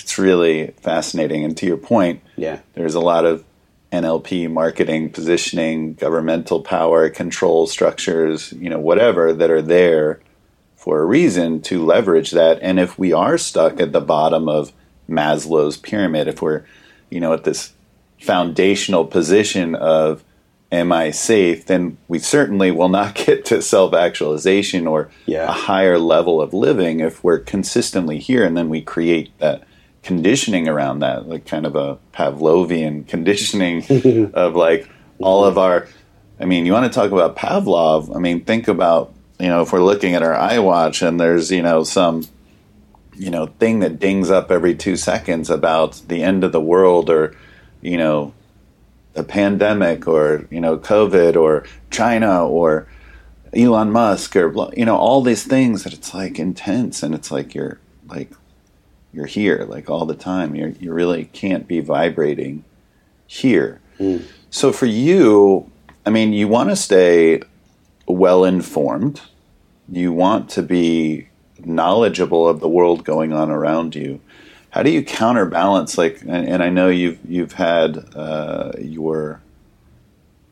it's 0.00 0.18
really 0.18 0.68
fascinating 0.80 1.44
and 1.44 1.56
to 1.58 1.66
your 1.66 1.76
point 1.76 2.20
Yeah. 2.36 2.60
there's 2.74 2.94
a 2.94 3.00
lot 3.00 3.24
of 3.24 3.44
NLP 3.92 4.48
marketing, 4.50 5.10
positioning, 5.10 5.94
governmental 5.94 6.62
power, 6.62 7.08
control 7.10 7.66
structures, 7.66 8.52
you 8.52 8.70
know, 8.70 8.78
whatever 8.78 9.32
that 9.32 9.50
are 9.50 9.62
there 9.62 10.20
for 10.76 11.00
a 11.00 11.04
reason 11.04 11.60
to 11.62 11.84
leverage 11.84 12.30
that. 12.30 12.58
And 12.62 12.78
if 12.78 12.98
we 12.98 13.12
are 13.12 13.36
stuck 13.36 13.80
at 13.80 13.92
the 13.92 14.00
bottom 14.00 14.48
of 14.48 14.72
Maslow's 15.08 15.76
pyramid, 15.76 16.28
if 16.28 16.40
we're, 16.40 16.62
you 17.10 17.18
know, 17.18 17.32
at 17.32 17.42
this 17.42 17.72
foundational 18.20 19.04
position 19.04 19.74
of 19.74 20.22
am 20.70 20.92
I 20.92 21.10
safe, 21.10 21.66
then 21.66 21.96
we 22.06 22.20
certainly 22.20 22.70
will 22.70 22.88
not 22.88 23.14
get 23.26 23.44
to 23.46 23.60
self 23.60 23.92
actualization 23.92 24.86
or 24.86 25.10
Yeah. 25.26 25.48
a 25.48 25.52
higher 25.52 25.98
level 25.98 26.40
of 26.40 26.54
living 26.54 27.00
if 27.00 27.24
we're 27.24 27.40
consistently 27.40 28.20
here 28.20 28.44
and 28.44 28.56
then 28.56 28.68
we 28.68 28.80
create 28.82 29.36
that 29.40 29.64
conditioning 30.02 30.68
around 30.68 31.00
that, 31.00 31.28
like 31.28 31.46
kind 31.46 31.66
of 31.66 31.76
a 31.76 31.98
Pavlovian 32.12 33.06
conditioning 33.08 34.30
of 34.34 34.54
like 34.54 34.88
all 35.18 35.44
of 35.44 35.58
our. 35.58 35.88
I 36.38 36.46
mean, 36.46 36.64
you 36.64 36.72
want 36.72 36.90
to 36.90 36.98
talk 36.98 37.12
about 37.12 37.36
Pavlov? 37.36 38.16
I 38.16 38.18
mean, 38.18 38.44
think 38.44 38.68
about 38.68 39.12
you 39.38 39.48
know 39.48 39.62
if 39.62 39.72
we're 39.72 39.82
looking 39.82 40.14
at 40.14 40.22
our 40.22 40.34
iWatch 40.34 41.06
and 41.06 41.20
there's 41.20 41.50
you 41.50 41.62
know 41.62 41.84
some 41.84 42.24
you 43.14 43.30
know 43.30 43.46
thing 43.46 43.80
that 43.80 43.98
dings 43.98 44.30
up 44.30 44.50
every 44.50 44.74
two 44.74 44.96
seconds 44.96 45.50
about 45.50 46.00
the 46.08 46.22
end 46.22 46.44
of 46.44 46.52
the 46.52 46.60
world 46.60 47.10
or 47.10 47.36
you 47.82 47.98
know 47.98 48.32
a 49.14 49.22
pandemic 49.22 50.06
or 50.06 50.46
you 50.50 50.60
know 50.60 50.78
COVID 50.78 51.36
or 51.36 51.66
China 51.90 52.46
or 52.46 52.86
Elon 53.54 53.90
Musk 53.90 54.36
or 54.36 54.70
you 54.76 54.84
know 54.84 54.96
all 54.96 55.22
these 55.22 55.44
things 55.44 55.84
that 55.84 55.92
it's 55.92 56.14
like 56.14 56.38
intense 56.38 57.02
and 57.02 57.14
it's 57.14 57.30
like 57.30 57.54
you're 57.54 57.78
like 58.08 58.30
you're 59.12 59.26
here 59.26 59.66
like 59.68 59.90
all 59.90 60.06
the 60.06 60.14
time. 60.14 60.54
You 60.54 60.74
you 60.80 60.92
really 60.92 61.26
can't 61.26 61.66
be 61.66 61.80
vibrating 61.80 62.64
here. 63.26 63.80
Mm. 63.98 64.24
so 64.48 64.72
for 64.72 64.86
you 64.86 65.70
I 66.06 66.10
mean 66.10 66.32
you 66.32 66.48
want 66.48 66.70
to 66.70 66.76
stay 66.76 67.42
well 68.06 68.44
informed 68.44 69.20
you 69.90 70.12
want 70.12 70.48
to 70.50 70.62
be 70.62 71.28
knowledgeable 71.64 72.48
of 72.48 72.60
the 72.60 72.68
world 72.68 73.04
going 73.04 73.32
on 73.32 73.50
around 73.50 73.94
you. 73.94 74.20
How 74.70 74.82
do 74.82 74.90
you 74.90 75.04
counterbalance 75.04 75.98
like 75.98 76.22
and, 76.22 76.48
and 76.48 76.62
I 76.62 76.70
know 76.70 76.88
you've 76.88 77.18
you've 77.28 77.54
had 77.54 78.04
uh, 78.14 78.72
your 78.78 79.40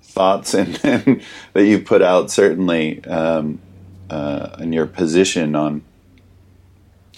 thoughts 0.03 0.55
and, 0.61 0.79
and 0.85 1.23
that 1.53 1.65
you've 1.65 1.85
put 1.85 2.03
out 2.03 2.31
certainly 2.31 3.05
um, 3.05 3.61
uh, 4.11 4.57
in 4.59 4.73
your 4.73 4.87
position 4.87 5.55
on 5.55 5.83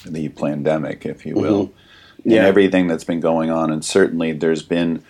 the 0.04 0.28
pandemic, 0.30 1.04
if 1.06 1.24
you 1.26 1.34
will, 1.34 1.72
Yeah. 2.24 2.38
and 2.38 2.46
everything 2.46 2.86
that's 2.88 3.04
been 3.04 3.20
going 3.20 3.50
on. 3.50 3.70
And 3.70 3.84
certainly 3.84 4.32
there's 4.32 4.62
been 4.62 5.02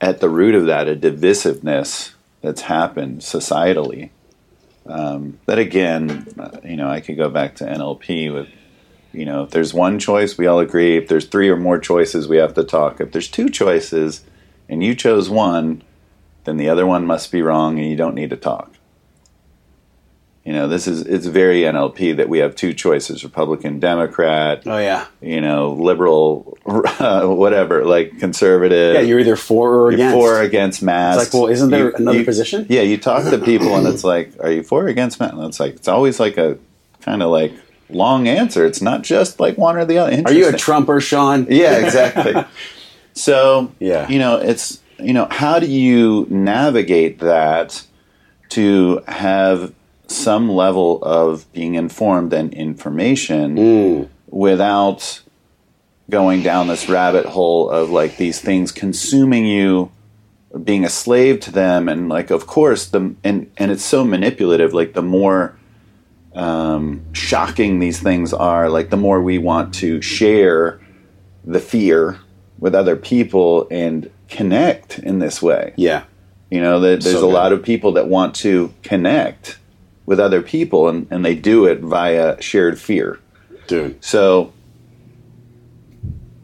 at 0.00 0.20
the 0.20 0.28
root 0.28 0.54
of 0.54 0.66
that 0.66 0.88
a 0.88 0.96
divisiveness 0.96 2.12
that's 2.40 2.62
happened 2.62 3.20
societally. 3.20 4.10
Um, 4.86 5.38
that 5.46 5.58
again, 5.58 6.26
uh, 6.38 6.58
you 6.64 6.76
know, 6.76 6.88
I 6.88 7.00
could 7.00 7.16
go 7.16 7.28
back 7.30 7.54
to 7.56 7.64
NLP 7.64 8.32
with, 8.34 8.48
you 9.12 9.24
know, 9.24 9.44
if 9.44 9.50
there's 9.50 9.72
one 9.72 9.98
choice, 10.00 10.36
we 10.36 10.46
all 10.46 10.58
agree. 10.58 10.96
If 10.96 11.06
there's 11.06 11.26
three 11.26 11.48
or 11.48 11.56
more 11.56 11.78
choices, 11.78 12.26
we 12.26 12.38
have 12.38 12.54
to 12.54 12.64
talk. 12.64 13.00
If 13.00 13.12
there's 13.12 13.28
two 13.28 13.48
choices 13.48 14.24
and 14.68 14.82
you 14.82 14.94
chose 14.96 15.30
one, 15.30 15.82
then 16.44 16.56
the 16.56 16.68
other 16.68 16.84
one 16.84 17.06
must 17.06 17.30
be 17.30 17.42
wrong 17.42 17.78
and 17.78 17.88
you 17.88 17.94
don't 17.94 18.16
need 18.16 18.30
to 18.30 18.36
talk. 18.36 18.72
You 20.44 20.52
know, 20.52 20.66
this 20.66 20.88
is 20.88 21.02
it's 21.02 21.26
very 21.26 21.60
NLP 21.60 22.16
that 22.16 22.28
we 22.28 22.38
have 22.40 22.56
two 22.56 22.74
choices: 22.74 23.22
Republican, 23.22 23.78
Democrat, 23.78 24.62
Oh 24.66 24.78
yeah, 24.78 25.06
you 25.20 25.40
know, 25.40 25.72
liberal, 25.74 26.58
whatever, 26.64 27.84
like 27.84 28.18
conservative. 28.18 28.94
yeah. 28.94 29.00
You're 29.02 29.20
either 29.20 29.36
for 29.36 29.74
or 29.76 29.90
You're 29.92 30.00
against. 30.00 30.14
for 30.16 30.36
or 30.38 30.40
against 30.42 30.82
masks. 30.82 31.22
It's 31.26 31.34
like, 31.34 31.42
well, 31.42 31.52
isn't 31.52 31.70
there 31.70 31.90
You- 31.90 31.94
another 31.96 32.18
you- 32.18 32.24
position? 32.24 32.66
Yeah, 32.68 32.82
you 32.82 32.98
talk 32.98 33.28
to 33.30 33.38
people 33.38 33.76
and 33.76 33.86
it's 33.86 34.02
like, 34.14 34.32
are 34.40 34.50
you 34.50 34.62
for 34.64 34.84
or 34.84 34.88
against 34.88 35.20
masks? 35.20 35.36
And 35.36 35.44
it's 35.46 35.60
like 35.60 35.74
it's 35.76 35.88
always 35.88 36.18
like 36.18 36.36
a 36.38 36.58
kind 37.02 37.22
of 37.22 37.30
like 37.30 37.52
long 37.88 38.26
answer. 38.26 38.66
It's 38.66 38.82
not 38.82 39.02
just 39.02 39.38
like 39.38 39.56
one 39.56 39.76
or 39.76 39.84
the 39.84 39.98
other. 39.98 40.22
Are 40.26 40.32
you 40.32 40.48
a. 40.48 40.52
Trumper, 40.52 41.00
Shawn? 41.00 41.46
Yeah, 41.50 41.76
exactly. 41.84 42.34
so, 43.14 43.70
Yeah. 43.78 44.08
you 44.08 44.18
know, 44.18 44.38
it's 44.38 44.80
you 44.98 45.12
know, 45.12 45.28
how 45.30 45.60
do 45.60 45.66
you 45.66 46.26
navigate 46.30 47.20
that 47.20 47.84
to 48.50 49.02
have 49.06 49.72
some 50.12 50.48
level 50.50 51.02
of 51.02 51.50
being 51.52 51.74
informed 51.74 52.32
and 52.32 52.52
information 52.54 53.56
Mm. 53.56 54.08
without 54.28 55.20
going 56.10 56.42
down 56.42 56.68
this 56.68 56.88
rabbit 56.88 57.26
hole 57.26 57.70
of 57.70 57.90
like 57.90 58.16
these 58.16 58.40
things 58.40 58.70
consuming 58.72 59.46
you 59.46 59.90
being 60.64 60.84
a 60.84 60.88
slave 60.88 61.40
to 61.40 61.50
them 61.50 61.88
and 61.88 62.08
like 62.10 62.30
of 62.30 62.46
course 62.46 62.86
the 62.88 63.14
and 63.24 63.50
and 63.56 63.70
it's 63.70 63.84
so 63.84 64.04
manipulative 64.04 64.74
like 64.74 64.92
the 64.92 65.02
more 65.02 65.56
um, 66.34 67.02
shocking 67.12 67.78
these 67.78 68.00
things 68.00 68.32
are 68.32 68.68
like 68.68 68.90
the 68.90 68.96
more 68.96 69.20
we 69.22 69.38
want 69.38 69.74
to 69.74 70.00
share 70.00 70.80
the 71.44 71.60
fear 71.60 72.18
with 72.58 72.74
other 72.74 72.96
people 72.96 73.66
and 73.70 74.10
connect 74.28 74.98
in 74.98 75.18
this 75.18 75.42
way 75.42 75.72
Yeah. 75.76 76.04
you 76.50 76.60
know 76.60 76.80
that 76.80 77.02
there's 77.02 77.16
So 77.20 77.28
a 77.28 77.30
lot 77.32 77.52
of 77.52 77.62
people 77.62 77.92
that 77.92 78.08
want 78.08 78.34
to 78.36 78.72
connect 78.82 79.58
with 80.06 80.18
other 80.20 80.42
people 80.42 80.88
and, 80.88 81.06
and 81.10 81.24
they 81.24 81.34
do 81.34 81.66
it 81.66 81.80
via 81.80 82.40
shared 82.40 82.78
fear 82.78 83.18
Dude. 83.66 84.02
so 84.04 84.52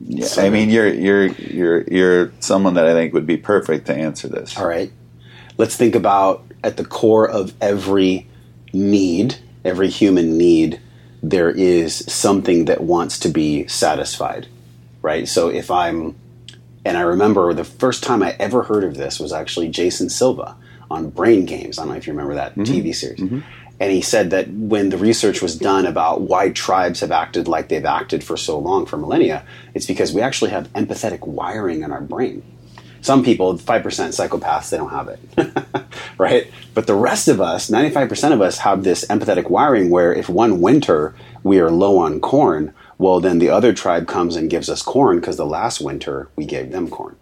yeah, 0.00 0.26
So 0.26 0.42
I 0.42 0.50
mean 0.50 0.70
you're 0.70 0.92
you're 0.92 1.26
you're 1.26 1.82
you're 1.82 2.32
someone 2.40 2.74
that 2.74 2.86
I 2.86 2.94
think 2.94 3.12
would 3.12 3.26
be 3.26 3.36
perfect 3.36 3.86
to 3.86 3.94
answer 3.94 4.26
this. 4.26 4.56
All 4.56 4.66
right. 4.66 4.90
Let's 5.58 5.76
think 5.76 5.94
about 5.94 6.44
at 6.64 6.76
the 6.76 6.84
core 6.84 7.28
of 7.28 7.52
every 7.60 8.26
need, 8.72 9.36
every 9.64 9.88
human 9.88 10.38
need, 10.38 10.80
there 11.22 11.50
is 11.50 11.96
something 12.12 12.66
that 12.66 12.80
wants 12.80 13.18
to 13.20 13.28
be 13.28 13.66
satisfied, 13.66 14.46
right? 15.02 15.28
So 15.28 15.48
if 15.48 15.70
I'm, 15.70 16.16
and 16.84 16.96
I 16.96 17.02
remember 17.02 17.52
the 17.52 17.64
first 17.64 18.02
time 18.02 18.22
I 18.22 18.36
ever 18.38 18.62
heard 18.62 18.84
of 18.84 18.96
this 18.96 19.18
was 19.18 19.32
actually 19.32 19.68
Jason 19.68 20.08
Silva 20.08 20.56
on 20.90 21.10
Brain 21.10 21.44
Games. 21.44 21.78
I 21.78 21.82
don't 21.82 21.92
know 21.92 21.98
if 21.98 22.06
you 22.06 22.12
remember 22.12 22.34
that 22.34 22.52
mm-hmm. 22.54 22.62
TV 22.62 22.94
series. 22.94 23.20
Mm-hmm. 23.20 23.40
And 23.80 23.92
he 23.92 24.00
said 24.00 24.30
that 24.30 24.48
when 24.50 24.88
the 24.88 24.98
research 24.98 25.40
was 25.40 25.56
done 25.56 25.86
about 25.86 26.22
why 26.22 26.50
tribes 26.50 27.00
have 27.00 27.12
acted 27.12 27.46
like 27.46 27.68
they've 27.68 27.84
acted 27.84 28.24
for 28.24 28.36
so 28.36 28.58
long, 28.58 28.86
for 28.86 28.96
millennia, 28.96 29.44
it's 29.72 29.86
because 29.86 30.12
we 30.12 30.20
actually 30.20 30.50
have 30.50 30.72
empathetic 30.72 31.26
wiring 31.26 31.82
in 31.82 31.92
our 31.92 32.00
brain. 32.00 32.42
Some 33.00 33.22
people, 33.22 33.56
5% 33.56 33.82
psychopaths, 33.82 34.70
they 34.70 34.76
don't 34.76 34.90
have 34.90 35.08
it. 35.08 35.20
right? 36.18 36.50
But 36.74 36.88
the 36.88 36.96
rest 36.96 37.28
of 37.28 37.40
us, 37.40 37.70
95% 37.70 38.32
of 38.32 38.40
us, 38.40 38.58
have 38.58 38.82
this 38.82 39.04
empathetic 39.06 39.48
wiring 39.48 39.90
where 39.90 40.12
if 40.12 40.28
one 40.28 40.60
winter 40.60 41.14
we 41.44 41.60
are 41.60 41.70
low 41.70 41.98
on 41.98 42.20
corn, 42.20 42.74
well, 42.98 43.20
then 43.20 43.38
the 43.38 43.50
other 43.50 43.72
tribe 43.72 44.08
comes 44.08 44.34
and 44.34 44.50
gives 44.50 44.68
us 44.68 44.82
corn 44.82 45.20
because 45.20 45.36
the 45.36 45.46
last 45.46 45.80
winter 45.80 46.28
we 46.34 46.44
gave 46.44 46.72
them 46.72 46.90
corn. 46.90 47.16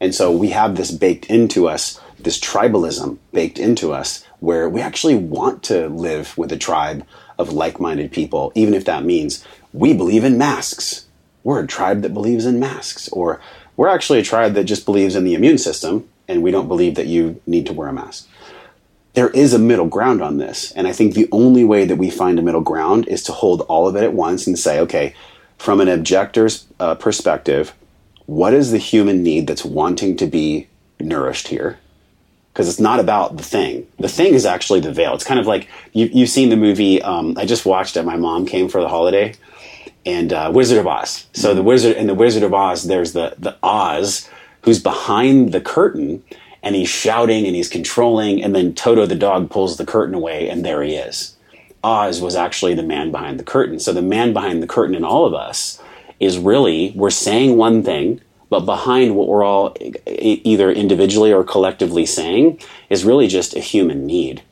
And 0.00 0.14
so 0.14 0.32
we 0.32 0.48
have 0.50 0.76
this 0.76 0.90
baked 0.90 1.26
into 1.26 1.68
us, 1.68 2.00
this 2.24 2.38
tribalism 2.38 3.18
baked 3.32 3.58
into 3.58 3.92
us, 3.92 4.24
where 4.40 4.68
we 4.68 4.80
actually 4.80 5.16
want 5.16 5.62
to 5.64 5.88
live 5.88 6.36
with 6.36 6.52
a 6.52 6.56
tribe 6.56 7.06
of 7.38 7.52
like 7.52 7.80
minded 7.80 8.12
people, 8.12 8.52
even 8.54 8.74
if 8.74 8.84
that 8.84 9.04
means 9.04 9.44
we 9.72 9.92
believe 9.92 10.24
in 10.24 10.38
masks. 10.38 11.06
We're 11.42 11.62
a 11.62 11.66
tribe 11.66 12.02
that 12.02 12.14
believes 12.14 12.44
in 12.44 12.60
masks. 12.60 13.08
Or 13.08 13.40
we're 13.76 13.88
actually 13.88 14.18
a 14.18 14.24
tribe 14.24 14.54
that 14.54 14.64
just 14.64 14.84
believes 14.84 15.16
in 15.16 15.24
the 15.24 15.34
immune 15.34 15.58
system 15.58 16.08
and 16.30 16.42
we 16.42 16.52
don't 16.52 16.68
believe 16.68 16.94
that 16.94 17.08
you 17.08 17.40
need 17.46 17.66
to 17.66 17.72
wear 17.72 17.88
a 17.88 17.92
mask. 17.92 18.28
There 19.14 19.30
is 19.30 19.52
a 19.52 19.58
middle 19.58 19.88
ground 19.88 20.22
on 20.22 20.38
this. 20.38 20.70
And 20.72 20.86
I 20.86 20.92
think 20.92 21.14
the 21.14 21.28
only 21.32 21.64
way 21.64 21.84
that 21.84 21.96
we 21.96 22.08
find 22.08 22.38
a 22.38 22.42
middle 22.42 22.60
ground 22.60 23.08
is 23.08 23.24
to 23.24 23.32
hold 23.32 23.62
all 23.62 23.88
of 23.88 23.96
it 23.96 24.04
at 24.04 24.12
once 24.12 24.46
and 24.46 24.56
say, 24.56 24.78
okay, 24.78 25.14
from 25.58 25.80
an 25.80 25.88
objector's 25.88 26.66
uh, 26.78 26.94
perspective, 26.94 27.74
what 28.26 28.54
is 28.54 28.70
the 28.70 28.78
human 28.78 29.24
need 29.24 29.48
that's 29.48 29.64
wanting 29.64 30.16
to 30.18 30.26
be 30.26 30.68
nourished 31.00 31.48
here? 31.48 31.79
Because 32.60 32.68
it's 32.68 32.78
not 32.78 33.00
about 33.00 33.38
the 33.38 33.42
thing. 33.42 33.86
The 34.00 34.08
thing 34.10 34.34
is 34.34 34.44
actually 34.44 34.80
the 34.80 34.92
veil. 34.92 35.14
It's 35.14 35.24
kind 35.24 35.40
of 35.40 35.46
like 35.46 35.66
you, 35.94 36.10
you've 36.12 36.28
seen 36.28 36.50
the 36.50 36.58
movie. 36.58 37.00
Um, 37.00 37.32
I 37.38 37.46
just 37.46 37.64
watched 37.64 37.96
it. 37.96 38.02
My 38.02 38.18
mom 38.18 38.44
came 38.44 38.68
for 38.68 38.82
the 38.82 38.88
holiday, 38.88 39.32
and 40.04 40.30
uh, 40.30 40.52
Wizard 40.54 40.76
of 40.76 40.86
Oz. 40.86 41.26
So 41.32 41.54
the 41.54 41.62
wizard 41.62 41.96
in 41.96 42.06
the 42.06 42.12
Wizard 42.12 42.42
of 42.42 42.52
Oz, 42.52 42.84
there's 42.84 43.14
the 43.14 43.34
the 43.38 43.56
Oz 43.62 44.28
who's 44.60 44.78
behind 44.78 45.52
the 45.52 45.60
curtain, 45.62 46.22
and 46.62 46.74
he's 46.74 46.90
shouting 46.90 47.46
and 47.46 47.56
he's 47.56 47.70
controlling, 47.70 48.44
and 48.44 48.54
then 48.54 48.74
Toto 48.74 49.06
the 49.06 49.14
dog 49.14 49.48
pulls 49.48 49.78
the 49.78 49.86
curtain 49.86 50.14
away, 50.14 50.50
and 50.50 50.62
there 50.62 50.82
he 50.82 50.96
is. 50.96 51.36
Oz 51.82 52.20
was 52.20 52.36
actually 52.36 52.74
the 52.74 52.82
man 52.82 53.10
behind 53.10 53.40
the 53.40 53.44
curtain. 53.44 53.80
So 53.80 53.94
the 53.94 54.02
man 54.02 54.34
behind 54.34 54.62
the 54.62 54.66
curtain 54.66 54.94
in 54.94 55.02
all 55.02 55.24
of 55.24 55.32
us 55.32 55.82
is 56.18 56.36
really 56.36 56.92
we're 56.94 57.08
saying 57.08 57.56
one 57.56 57.82
thing, 57.82 58.20
but 58.50 58.66
behind 58.66 59.16
what 59.16 59.28
we're 59.28 59.44
all 59.44 59.74
either 60.06 60.70
individually 60.70 61.32
or 61.32 61.44
collectively 61.44 62.04
saying 62.04 62.60
is 62.90 63.04
really 63.04 63.28
just 63.28 63.56
a 63.56 63.60
human 63.60 64.04
need. 64.04 64.42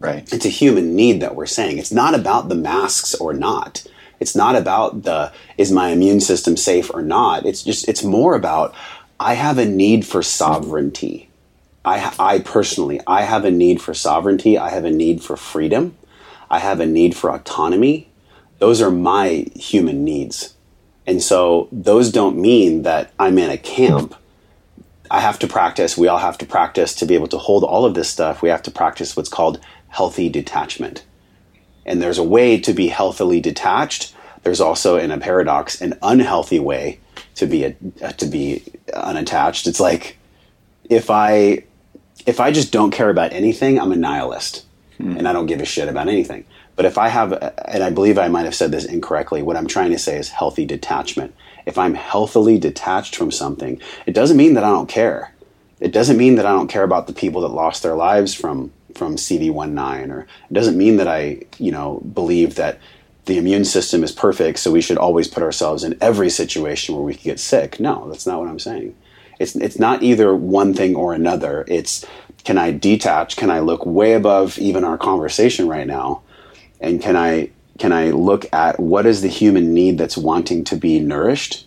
Right. 0.00 0.30
It's 0.32 0.44
a 0.44 0.50
human 0.50 0.94
need 0.94 1.20
that 1.22 1.36
we're 1.36 1.46
saying. 1.46 1.78
It's 1.78 1.92
not 1.92 2.14
about 2.14 2.48
the 2.48 2.56
masks 2.56 3.14
or 3.14 3.32
not. 3.32 3.86
It's 4.20 4.34
not 4.34 4.56
about 4.56 5.04
the 5.04 5.32
is 5.56 5.72
my 5.72 5.88
immune 5.90 6.20
system 6.20 6.56
safe 6.56 6.92
or 6.92 7.00
not. 7.00 7.46
It's 7.46 7.62
just 7.62 7.88
it's 7.88 8.02
more 8.02 8.34
about 8.34 8.74
I 9.18 9.34
have 9.34 9.58
a 9.58 9.64
need 9.64 10.04
for 10.04 10.22
sovereignty. 10.22 11.30
I 11.84 12.14
I 12.18 12.40
personally 12.40 13.00
I 13.06 13.22
have 13.22 13.44
a 13.44 13.50
need 13.50 13.80
for 13.80 13.94
sovereignty. 13.94 14.58
I 14.58 14.70
have 14.70 14.84
a 14.84 14.90
need 14.90 15.22
for 15.22 15.36
freedom. 15.36 15.96
I 16.50 16.58
have 16.58 16.80
a 16.80 16.86
need 16.86 17.16
for 17.16 17.30
autonomy. 17.30 18.08
Those 18.58 18.80
are 18.80 18.90
my 18.90 19.46
human 19.54 20.04
needs. 20.04 20.53
And 21.06 21.22
so 21.22 21.68
those 21.70 22.10
don't 22.10 22.38
mean 22.38 22.82
that 22.82 23.12
I'm 23.18 23.38
in 23.38 23.50
a 23.50 23.58
camp. 23.58 24.14
I 25.10 25.20
have 25.20 25.38
to 25.40 25.46
practice, 25.46 25.98
we 25.98 26.08
all 26.08 26.18
have 26.18 26.38
to 26.38 26.46
practice 26.46 26.94
to 26.96 27.06
be 27.06 27.14
able 27.14 27.28
to 27.28 27.38
hold 27.38 27.62
all 27.62 27.84
of 27.84 27.94
this 27.94 28.08
stuff. 28.08 28.42
We 28.42 28.48
have 28.48 28.62
to 28.62 28.70
practice 28.70 29.16
what's 29.16 29.28
called 29.28 29.60
healthy 29.88 30.28
detachment. 30.28 31.04
And 31.86 32.00
there's 32.00 32.18
a 32.18 32.24
way 32.24 32.58
to 32.60 32.72
be 32.72 32.88
healthily 32.88 33.40
detached. 33.40 34.14
There's 34.42 34.60
also, 34.60 34.96
in 34.96 35.10
a 35.10 35.18
paradox, 35.18 35.80
an 35.80 35.98
unhealthy 36.02 36.58
way 36.58 37.00
to 37.36 37.46
be 37.46 37.64
a, 37.64 37.76
uh, 38.02 38.12
to 38.12 38.26
be 38.26 38.62
unattached. 38.94 39.66
It's 39.66 39.80
like 39.80 40.16
if 40.88 41.10
I 41.10 41.64
if 42.26 42.40
I 42.40 42.52
just 42.52 42.72
don't 42.72 42.90
care 42.90 43.10
about 43.10 43.32
anything, 43.32 43.78
I'm 43.78 43.92
a 43.92 43.96
nihilist, 43.96 44.64
and 44.98 45.28
I 45.28 45.32
don't 45.32 45.46
give 45.46 45.60
a 45.60 45.64
shit 45.64 45.88
about 45.88 46.08
anything. 46.08 46.44
But 46.76 46.86
if 46.86 46.98
I 46.98 47.08
have, 47.08 47.32
and 47.32 47.84
I 47.84 47.90
believe 47.90 48.18
I 48.18 48.28
might 48.28 48.44
have 48.44 48.54
said 48.54 48.72
this 48.72 48.84
incorrectly, 48.84 49.42
what 49.42 49.56
I'm 49.56 49.68
trying 49.68 49.90
to 49.92 49.98
say 49.98 50.18
is 50.18 50.30
healthy 50.30 50.64
detachment. 50.64 51.34
If 51.66 51.78
I'm 51.78 51.94
healthily 51.94 52.58
detached 52.58 53.16
from 53.16 53.30
something, 53.30 53.80
it 54.06 54.14
doesn't 54.14 54.36
mean 54.36 54.54
that 54.54 54.64
I 54.64 54.70
don't 54.70 54.88
care. 54.88 55.32
It 55.80 55.92
doesn't 55.92 56.16
mean 56.16 56.36
that 56.36 56.46
I 56.46 56.52
don't 56.52 56.68
care 56.68 56.82
about 56.82 57.06
the 57.06 57.12
people 57.12 57.42
that 57.42 57.48
lost 57.48 57.82
their 57.82 57.94
lives 57.94 58.34
from 58.34 58.72
from 58.94 59.16
COVID-19, 59.16 60.10
or 60.10 60.20
it 60.20 60.52
doesn't 60.52 60.78
mean 60.78 60.98
that 60.98 61.08
I, 61.08 61.42
you 61.58 61.72
know, 61.72 62.00
believe 62.14 62.54
that 62.54 62.78
the 63.24 63.38
immune 63.38 63.64
system 63.64 64.04
is 64.04 64.12
perfect, 64.12 64.58
so 64.58 64.70
we 64.70 64.80
should 64.80 64.98
always 64.98 65.26
put 65.26 65.42
ourselves 65.42 65.82
in 65.82 65.98
every 66.00 66.30
situation 66.30 66.94
where 66.94 67.04
we 67.04 67.14
could 67.14 67.24
get 67.24 67.40
sick. 67.40 67.80
No, 67.80 68.08
that's 68.08 68.26
not 68.26 68.38
what 68.38 68.48
I'm 68.48 68.58
saying. 68.58 68.94
It's 69.38 69.56
it's 69.56 69.78
not 69.78 70.02
either 70.02 70.34
one 70.34 70.74
thing 70.74 70.94
or 70.94 71.12
another. 71.12 71.64
It's 71.66 72.04
can 72.44 72.58
I 72.58 72.70
detach? 72.70 73.36
Can 73.36 73.50
I 73.50 73.60
look 73.60 73.84
way 73.84 74.12
above 74.12 74.58
even 74.58 74.84
our 74.84 74.98
conversation 74.98 75.66
right 75.68 75.86
now? 75.86 76.22
And 76.84 77.00
can 77.00 77.16
I 77.16 77.50
can 77.78 77.92
I 77.92 78.10
look 78.10 78.46
at 78.52 78.78
what 78.78 79.06
is 79.06 79.22
the 79.22 79.28
human 79.28 79.74
need 79.74 79.98
that's 79.98 80.16
wanting 80.16 80.64
to 80.64 80.76
be 80.76 81.00
nourished? 81.00 81.66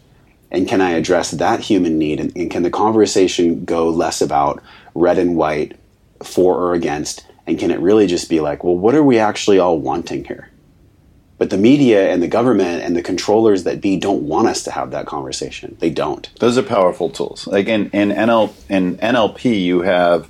And 0.49 0.67
can 0.67 0.79
I 0.79 0.91
address 0.91 1.31
that 1.31 1.59
human 1.59 1.97
need? 1.97 2.21
And, 2.21 2.35
and 2.37 2.49
can 2.49 2.63
the 2.63 2.69
conversation 2.69 3.65
go 3.65 3.89
less 3.89 4.21
about 4.21 4.63
red 4.95 5.17
and 5.17 5.35
white, 5.35 5.77
for 6.23 6.55
or 6.55 6.73
against? 6.73 7.25
And 7.45 7.59
can 7.59 7.71
it 7.71 7.79
really 7.79 8.07
just 8.07 8.29
be 8.29 8.39
like, 8.39 8.63
well, 8.63 8.77
what 8.77 8.95
are 8.95 9.03
we 9.03 9.19
actually 9.19 9.59
all 9.59 9.79
wanting 9.79 10.23
here? 10.23 10.49
But 11.37 11.49
the 11.49 11.57
media 11.57 12.11
and 12.11 12.23
the 12.23 12.27
government 12.27 12.83
and 12.83 12.95
the 12.95 13.03
controllers 13.03 13.63
that 13.65 13.81
be 13.81 13.97
don't 13.97 14.23
want 14.23 14.47
us 14.47 14.63
to 14.63 14.71
have 14.71 14.91
that 14.91 15.05
conversation. 15.05 15.77
They 15.79 15.89
don't. 15.89 16.29
Those 16.39 16.57
are 16.57 16.63
powerful 16.63 17.09
tools. 17.09 17.45
Like 17.45 17.67
in, 17.67 17.89
in, 17.91 18.09
NL, 18.09 18.53
in 18.69 18.97
NLP, 18.97 19.61
you 19.61 19.81
have 19.81 20.29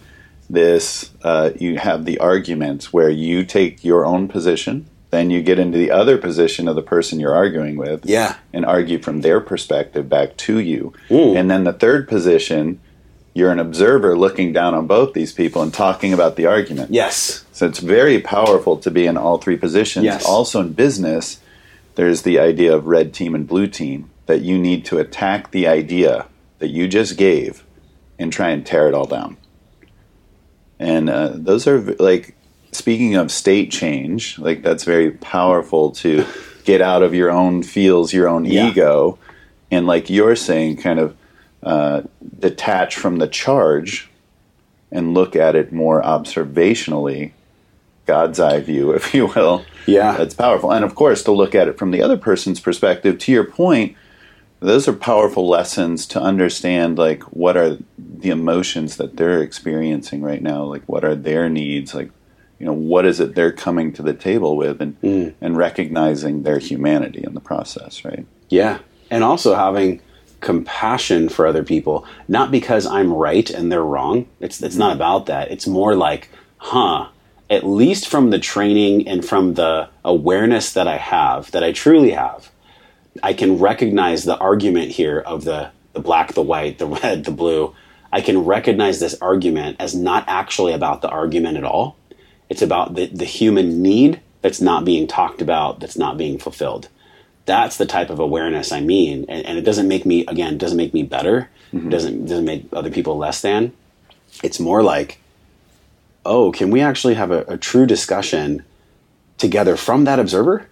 this, 0.50 1.12
uh, 1.24 1.52
you 1.60 1.78
have 1.78 2.06
the 2.06 2.18
arguments 2.20 2.93
where 2.93 3.10
you 3.10 3.43
take 3.43 3.84
your 3.84 4.06
own 4.06 4.28
position, 4.28 4.86
then 5.10 5.30
you 5.30 5.41
get 5.41 5.60
into 5.60 5.78
the 5.78 5.91
other 5.91 6.18
position 6.18 6.68
of 6.68 6.76
the 6.76 6.82
person 6.82 7.20
you're 7.20 7.36
arguing 7.36 7.78
with, 7.78 8.06
Yeah. 8.06 8.36
and 8.54 8.66
argue 8.66 9.00
from 9.00 9.22
their 9.22 9.39
perspective 9.39 10.10
back 10.10 10.38
to 10.38 10.60
you. 10.60 10.93
Mm. 11.10 11.36
And 11.38 11.52
then 11.52 11.64
the 11.64 11.74
third 11.74 12.08
position, 12.08 12.80
you're 13.34 13.52
an 13.52 13.60
observer 13.60 14.18
looking 14.18 14.52
down 14.52 14.74
on 14.74 14.88
both 14.88 15.14
these 15.14 15.32
people 15.32 15.62
and 15.62 15.74
talking 15.74 16.12
about 16.14 16.36
the 16.36 16.45
argument. 16.45 16.91
Yes. 16.91 17.45
So 17.52 17.66
it's 17.68 17.80
very 17.80 18.20
powerful 18.20 18.78
to 18.78 18.91
be 18.91 19.06
in 19.06 19.16
all 19.18 19.38
three 19.38 19.58
positions. 19.58 20.06
Yes. 20.06 20.26
Also 20.26 20.60
in 20.62 20.74
business, 20.74 21.39
there's 21.95 22.24
the 22.24 22.39
idea 22.39 22.76
of 22.76 22.86
red 22.88 23.14
team 23.14 23.34
and 23.36 23.48
blue 23.48 23.68
team 23.68 24.10
that 24.26 24.41
you 24.41 24.58
need 24.58 24.86
to 24.86 24.98
attack 24.98 25.52
the 25.52 25.68
idea 25.68 26.26
that 26.60 26.70
you 26.70 26.88
just 26.88 27.18
gave 27.18 27.64
and 28.20 28.32
try 28.34 28.50
and 28.50 28.66
tear 28.66 28.88
it 28.88 28.93
all 28.93 29.06
down. 29.06 29.38
And 30.80 31.09
uh, 31.09 31.32
those 31.34 31.67
are 31.67 31.80
like 31.99 32.36
speaking 32.71 33.15
of 33.15 33.32
state 33.32 33.71
change, 33.71 34.38
like 34.38 34.61
that's 34.61 34.84
very 34.84 35.11
powerful 35.11 35.91
to 35.91 36.25
get 36.63 36.82
out 36.82 37.01
of 37.01 37.13
your 37.13 37.32
own 37.32 37.63
feels, 37.63 38.13
your 38.13 38.28
own 38.28 38.45
Yeah. 38.45 38.69
ego, 38.69 39.17
and 39.71 39.88
like 39.88 40.09
you're 40.09 40.36
saying, 40.36 40.78
kind 40.78 40.99
of 40.99 41.15
uh, 41.63 42.01
detach 42.39 42.95
from 42.95 43.17
the 43.17 43.28
charge 43.28 44.09
and 44.91 45.13
look 45.13 45.36
at 45.36 45.55
it 45.55 45.73
more 45.73 46.01
observationally, 46.01 47.32
God's 48.05 48.39
eye 48.39 48.59
view, 48.59 48.91
if 48.99 49.13
you 49.13 49.28
will. 49.28 49.65
Yeah. 49.86 50.15
That's 50.17 50.36
powerful. 50.36 50.71
And 50.71 50.84
of 50.86 50.95
course, 50.95 51.23
to 51.23 51.32
look 51.32 51.55
at 51.55 51.67
it 51.67 51.78
from 51.78 51.91
the 51.91 52.01
other 52.01 52.17
person's 52.17 52.59
perspective, 52.59 53.17
to 53.19 53.32
your 53.32 53.43
point, 53.45 53.95
those 54.59 54.88
are 54.88 54.93
powerful 54.93 55.47
lessons 55.47 56.05
to 56.07 56.19
understand 56.21 56.97
like 56.97 57.23
what 57.25 57.55
are 57.57 57.78
the 58.20 58.30
emotions 58.30 58.97
that 58.97 59.18
they're 59.18 59.41
experiencing 59.41 60.22
right 60.22 60.41
now, 60.41 60.63
like 60.63 60.84
what 60.86 61.03
are 61.03 61.15
their 61.15 61.49
needs, 61.49 61.93
like 61.93 62.09
you 62.59 62.65
know, 62.65 62.74
what 62.74 63.05
is 63.05 63.20
it 63.20 63.36
they're 63.36 63.51
coming 63.51 63.93
to 63.93 64.01
the 64.01 64.13
table 64.13 64.57
with 64.57 64.82
and 64.82 64.99
mm. 65.01 65.34
and 65.41 65.57
recognizing 65.57 66.43
their 66.43 66.59
humanity 66.59 67.24
in 67.24 67.34
the 67.34 67.39
process, 67.39 68.03
right? 68.03 68.26
Yeah. 68.49 68.80
And 69.09 69.24
also 69.24 69.55
having 69.55 70.01
compassion 70.39 71.30
for 71.30 71.45
other 71.45 71.63
people, 71.63 72.05
not 72.28 72.51
because 72.51 72.86
I'm 72.86 73.13
right 73.13 73.49
and 73.49 73.72
they're 73.72 73.84
wrong. 73.84 74.28
It's 74.39 74.61
it's 74.61 74.76
not 74.76 74.93
mm. 74.93 74.95
about 74.95 75.28
that. 75.28 75.51
It's 75.51 75.68
more 75.68 75.95
like, 75.95 76.30
huh, 76.57 77.09
at 77.49 77.65
least 77.65 78.07
from 78.07 78.32
the 78.32 78.39
training 78.39 79.07
and 79.07 79.24
from 79.24 79.53
the 79.53 79.89
awareness 80.03 80.74
that 80.74 80.88
I 80.88 80.97
have, 80.97 81.51
that 81.51 81.63
I 81.63 81.72
truly 81.72 82.11
have, 82.11 82.51
I 83.22 83.34
can 83.34 83.59
recognize 83.59 84.24
the 84.24 84.38
argument 84.38 84.91
here 84.91 85.20
of 85.20 85.43
the 85.43 85.70
the 85.93 85.99
black, 85.99 86.34
the 86.34 86.41
white, 86.41 86.78
the 86.78 86.88
red, 87.01 87.26
the 87.26 87.32
blue. 87.32 87.76
I 88.12 88.22
can 88.22 88.45
recognize 88.45 88.99
this 88.99 89.20
argument 89.22 89.78
as 89.80 89.95
not 89.95 90.24
actually 90.28 90.74
about 90.74 91.01
the 91.01 91.10
argument 91.10 91.58
at 91.58 91.64
all. 91.64 91.97
It's 92.49 92.62
about 92.62 92.95
the, 92.95 93.08
the 93.08 93.26
human 93.26 93.82
need 93.82 94.22
that's 94.41 94.62
not 94.62 94.86
being 94.86 95.08
talked 95.08 95.41
about, 95.41 95.80
that's 95.80 95.97
not 95.97 96.18
being 96.18 96.38
fulfilled 96.38 96.89
that's 97.47 97.78
the 97.78 97.86
type 97.86 98.12
of 98.12 98.20
awareness 98.20 98.72
I 98.72 98.82
mean. 98.82 99.26
And, 99.28 99.43
and 99.43 99.58
it 99.58 99.62
doesn't 99.62 99.88
make 99.88 100.05
me 100.05 100.26
again, 100.28 100.60
doesn't 100.60 100.78
make 100.78 100.93
me 100.93 101.01
better. 101.01 101.49
It 101.74 101.89
doesn't 101.89 102.26
doesn't 102.26 102.45
make 102.45 102.68
other 102.72 102.91
people 102.91 103.18
less 103.18 103.41
than. 103.41 103.74
It's 104.43 104.60
more 104.60 104.84
like, 104.84 105.20
oh, 106.26 106.51
can 106.51 106.70
we 106.70 106.82
actually 106.82 107.16
have 107.16 107.32
a, 107.32 107.41
a 107.47 107.58
true 107.58 107.86
discussion 107.86 108.64
together 109.38 109.76
from 109.76 110.03
that 110.03 110.20
observer? 110.20 110.68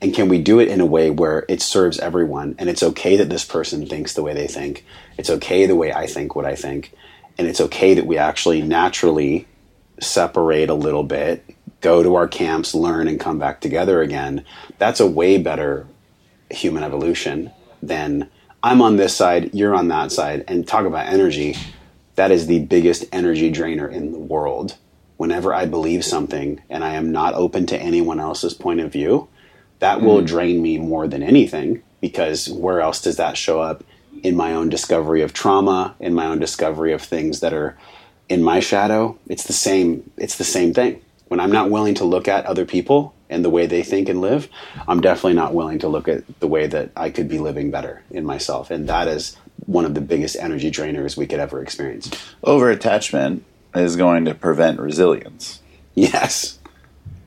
And 0.00 0.14
can 0.14 0.28
we 0.28 0.40
do 0.40 0.60
it 0.60 0.68
in 0.68 0.80
a 0.80 0.86
way 0.86 1.10
where 1.10 1.44
it 1.48 1.60
serves 1.60 1.98
everyone? 1.98 2.54
And 2.58 2.68
it's 2.68 2.82
okay 2.82 3.16
that 3.16 3.28
this 3.28 3.44
person 3.44 3.86
thinks 3.86 4.14
the 4.14 4.22
way 4.22 4.32
they 4.32 4.46
think. 4.46 4.84
It's 5.16 5.30
okay 5.30 5.66
the 5.66 5.76
way 5.76 5.92
I 5.92 6.06
think 6.06 6.36
what 6.36 6.44
I 6.44 6.54
think. 6.54 6.92
And 7.36 7.48
it's 7.48 7.60
okay 7.60 7.94
that 7.94 8.06
we 8.06 8.16
actually 8.16 8.62
naturally 8.62 9.46
separate 10.00 10.70
a 10.70 10.74
little 10.74 11.02
bit, 11.02 11.44
go 11.80 12.02
to 12.02 12.14
our 12.14 12.28
camps, 12.28 12.74
learn, 12.74 13.08
and 13.08 13.18
come 13.18 13.38
back 13.38 13.60
together 13.60 14.00
again. 14.00 14.44
That's 14.78 15.00
a 15.00 15.06
way 15.06 15.38
better 15.38 15.86
human 16.50 16.84
evolution 16.84 17.50
than 17.82 18.30
I'm 18.62 18.82
on 18.82 18.96
this 18.96 19.16
side, 19.16 19.54
you're 19.54 19.74
on 19.74 19.88
that 19.88 20.10
side, 20.10 20.44
and 20.48 20.66
talk 20.66 20.84
about 20.84 21.06
energy. 21.06 21.56
That 22.16 22.32
is 22.32 22.46
the 22.46 22.60
biggest 22.60 23.04
energy 23.12 23.50
drainer 23.50 23.88
in 23.88 24.12
the 24.12 24.18
world. 24.18 24.76
Whenever 25.16 25.52
I 25.52 25.66
believe 25.66 26.04
something 26.04 26.62
and 26.70 26.84
I 26.84 26.94
am 26.94 27.12
not 27.12 27.34
open 27.34 27.66
to 27.66 27.80
anyone 27.80 28.20
else's 28.20 28.54
point 28.54 28.80
of 28.80 28.92
view, 28.92 29.28
that 29.80 30.00
will 30.00 30.18
mm-hmm. 30.18 30.26
drain 30.26 30.62
me 30.62 30.78
more 30.78 31.06
than 31.06 31.22
anything 31.22 31.82
because 32.00 32.48
where 32.48 32.80
else 32.80 33.02
does 33.02 33.16
that 33.16 33.36
show 33.36 33.60
up? 33.60 33.84
In 34.22 34.36
my 34.36 34.52
own 34.52 34.68
discovery 34.68 35.22
of 35.22 35.32
trauma, 35.32 35.94
in 36.00 36.12
my 36.14 36.26
own 36.26 36.40
discovery 36.40 36.92
of 36.92 37.02
things 37.02 37.40
that 37.40 37.52
are 37.52 37.76
in 38.28 38.42
my 38.42 38.60
shadow. 38.60 39.18
It's 39.28 39.44
the 39.44 39.52
same 39.52 40.10
it's 40.16 40.36
the 40.36 40.44
same 40.44 40.74
thing. 40.74 41.00
When 41.28 41.40
I'm 41.40 41.52
not 41.52 41.70
willing 41.70 41.94
to 41.96 42.04
look 42.04 42.26
at 42.26 42.46
other 42.46 42.64
people 42.64 43.14
and 43.28 43.44
the 43.44 43.50
way 43.50 43.66
they 43.66 43.82
think 43.82 44.08
and 44.08 44.20
live, 44.20 44.48
I'm 44.86 45.00
definitely 45.00 45.34
not 45.34 45.54
willing 45.54 45.78
to 45.80 45.88
look 45.88 46.08
at 46.08 46.40
the 46.40 46.46
way 46.46 46.66
that 46.66 46.90
I 46.96 47.10
could 47.10 47.28
be 47.28 47.38
living 47.38 47.70
better 47.70 48.02
in 48.10 48.24
myself. 48.24 48.70
And 48.70 48.88
that 48.88 49.08
is 49.08 49.36
one 49.66 49.84
of 49.84 49.94
the 49.94 50.00
biggest 50.00 50.36
energy 50.36 50.70
drainers 50.70 51.16
we 51.16 51.26
could 51.26 51.38
ever 51.38 51.62
experience. 51.62 52.10
Over 52.42 52.70
attachment 52.70 53.44
is 53.74 53.96
going 53.96 54.24
to 54.24 54.34
prevent 54.34 54.80
resilience. 54.80 55.60
Yes. 55.94 56.57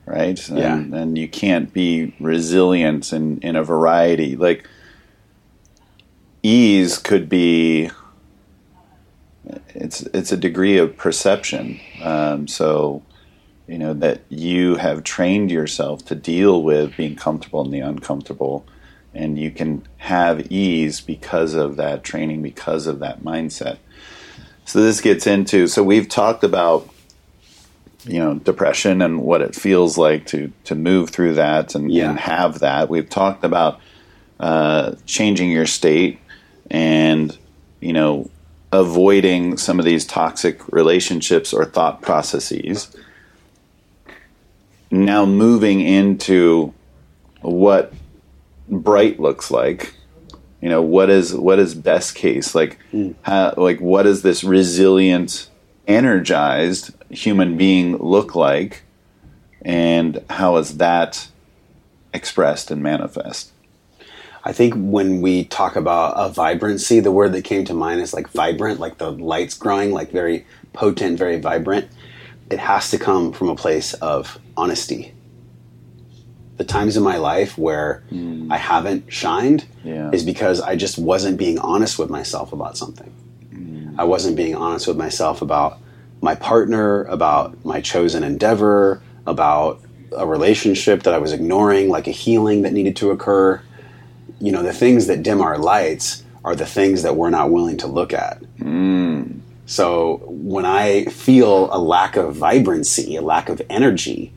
Right? 0.06 0.48
And, 0.48 0.58
Yeah. 0.58 1.00
and 1.00 1.16
you 1.18 1.28
can't 1.28 1.72
be 1.72 2.14
resilient 2.20 3.12
in, 3.12 3.38
in 3.40 3.56
a 3.56 3.62
variety. 3.62 4.36
Like 4.36 4.68
ease 6.42 6.98
could 6.98 7.28
be 7.28 7.90
it's 9.74 10.02
it's 10.02 10.32
a 10.32 10.36
degree 10.36 10.78
of 10.78 10.96
perception. 10.96 11.80
Um, 12.02 12.46
so 12.46 13.02
you 13.66 13.78
know 13.78 13.94
that 13.94 14.22
you 14.28 14.76
have 14.76 15.04
trained 15.04 15.50
yourself 15.50 16.04
to 16.06 16.14
deal 16.14 16.62
with 16.62 16.96
being 16.96 17.16
comfortable 17.16 17.64
in 17.64 17.70
the 17.70 17.80
uncomfortable, 17.80 18.64
and 19.14 19.38
you 19.38 19.50
can 19.50 19.86
have 19.98 20.50
ease 20.50 21.00
because 21.00 21.54
of 21.54 21.76
that 21.76 22.04
training, 22.04 22.42
because 22.42 22.86
of 22.86 22.98
that 23.00 23.22
mindset. 23.22 23.78
So 24.64 24.80
this 24.80 25.00
gets 25.00 25.26
into 25.26 25.66
so 25.66 25.82
we've 25.82 26.08
talked 26.08 26.44
about 26.44 26.88
you 28.04 28.18
know 28.18 28.34
depression 28.34 29.00
and 29.02 29.22
what 29.22 29.42
it 29.42 29.54
feels 29.54 29.96
like 29.98 30.26
to 30.26 30.52
to 30.64 30.74
move 30.74 31.10
through 31.10 31.34
that 31.34 31.74
and, 31.74 31.90
Yeah. 31.92 32.10
and 32.10 32.18
have 32.18 32.60
that. 32.60 32.88
We've 32.88 33.08
talked 33.08 33.44
about 33.44 33.80
uh, 34.40 34.96
changing 35.06 35.50
your 35.50 35.66
state 35.66 36.18
and 36.70 37.36
you 37.80 37.92
know 37.92 38.28
avoiding 38.72 39.56
some 39.58 39.78
of 39.78 39.84
these 39.84 40.06
toxic 40.06 40.66
relationships 40.72 41.52
or 41.52 41.64
thought 41.64 42.00
processes. 42.02 42.94
Now 44.90 45.24
moving 45.24 45.80
into 45.80 46.74
what 47.40 47.92
bright 48.68 49.18
looks 49.20 49.50
like 49.50 49.94
you 50.62 50.68
know 50.68 50.80
what 50.80 51.10
is 51.10 51.34
what 51.34 51.58
is 51.58 51.74
best 51.74 52.14
case 52.14 52.54
like 52.54 52.78
how, 53.22 53.52
like 53.56 53.80
what 53.80 54.06
is 54.06 54.22
this 54.22 54.44
resilient 54.44 55.50
energized 55.88 56.92
human 57.12 57.56
being 57.56 57.96
look 57.98 58.34
like 58.34 58.82
and 59.62 60.24
how 60.30 60.56
is 60.56 60.78
that 60.78 61.28
expressed 62.12 62.70
and 62.70 62.82
manifest 62.82 63.52
I 64.44 64.52
think 64.52 64.74
when 64.74 65.20
we 65.20 65.44
talk 65.44 65.76
about 65.76 66.14
a 66.16 66.28
vibrancy, 66.28 67.00
the 67.00 67.12
word 67.12 67.32
that 67.32 67.44
came 67.44 67.64
to 67.66 67.74
mind 67.74 68.00
is 68.00 68.12
like 68.12 68.28
vibrant, 68.28 68.80
like 68.80 68.98
the 68.98 69.12
lights 69.12 69.54
growing, 69.54 69.92
like 69.92 70.10
very 70.10 70.44
potent, 70.72 71.16
very 71.18 71.38
vibrant. 71.38 71.88
It 72.50 72.58
has 72.58 72.90
to 72.90 72.98
come 72.98 73.32
from 73.32 73.48
a 73.48 73.54
place 73.54 73.94
of 73.94 74.38
honesty. 74.56 75.14
The 76.56 76.64
times 76.64 76.96
in 76.96 77.02
my 77.02 77.16
life 77.16 77.56
where 77.56 78.02
hmm. 78.08 78.50
I 78.50 78.56
haven't 78.56 79.12
shined 79.12 79.64
Yeah. 79.84 80.10
is 80.12 80.24
because 80.24 80.60
I 80.60 80.74
just 80.74 80.98
wasn't 80.98 81.38
being 81.38 81.58
honest 81.60 81.98
with 81.98 82.10
myself 82.10 82.52
about 82.52 82.76
something. 82.76 83.10
Hmm. 83.50 83.94
I 83.98 84.04
wasn't 84.04 84.36
being 84.36 84.56
honest 84.56 84.88
with 84.88 84.96
myself 84.96 85.40
about 85.40 85.78
my 86.22 86.34
partner, 86.36 87.04
about 87.04 87.62
my 87.64 87.80
chosen 87.80 88.24
endeavor, 88.24 89.02
about 89.26 89.80
a 90.16 90.26
relationship 90.26 91.02
that 91.02 91.12
I 91.12 91.18
was 91.18 91.32
ignoring, 91.32 91.88
like 91.88 92.06
a 92.06 92.12
healing 92.12 92.62
that 92.62 92.72
needed 92.72 92.96
to 92.96 93.10
occur. 93.10 93.60
You 94.40 94.52
know, 94.52 94.62
the 94.62 94.72
things 94.72 95.08
that 95.08 95.22
dim 95.22 95.42
our 95.42 95.58
lights 95.58 96.22
are 96.44 96.54
the 96.54 96.66
things 96.66 97.02
that 97.02 97.16
we're 97.16 97.30
not 97.30 97.50
willing 97.50 97.76
to 97.78 97.86
look 97.86 98.12
at. 98.12 98.38
Hmm. 98.58 99.40
So 99.66 100.22
when 100.26 100.64
I 100.64 101.04
feel 101.06 101.72
a 101.74 101.78
lack 101.78 102.16
of 102.16 102.36
vibrancy, 102.36 103.16
a 103.16 103.22
lack 103.22 103.48
of 103.48 103.62
energy, 103.68 104.32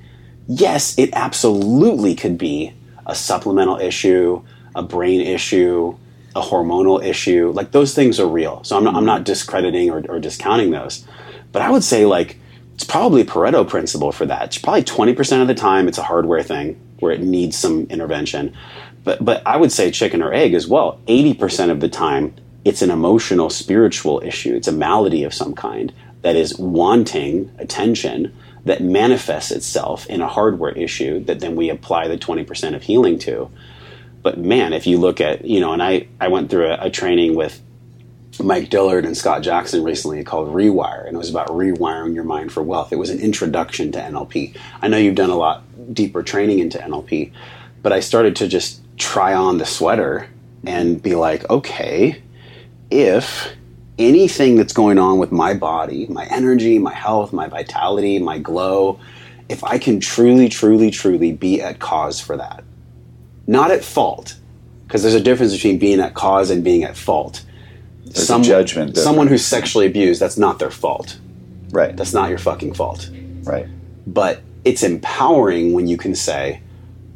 yes, 0.47 0.97
it 0.97 1.09
absolutely 1.13 2.15
could 2.15 2.37
be 2.37 2.73
a 3.05 3.15
supplemental 3.15 3.77
issue, 3.77 4.41
a 4.75 4.81
brain 4.83 5.21
issue, 5.21 5.95
a 6.35 6.41
hormonal 6.41 7.03
issue. 7.03 7.51
Like 7.51 7.71
those 7.71 7.93
things 7.93 8.19
are 8.19 8.27
real. 8.27 8.63
So 8.63 8.77
I'm 8.77 8.83
not, 8.83 8.95
I'm 8.95 9.05
not 9.05 9.23
discrediting 9.23 9.89
or, 9.89 10.03
or 10.09 10.19
discounting 10.19 10.71
those. 10.71 11.05
But 11.55 11.61
I 11.61 11.71
would 11.71 11.85
say 11.85 12.05
like 12.05 12.37
it's 12.73 12.83
probably 12.83 13.23
Pareto 13.23 13.65
principle 13.65 14.11
for 14.11 14.25
that. 14.25 14.43
It's 14.43 14.57
probably 14.57 14.83
20% 14.83 15.41
of 15.41 15.47
the 15.47 15.55
time 15.55 15.87
it's 15.87 15.97
a 15.97 16.03
hardware 16.03 16.43
thing 16.43 16.77
where 16.99 17.13
it 17.13 17.21
needs 17.21 17.55
some 17.55 17.87
intervention. 17.89 18.53
But 19.05 19.23
but 19.23 19.41
I 19.47 19.55
would 19.55 19.71
say 19.71 19.89
chicken 19.89 20.21
or 20.21 20.33
egg 20.33 20.53
as 20.53 20.67
well. 20.67 20.99
80% 21.07 21.69
of 21.69 21.79
the 21.79 21.87
time 21.87 22.35
it's 22.65 22.81
an 22.81 22.91
emotional 22.91 23.49
spiritual 23.49 24.21
issue. 24.21 24.53
It's 24.53 24.67
a 24.67 24.73
malady 24.73 25.23
of 25.23 25.33
some 25.33 25.55
kind 25.55 25.93
that 26.23 26.35
is 26.35 26.59
wanting 26.59 27.55
attention 27.57 28.35
that 28.65 28.83
manifests 28.83 29.51
itself 29.51 30.05
in 30.07 30.19
a 30.19 30.27
hardware 30.27 30.73
issue 30.73 31.23
that 31.23 31.39
then 31.39 31.55
we 31.55 31.69
apply 31.69 32.09
the 32.09 32.17
20% 32.17 32.75
of 32.75 32.83
healing 32.83 33.17
to. 33.19 33.49
But 34.21 34.37
man, 34.37 34.73
if 34.73 34.85
you 34.87 34.97
look 34.97 35.21
at, 35.21 35.45
you 35.45 35.61
know, 35.61 35.71
and 35.71 35.81
I, 35.81 36.09
I 36.19 36.27
went 36.27 36.49
through 36.49 36.67
a, 36.67 36.87
a 36.87 36.89
training 36.89 37.33
with 37.33 37.61
Mike 38.43 38.69
Dillard 38.69 39.05
and 39.05 39.15
Scott 39.15 39.41
Jackson 39.41 39.83
recently 39.83 40.23
called 40.23 40.49
Rewire, 40.49 41.05
and 41.05 41.15
it 41.15 41.17
was 41.17 41.29
about 41.29 41.47
rewiring 41.47 42.13
your 42.13 42.23
mind 42.23 42.51
for 42.51 42.61
wealth. 42.61 42.91
It 42.91 42.97
was 42.97 43.09
an 43.09 43.19
introduction 43.19 43.91
to 43.93 43.99
NLP. 43.99 44.57
I 44.81 44.87
know 44.87 44.97
you've 44.97 45.15
done 45.15 45.29
a 45.29 45.35
lot 45.35 45.63
deeper 45.93 46.23
training 46.23 46.59
into 46.59 46.77
NLP, 46.77 47.31
but 47.81 47.93
I 47.93 47.99
started 47.99 48.35
to 48.37 48.47
just 48.47 48.81
try 48.97 49.33
on 49.33 49.57
the 49.57 49.65
sweater 49.65 50.29
and 50.65 51.01
be 51.01 51.15
like, 51.15 51.49
okay, 51.49 52.21
if 52.89 53.49
anything 53.97 54.55
that's 54.55 54.73
going 54.73 54.97
on 54.97 55.17
with 55.17 55.31
my 55.31 55.53
body, 55.53 56.07
my 56.07 56.25
energy, 56.25 56.79
my 56.79 56.93
health, 56.93 57.31
my 57.31 57.47
vitality, 57.47 58.19
my 58.19 58.37
glow, 58.37 58.99
if 59.47 59.63
I 59.63 59.77
can 59.77 59.99
truly, 59.99 60.49
truly, 60.49 60.91
truly 60.91 61.31
be 61.31 61.61
at 61.61 61.79
cause 61.79 62.19
for 62.19 62.37
that, 62.37 62.63
not 63.47 63.71
at 63.71 63.83
fault, 63.83 64.35
because 64.85 65.03
there's 65.03 65.15
a 65.15 65.21
difference 65.21 65.53
between 65.53 65.77
being 65.77 65.99
at 65.99 66.13
cause 66.13 66.49
and 66.49 66.63
being 66.63 66.83
at 66.83 66.97
fault. 66.97 67.43
There's 68.15 68.29
a 68.29 68.41
judgment 68.41 68.97
Someone 68.97 69.27
who's 69.27 69.45
sexually 69.45 69.85
abused, 69.85 70.21
that's 70.21 70.37
not 70.37 70.59
their 70.59 70.71
fault. 70.71 71.19
Right. 71.69 71.95
That's 71.95 72.13
not 72.13 72.29
your 72.29 72.37
fucking 72.37 72.73
fault. 72.73 73.09
right. 73.43 73.67
But 74.07 74.41
it's 74.63 74.83
empowering 74.83 75.73
when 75.73 75.87
you 75.87 75.97
can 75.97 76.15
say, 76.15 76.61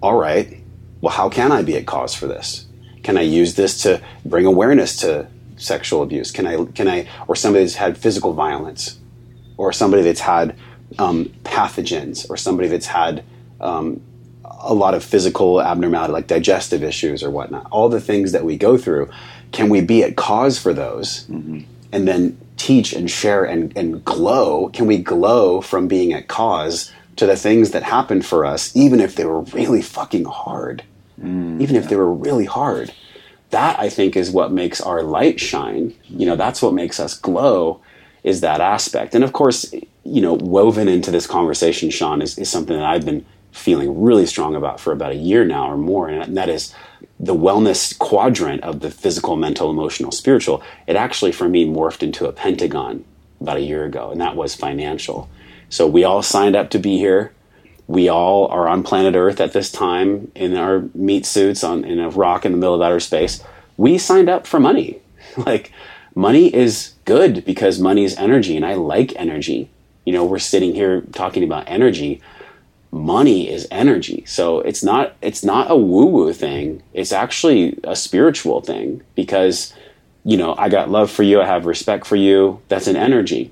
all 0.02 0.20
right, 0.20 0.60
well, 1.02 1.14
how 1.14 1.30
can 1.30 1.52
I 1.52 1.62
be 1.62 1.76
a 1.76 1.84
cause 1.84 2.14
for 2.14 2.28
this? 2.28 2.68
Can 3.04 3.18
I 3.18 3.22
use 3.22 3.56
this 3.56 3.82
to 3.84 4.02
bring 4.26 4.46
awareness 4.46 4.96
to 4.98 5.28
sexual 5.58 6.04
abuse? 6.04 6.32
Can 6.32 6.46
I, 6.46 6.66
can 6.66 6.88
I, 6.88 7.08
or 7.28 7.36
somebody 7.36 7.64
that's 7.64 7.76
had 7.76 7.98
physical 7.98 8.34
violence, 8.34 9.00
or 9.58 9.72
somebody 9.72 10.04
that's 10.04 10.20
had 10.22 10.56
um, 10.98 11.26
pathogens, 11.44 12.30
or 12.30 12.38
somebody 12.38 12.68
that's 12.68 12.88
had 12.88 13.24
um, 13.62 14.02
a 14.44 14.74
lot 14.74 14.94
of 14.94 15.04
physical 15.04 15.62
abnormality, 15.62 16.14
like 16.14 16.28
digestive 16.28 16.84
issues 16.84 17.24
or 17.24 17.30
whatnot, 17.30 17.68
all 17.72 17.90
the 17.90 18.02
things 18.02 18.32
that 18.34 18.44
we 18.44 18.58
go 18.58 18.78
through, 18.78 19.10
can 19.52 19.70
we 19.70 19.82
be 19.82 20.04
at 20.04 20.16
cause 20.16 20.60
for 20.60 20.74
those 20.74 21.26
mm-hmm. 21.26 21.62
and 21.92 22.08
then 22.08 22.40
teach 22.58 22.94
and 22.94 23.10
share 23.10 23.44
and, 23.44 23.76
and 23.78 24.04
glow? 24.06 24.70
Can 24.70 24.86
we 24.86 24.98
glow 24.98 25.62
from 25.62 25.88
being 25.88 26.14
at 26.14 26.28
cause 26.28 26.92
to 27.16 27.26
the 27.26 27.36
things 27.36 27.72
that 27.72 27.84
happened 27.84 28.26
for 28.26 28.46
us, 28.46 28.76
even 28.76 29.00
if 29.00 29.16
they 29.16 29.26
were 29.26 29.42
really 29.42 29.82
fucking 29.82 30.26
hard? 30.26 30.84
Mm, 31.22 31.62
even 31.62 31.76
if 31.76 31.90
they 31.90 31.96
were 31.96 32.14
really 32.14 32.46
hard. 32.46 32.94
That 33.50 33.80
I 33.80 33.90
think 33.90 34.16
is 34.16 34.30
what 34.32 34.52
makes 34.52 34.80
our 34.80 35.02
light 35.02 35.40
shine. 35.40 35.94
You 36.06 36.26
know, 36.26 36.36
that's 36.36 36.62
what 36.62 36.74
makes 36.74 37.00
us 37.00 37.18
glow 37.18 37.82
is 38.24 38.42
that 38.42 38.62
aspect. 38.62 39.16
And 39.16 39.24
of 39.24 39.34
course, 39.34 39.74
you 40.04 40.22
know, 40.22 40.34
woven 40.34 40.88
into 40.88 41.12
this 41.12 41.26
conversation, 41.28 41.90
Shawn, 41.90 42.22
is, 42.22 42.38
is 42.38 42.50
something 42.50 42.76
that 42.76 42.86
I've 42.86 43.06
been 43.06 43.26
feeling 43.52 44.02
really 44.02 44.26
strong 44.26 44.56
about 44.56 44.80
for 44.80 44.94
about 44.94 45.12
a 45.12 45.16
year 45.16 45.46
now 45.46 45.70
or 45.70 45.78
more. 45.78 46.10
And 46.10 46.38
that 46.38 46.50
is 46.50 46.74
the 47.20 47.36
wellness 47.36 47.98
quadrant 47.98 48.64
of 48.64 48.80
the 48.80 48.92
physical, 48.92 49.36
mental, 49.36 49.70
emotional, 49.70 50.12
spiritual. 50.12 50.64
It 50.88 50.96
actually, 50.96 51.32
for 51.32 51.50
me, 51.50 51.66
morphed 51.66 52.04
into 52.04 52.28
a 52.28 52.32
pentagon 52.32 53.06
about 53.42 53.58
a 53.58 53.62
year 53.62 53.86
ago, 53.86 54.12
and 54.12 54.22
that 54.22 54.36
was 54.36 54.56
financial. 54.56 55.30
So 55.70 55.88
we 55.88 56.04
all 56.04 56.22
signed 56.22 56.56
up 56.56 56.70
to 56.72 56.80
be 56.80 56.98
here 56.98 57.32
we 57.90 58.08
all 58.08 58.46
are 58.50 58.68
on 58.68 58.84
planet 58.84 59.16
Earth 59.16 59.42
at 59.42 59.52
this 59.52 59.72
time 59.72 60.32
in 60.36 60.56
our 60.56 60.84
meat 60.94 61.26
suits 61.26 61.64
on 61.64 61.84
in 61.84 62.00
a 62.00 62.08
rock 62.12 62.46
in 62.46 62.52
the 62.52 62.58
middle 62.60 62.76
of 62.76 62.82
outer 62.84 63.00
space. 63.00 63.44
We 63.78 63.98
signed 63.98 64.30
up 64.30 64.48
for 64.48 64.60
money. 64.60 65.02
Like 65.38 65.72
money 66.16 66.54
is 66.54 66.94
good 67.06 67.46
because 67.46 67.80
money 67.80 68.04
is 68.04 68.18
energy 68.18 68.56
and 68.56 68.66
I 68.66 68.74
like 68.74 69.16
energy. 69.16 69.70
You 70.06 70.14
know, 70.14 70.26
we're 70.26 70.40
sitting 70.40 70.74
here 70.76 71.02
talking 71.14 71.44
about 71.44 71.66
energy. 71.68 72.20
Money 72.92 73.50
is 73.50 73.68
energy. 73.70 74.24
So 74.26 74.62
it's 74.62 74.84
not 74.84 75.16
it's 75.22 75.44
not 75.44 75.70
a 75.70 75.76
woo-woo 75.76 76.34
thing. 76.34 76.82
It's 76.94 77.12
actually 77.12 77.80
a 77.84 77.96
spiritual 77.96 78.62
thing 78.62 79.04
because 79.16 79.74
you 80.24 80.38
know, 80.38 80.54
I 80.58 80.70
got 80.70 80.90
love 80.90 81.10
for 81.10 81.24
you, 81.24 81.42
I 81.42 81.46
have 81.46 81.66
respect 81.66 82.06
for 82.06 82.16
you. 82.16 82.62
That's 82.68 82.88
an 82.88 82.96
energy. 82.96 83.52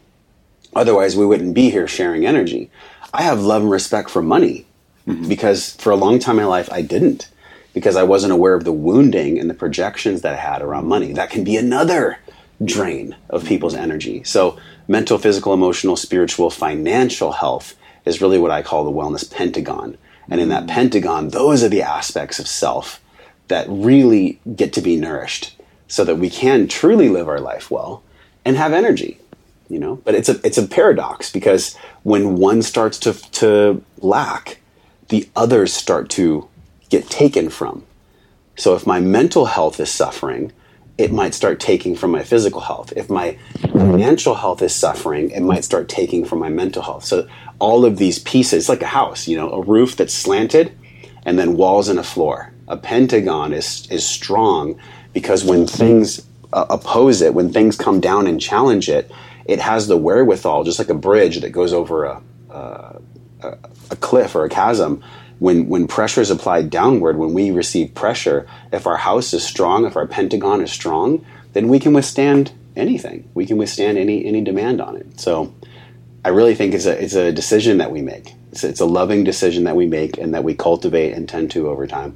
Otherwise, 0.76 1.16
we 1.16 1.26
wouldn't 1.26 1.56
be 1.56 1.70
here 1.70 1.88
sharing 1.88 2.26
energy. 2.26 2.70
I 3.14 3.24
have 3.24 3.42
love 3.42 3.64
and 3.64 3.72
respect 3.72 4.10
for 4.10 4.22
money 4.22 4.66
mm-hmm. 5.08 5.28
because 5.28 5.76
for 5.76 5.92
a 5.92 5.96
long 5.96 6.20
time 6.20 6.38
in 6.38 6.46
my 6.46 6.50
life, 6.50 6.72
I 6.72 6.82
didn't 6.82 7.30
because 7.74 7.96
I 7.96 8.04
wasn't 8.04 8.34
aware 8.34 8.54
of 8.54 8.64
the 8.64 8.72
wounding 8.72 9.40
and 9.40 9.50
the 9.50 9.54
projections 9.54 10.22
that 10.22 10.34
I 10.34 10.38
had 10.38 10.62
around 10.62 10.88
money. 10.88 11.14
That 11.14 11.30
can 11.30 11.44
be 11.44 11.58
another 11.58 12.20
drain 12.64 13.16
of 13.30 13.46
people's 13.46 13.76
energy. 13.76 14.24
So, 14.24 14.58
mental, 14.88 15.18
physical, 15.18 15.54
emotional, 15.54 15.96
spiritual, 15.96 16.50
financial 16.50 17.32
health 17.32 17.76
is 18.08 18.22
really 18.22 18.38
what 18.38 18.52
I 18.52 18.62
call 18.62 18.84
the 18.84 18.92
wellness 18.92 19.30
pentagon. 19.30 19.98
And 20.30 20.42
in 20.42 20.50
that 20.50 20.64
mm. 20.64 20.70
pentagon, 20.70 21.30
those 21.30 21.64
are 21.64 21.70
the 21.70 21.82
aspects 21.82 22.40
of 22.40 22.48
self 22.48 23.02
that 23.48 23.66
really 23.70 24.40
get 24.56 24.74
to 24.74 24.82
be 24.82 24.98
nourished 24.98 25.56
so 25.88 26.04
that 26.04 26.18
we 26.18 26.30
can 26.30 26.68
truly 26.68 27.08
live 27.08 27.30
our 27.30 27.40
life 27.40 27.72
well 27.72 28.04
and 28.44 28.58
have 28.58 28.74
energy 28.74 29.20
you 29.70 29.80
know? 29.80 29.98
But 30.04 30.16
it's 30.16 30.30
a 30.30 30.40
it's 30.46 30.58
a 30.58 30.68
paradox 30.68 31.32
because 31.32 31.76
when 32.04 32.38
one 32.38 32.62
starts 32.62 32.98
to 33.00 33.14
to 33.14 33.84
lack 34.00 34.60
the 35.10 35.30
others 35.36 35.74
start 35.74 36.10
to 36.12 36.48
get 36.90 37.10
taken 37.10 37.50
from. 37.50 37.86
So 38.56 38.76
if 38.76 38.86
my 38.86 39.00
mental 39.00 39.46
health 39.46 39.80
is 39.80 39.92
suffering 39.92 40.52
it 40.98 41.12
might 41.12 41.36
start 41.36 41.60
taking 41.60 41.96
from 41.96 42.10
my 42.10 42.24
physical 42.24 42.62
health. 42.62 42.92
If 42.96 43.08
my 43.08 43.38
financial 43.72 44.34
health 44.34 44.62
is 44.64 44.74
suffering 44.74 45.32
it 45.32 45.42
might 45.42 45.64
start 45.64 45.90
taking 45.90 46.26
from 46.26 46.40
my 46.40 46.50
mental 46.50 46.82
health. 46.82 47.06
So 47.06 47.28
all 47.60 47.86
of 47.86 47.98
these 47.98 48.20
pieces 48.20 48.70
like 48.70 48.82
a 48.82 48.88
house 48.88 49.28
you 49.28 49.36
know 49.36 49.52
a 49.52 49.62
roof 49.62 49.96
that's 49.96 50.14
slanted 50.14 50.78
and 51.28 51.38
then 51.38 51.58
walls 51.58 51.90
and 51.90 52.00
a 52.00 52.04
floor. 52.04 52.54
A 52.70 52.78
pentagon 52.78 53.54
is 53.54 53.86
is 53.92 54.08
strong 54.08 54.80
because 55.14 55.44
when 55.44 55.68
things 55.68 56.26
uh, 56.54 56.66
oppose 56.70 57.22
it 57.22 57.34
when 57.34 57.52
things 57.52 57.76
come 57.76 58.00
down 58.00 58.26
and 58.26 58.40
challenge 58.40 58.88
it 58.90 59.12
it 59.46 59.60
has 59.60 59.88
the 59.88 59.98
wherewithal 59.98 60.64
just 60.64 60.80
like 60.80 60.90
a 60.90 60.94
bridge 60.94 61.42
that 61.42 61.50
goes 61.50 61.74
over 61.74 62.06
a, 62.06 62.22
a, 62.50 63.02
a 63.92 63.96
cliff 63.98 64.36
or 64.36 64.46
a 64.46 64.50
chasm. 64.50 65.04
When 65.40 65.68
when 65.68 65.86
pressure 65.88 66.22
is 66.22 66.32
applied 66.32 66.70
downward 66.70 67.18
when 67.18 67.34
we 67.34 67.52
receive 67.52 67.94
pressure 67.94 68.48
if 68.72 68.88
our 68.88 68.98
house 68.98 69.34
is 69.34 69.46
strong 69.46 69.86
if 69.86 69.98
our 69.98 70.08
pentagon 70.08 70.62
is 70.62 70.72
strong 70.72 71.26
then 71.52 71.68
we 71.68 71.80
can 71.80 71.94
withstand 71.94 72.54
anything. 72.78 73.30
We 73.34 73.46
can 73.46 73.58
withstand 73.58 73.98
any 73.98 74.26
any 74.26 74.42
demand 74.42 74.80
on 74.80 74.96
it. 74.96 75.20
So 75.20 75.54
i 76.26 76.30
really 76.30 76.56
think 76.56 76.74
it's 76.74 76.86
a 76.86 77.04
it's 77.04 77.16
a 77.16 77.32
decision 77.32 77.78
that 77.78 77.92
we 77.92 78.02
make 78.02 78.34
it's, 78.52 78.64
it's 78.64 78.80
a 78.80 78.86
loving 78.86 79.24
decision 79.24 79.64
that 79.66 79.76
we 79.76 79.86
make 79.86 80.18
and 80.18 80.34
that 80.34 80.44
we 80.44 80.54
cultivate 80.54 81.14
and 81.14 81.28
tend 81.30 81.52
to 81.52 81.70
over 81.70 81.88
time 81.88 82.16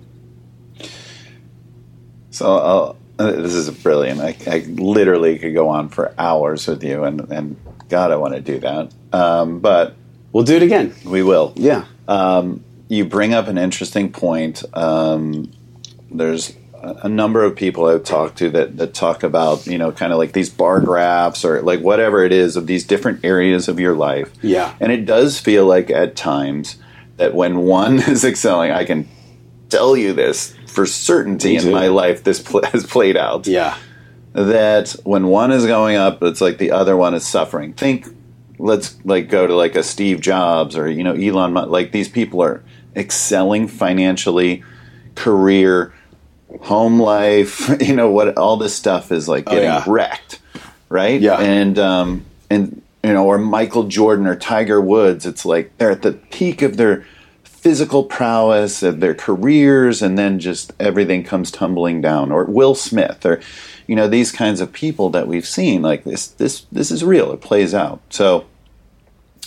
So 2.32 2.58
I'll, 2.58 2.96
uh, 3.20 3.32
this 3.34 3.54
is 3.54 3.70
brilliant. 3.70 4.22
I, 4.22 4.36
I 4.48 4.60
literally 4.68 5.38
could 5.38 5.54
go 5.54 5.68
on 5.70 5.90
for 5.90 6.14
hours 6.18 6.66
with 6.68 6.84
you, 6.84 7.04
and, 7.04 7.20
and 7.30 7.58
God, 7.90 8.12
I 8.12 8.16
want 8.16 8.34
to 8.36 8.42
do 8.42 8.60
that. 8.60 8.94
Um, 9.12 9.60
but 9.60 9.96
we'll 10.32 10.46
do 10.46 10.56
it 10.56 10.64
again 10.64 10.94
we 11.06 11.24
will. 11.24 11.54
yeah 11.56 11.86
Um, 12.08 12.64
you 12.88 13.06
bring 13.06 13.34
up 13.34 13.48
an 13.48 13.58
interesting 13.58 14.12
point. 14.12 14.64
Um, 14.74 15.52
there's 16.10 16.54
a 16.84 17.10
number 17.10 17.44
of 17.44 17.56
people 17.56 17.86
I've 17.86 18.04
talked 18.04 18.40
to 18.40 18.50
that, 18.52 18.78
that 18.78 18.94
talk 18.94 19.22
about, 19.22 19.68
you 19.68 19.78
know, 19.78 19.92
kind 19.92 20.12
of 20.12 20.18
like 20.18 20.34
these 20.34 20.50
bar 20.50 20.80
graphs 20.80 21.46
or 21.46 21.62
like 21.62 21.82
whatever 21.82 22.24
it 22.24 22.32
is 22.32 22.56
of 22.56 22.66
these 22.66 22.86
different 22.86 23.24
areas 23.24 23.68
of 23.68 23.80
your 23.80 23.96
life. 23.96 24.32
Yeah. 24.42 24.76
And 24.80 24.92
it 24.92 25.06
does 25.06 25.40
feel 25.40 25.66
like 25.66 25.92
at 25.92 26.16
times 26.16 26.78
that 27.18 27.36
when 27.36 27.60
one 27.60 28.00
is 28.10 28.26
excelling, 28.26 28.72
I 28.72 28.84
can 28.86 29.08
tell 29.70 29.96
you 29.96 30.14
this 30.14 30.56
for 30.66 30.86
certainty 30.86 31.56
in 31.56 31.72
my 31.72 31.88
life, 31.88 32.24
this 32.24 32.42
pl- 32.42 32.66
has 32.72 32.86
played 32.86 33.16
out. 33.16 33.46
Yeah. 33.46 33.78
That 34.34 34.96
when 35.04 35.28
one 35.28 35.52
is 35.52 35.66
going 35.66 35.98
up, 35.98 36.24
it's 36.24 36.42
like 36.42 36.58
the 36.58 36.72
other 36.72 36.98
one 36.98 37.14
is 37.14 37.28
suffering. 37.28 37.74
Think, 37.74 38.08
let's 38.58 38.98
like 39.06 39.30
go 39.30 39.46
to 39.46 39.56
like 39.56 39.76
a 39.76 39.84
Steve 39.84 40.20
Jobs 40.20 40.76
or, 40.76 40.90
you 40.90 41.04
know, 41.04 41.14
Elon 41.14 41.54
Musk. 41.54 41.70
Like 41.70 41.92
these 41.92 42.10
people 42.10 42.42
are 42.42 42.64
excelling 42.96 43.68
financially, 43.68 44.64
career, 45.16 45.94
home 46.62 47.00
life, 47.00 47.70
you 47.82 47.96
know 47.96 48.10
what 48.10 48.38
all 48.38 48.58
this 48.58 48.76
stuff 48.76 49.12
is 49.12 49.28
like 49.28 49.46
Oh, 49.48 49.52
getting 49.52 49.70
yeah. 49.70 49.84
wrecked, 49.88 50.40
right? 50.90 51.20
Yeah. 51.20 51.40
And 51.40 51.80
um 51.80 52.26
and 52.50 52.82
you 53.04 53.14
know 53.14 53.26
or 53.26 53.38
Michael 53.38 53.84
Jordan 53.86 54.28
or 54.28 54.36
Tiger 54.36 54.82
Woods, 54.82 55.26
it's 55.26 55.46
like 55.46 55.78
they're 55.78 55.92
at 55.92 56.02
the 56.02 56.14
peak 56.14 56.62
of 56.62 56.78
their 56.78 57.06
physical 57.44 58.04
prowess 58.04 58.82
of 58.82 59.00
their 59.00 59.14
careers 59.14 60.02
and 60.02 60.18
then 60.18 60.40
just 60.40 60.74
everything 60.80 61.24
comes 61.24 61.52
tumbling 61.52 62.02
down 62.02 62.32
or 62.32 62.44
Will 62.46 62.74
Smith 62.74 63.24
or 63.24 63.40
you 63.88 63.96
know 63.96 64.08
these 64.08 64.32
kinds 64.32 64.60
of 64.62 64.74
people 64.74 65.10
that 65.12 65.28
we've 65.28 65.46
seen 65.46 65.82
like 65.84 66.04
this 66.04 66.28
this 66.28 66.62
this 66.72 66.90
is 66.92 67.04
real 67.04 67.32
it 67.32 67.40
plays 67.42 67.74
out. 67.74 68.02
So 68.10 68.46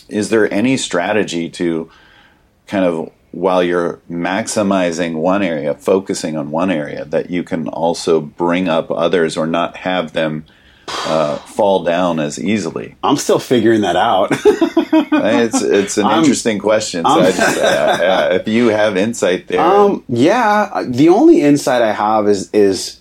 is 0.09 0.31
there 0.31 0.53
any 0.53 0.77
strategy 0.77 1.49
to 1.51 1.91
kind 2.67 2.85
of 2.85 3.11
while 3.35 3.63
you're 3.63 4.01
maximizing 4.11 5.15
one 5.15 5.43
area, 5.43 5.75
focusing 5.75 6.37
on 6.37 6.51
one 6.51 6.71
area, 6.71 7.05
that 7.07 7.31
you 7.31 7.43
can 7.43 7.67
also 7.69 8.21
bring 8.21 8.69
up 8.69 8.91
others 8.91 9.37
or 9.37 9.47
not 9.47 9.77
have 9.79 10.13
them 10.13 10.45
uh, 11.07 11.37
fall 11.39 11.83
down 11.83 12.21
as 12.21 12.39
easily? 12.39 12.95
I'm 13.03 13.17
still 13.17 13.39
figuring 13.41 13.81
that 13.83 13.97
out. 13.97 14.31
It's 14.97 15.61
it's 15.63 15.99
an 15.99 16.07
I'm- 16.07 16.21
interesting 16.21 16.59
question. 16.61 17.05
So 17.05 17.21
just, 17.23 17.59
uh, 17.59 17.65
uh, 17.65 18.29
if 18.41 18.47
you 18.47 18.69
have 18.69 18.97
insight 18.97 19.49
there, 19.49 19.61
Um, 19.61 20.05
yeah, 20.09 20.85
the 20.87 21.09
only 21.09 21.41
insight 21.41 21.83
I 21.83 21.93
have 21.93 22.29
is 22.29 22.49
is 22.53 23.01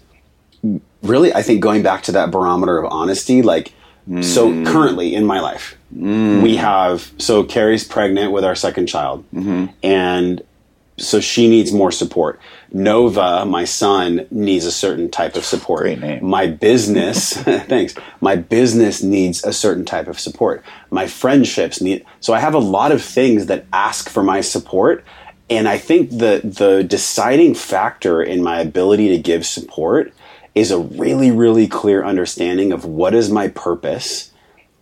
really 1.04 1.32
I 1.34 1.44
think 1.44 1.62
going 1.62 1.84
back 1.84 2.02
to 2.04 2.12
that 2.14 2.32
barometer 2.32 2.80
of 2.80 2.92
honesty. 2.92 3.42
Like, 3.44 3.74
so 4.22 4.50
currently 4.66 5.14
in 5.14 5.26
my 5.26 5.40
life, 5.40 5.76
Mm. 5.94 6.42
we 6.42 6.56
have 6.56 7.12
so 7.18 7.44
Carrie's 7.44 7.84
pregnant 7.84 8.32
with 8.32 8.44
our 8.44 8.56
second 8.56 8.88
child, 8.88 9.24
mm-hmm. 9.32 9.66
and 9.84 10.42
so 10.98 11.20
she 11.20 11.48
needs 11.50 11.72
more 11.72 11.92
support. 11.92 12.40
Nova, 12.72 13.46
my 13.46 13.66
son, 13.66 14.28
needs 14.32 14.66
a 14.66 14.72
certain 14.72 15.10
type 15.10 15.36
of 15.36 15.46
support. 15.46 15.82
Great 15.82 16.00
name. 16.00 16.26
My 16.26 16.48
business, 16.48 17.34
thanks. 17.44 17.96
My 18.22 18.36
business 18.36 19.02
needs 19.02 19.44
a 19.44 19.54
certain 19.54 19.86
type 19.86 20.08
of 20.08 20.20
support. 20.20 20.64
My 20.90 21.08
friendships 21.08 21.82
need. 21.82 22.06
So 22.20 22.34
I 22.34 22.40
have 22.40 22.54
a 22.54 22.60
lot 22.60 22.92
of 22.92 23.04
things 23.04 23.48
that 23.48 23.66
ask 23.74 24.10
for 24.10 24.24
my 24.24 24.42
support, 24.42 25.04
and 25.50 25.68
I 25.68 25.78
think 25.78 26.10
the 26.10 26.42
the 26.44 26.84
deciding 26.84 27.56
factor 27.56 28.22
in 28.22 28.44
my 28.44 28.60
ability 28.60 29.10
to 29.10 29.20
give 29.20 29.46
support 29.46 30.14
is 30.56 30.72
a 30.72 30.80
really 30.80 31.32
really 31.32 31.68
clear 31.68 32.04
understanding 32.04 32.72
of 32.72 32.86
what 32.86 33.14
is 33.14 33.30
my 33.30 33.48
purpose, 33.48 34.32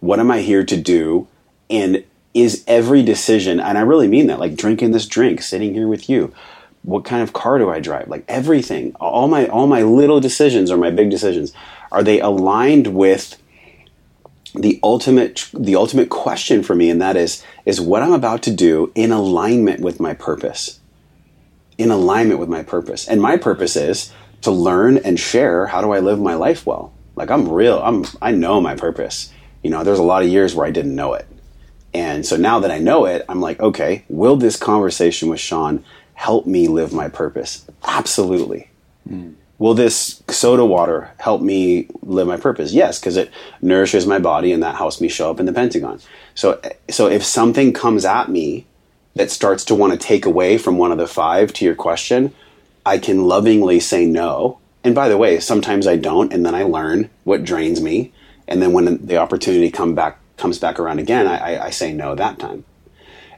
what 0.01 0.19
am 0.19 0.29
I 0.29 0.41
here 0.41 0.65
to 0.65 0.75
do, 0.77 1.27
and 1.69 2.03
is 2.33 2.63
every 2.67 3.03
decision, 3.03 3.59
and 3.59 3.77
I 3.77 3.81
really 3.81 4.07
mean 4.07 4.27
that, 4.27 4.39
like 4.39 4.55
drinking 4.55 4.91
this 4.91 5.05
drink, 5.05 5.41
sitting 5.41 5.73
here 5.73 5.87
with 5.87 6.09
you, 6.09 6.33
what 6.83 7.05
kind 7.05 7.21
of 7.21 7.33
car 7.33 7.57
do 7.57 7.69
I 7.69 7.79
drive, 7.79 8.07
like 8.07 8.25
everything, 8.27 8.93
all 8.95 9.27
my 9.27 9.47
all 9.47 9.67
my 9.67 9.83
little 9.83 10.19
decisions 10.19 10.71
or 10.71 10.77
my 10.77 10.89
big 10.89 11.09
decisions, 11.09 11.53
are 11.91 12.03
they 12.03 12.19
aligned 12.19 12.87
with 12.87 13.37
the 14.55 14.79
ultimate 14.83 15.49
the 15.53 15.75
ultimate 15.75 16.09
question 16.09 16.63
for 16.63 16.75
me, 16.75 16.89
and 16.89 17.01
that 17.01 17.15
is 17.15 17.43
is 17.65 17.79
what 17.79 18.01
I'm 18.01 18.13
about 18.13 18.41
to 18.43 18.51
do 18.51 18.91
in 18.95 19.11
alignment 19.11 19.81
with 19.81 19.99
my 19.99 20.13
purpose, 20.13 20.79
in 21.77 21.91
alignment 21.91 22.39
with 22.39 22.49
my 22.49 22.63
purpose, 22.63 23.07
and 23.07 23.21
my 23.21 23.37
purpose 23.37 23.75
is 23.75 24.11
to 24.41 24.51
learn 24.51 24.97
and 24.97 25.19
share 25.19 25.67
how 25.67 25.81
do 25.81 25.91
I 25.91 25.99
live 25.99 26.19
my 26.19 26.33
life 26.33 26.65
well. 26.65 26.91
Like 27.15 27.29
I'm 27.29 27.47
real, 27.47 27.79
I'm 27.83 28.05
I 28.21 28.31
know 28.31 28.59
my 28.59 28.75
purpose. 28.75 29.31
You 29.63 29.69
know, 29.69 29.83
there's 29.83 29.99
a 29.99 30.03
lot 30.03 30.23
of 30.23 30.29
years 30.29 30.55
where 30.55 30.65
I 30.65 30.71
didn't 30.71 30.95
know 30.95 31.13
it. 31.13 31.27
And 31.93 32.25
so 32.25 32.37
now 32.37 32.59
that 32.59 32.71
I 32.71 32.79
know 32.79 33.05
it, 33.05 33.25
I'm 33.27 33.41
like, 33.41 33.59
okay, 33.59 34.05
will 34.09 34.37
this 34.37 34.55
conversation 34.55 35.29
with 35.29 35.39
Shawn 35.39 35.83
help 36.13 36.45
me 36.45 36.67
live 36.67 36.93
my 36.93 37.09
purpose? 37.09 37.65
Absolutely. 37.83 38.69
Hmm. 39.07 39.33
Will 39.57 39.73
this 39.75 40.23
soda 40.27 40.65
water 40.65 41.11
help 41.19 41.41
me 41.41 41.87
live 42.01 42.27
my 42.27 42.37
purpose? 42.37 42.73
Yes, 42.73 42.99
because 42.99 43.17
it 43.17 43.29
nourishes 43.61 44.07
my 44.07 44.17
body 44.17 44.51
and 44.51 44.63
that 44.63 44.75
helps 44.75 44.99
me 44.99 45.07
show 45.07 45.29
up 45.29 45.39
in 45.39 45.45
the 45.45 45.53
Pentagon. 45.53 45.99
So, 46.33 46.59
so 46.89 47.07
if 47.07 47.23
something 47.23 47.71
comes 47.71 48.03
at 48.03 48.29
me 48.29 48.65
that 49.15 49.29
starts 49.29 49.65
to 49.65 49.75
want 49.75 49.93
to 49.93 49.99
take 49.99 50.25
away 50.25 50.57
from 50.57 50.77
one 50.77 50.91
of 50.91 50.97
the 50.97 51.07
five 51.07 51.53
to 51.53 51.65
your 51.65 51.75
question, 51.75 52.33
I 52.85 52.97
can 52.97 53.25
lovingly 53.25 53.79
say 53.79 54.05
no. 54.05 54.59
And 54.83 54.95
by 54.95 55.09
the 55.09 55.17
way, 55.17 55.39
sometimes 55.39 55.85
I 55.85 55.95
don't, 55.95 56.33
and 56.33 56.43
then 56.43 56.55
I 56.55 56.63
learn 56.63 57.09
what 57.23 57.43
drains 57.43 57.81
me. 57.81 58.13
And 58.51 58.61
then 58.61 58.73
when 58.73 59.05
the 59.05 59.17
opportunity 59.17 59.71
come 59.71 59.95
back 59.95 60.19
comes 60.35 60.59
back 60.59 60.77
around 60.77 60.99
again, 60.99 61.25
I, 61.25 61.67
I, 61.67 61.69
say 61.69 61.93
no 61.93 62.15
that 62.15 62.37
time. 62.37 62.65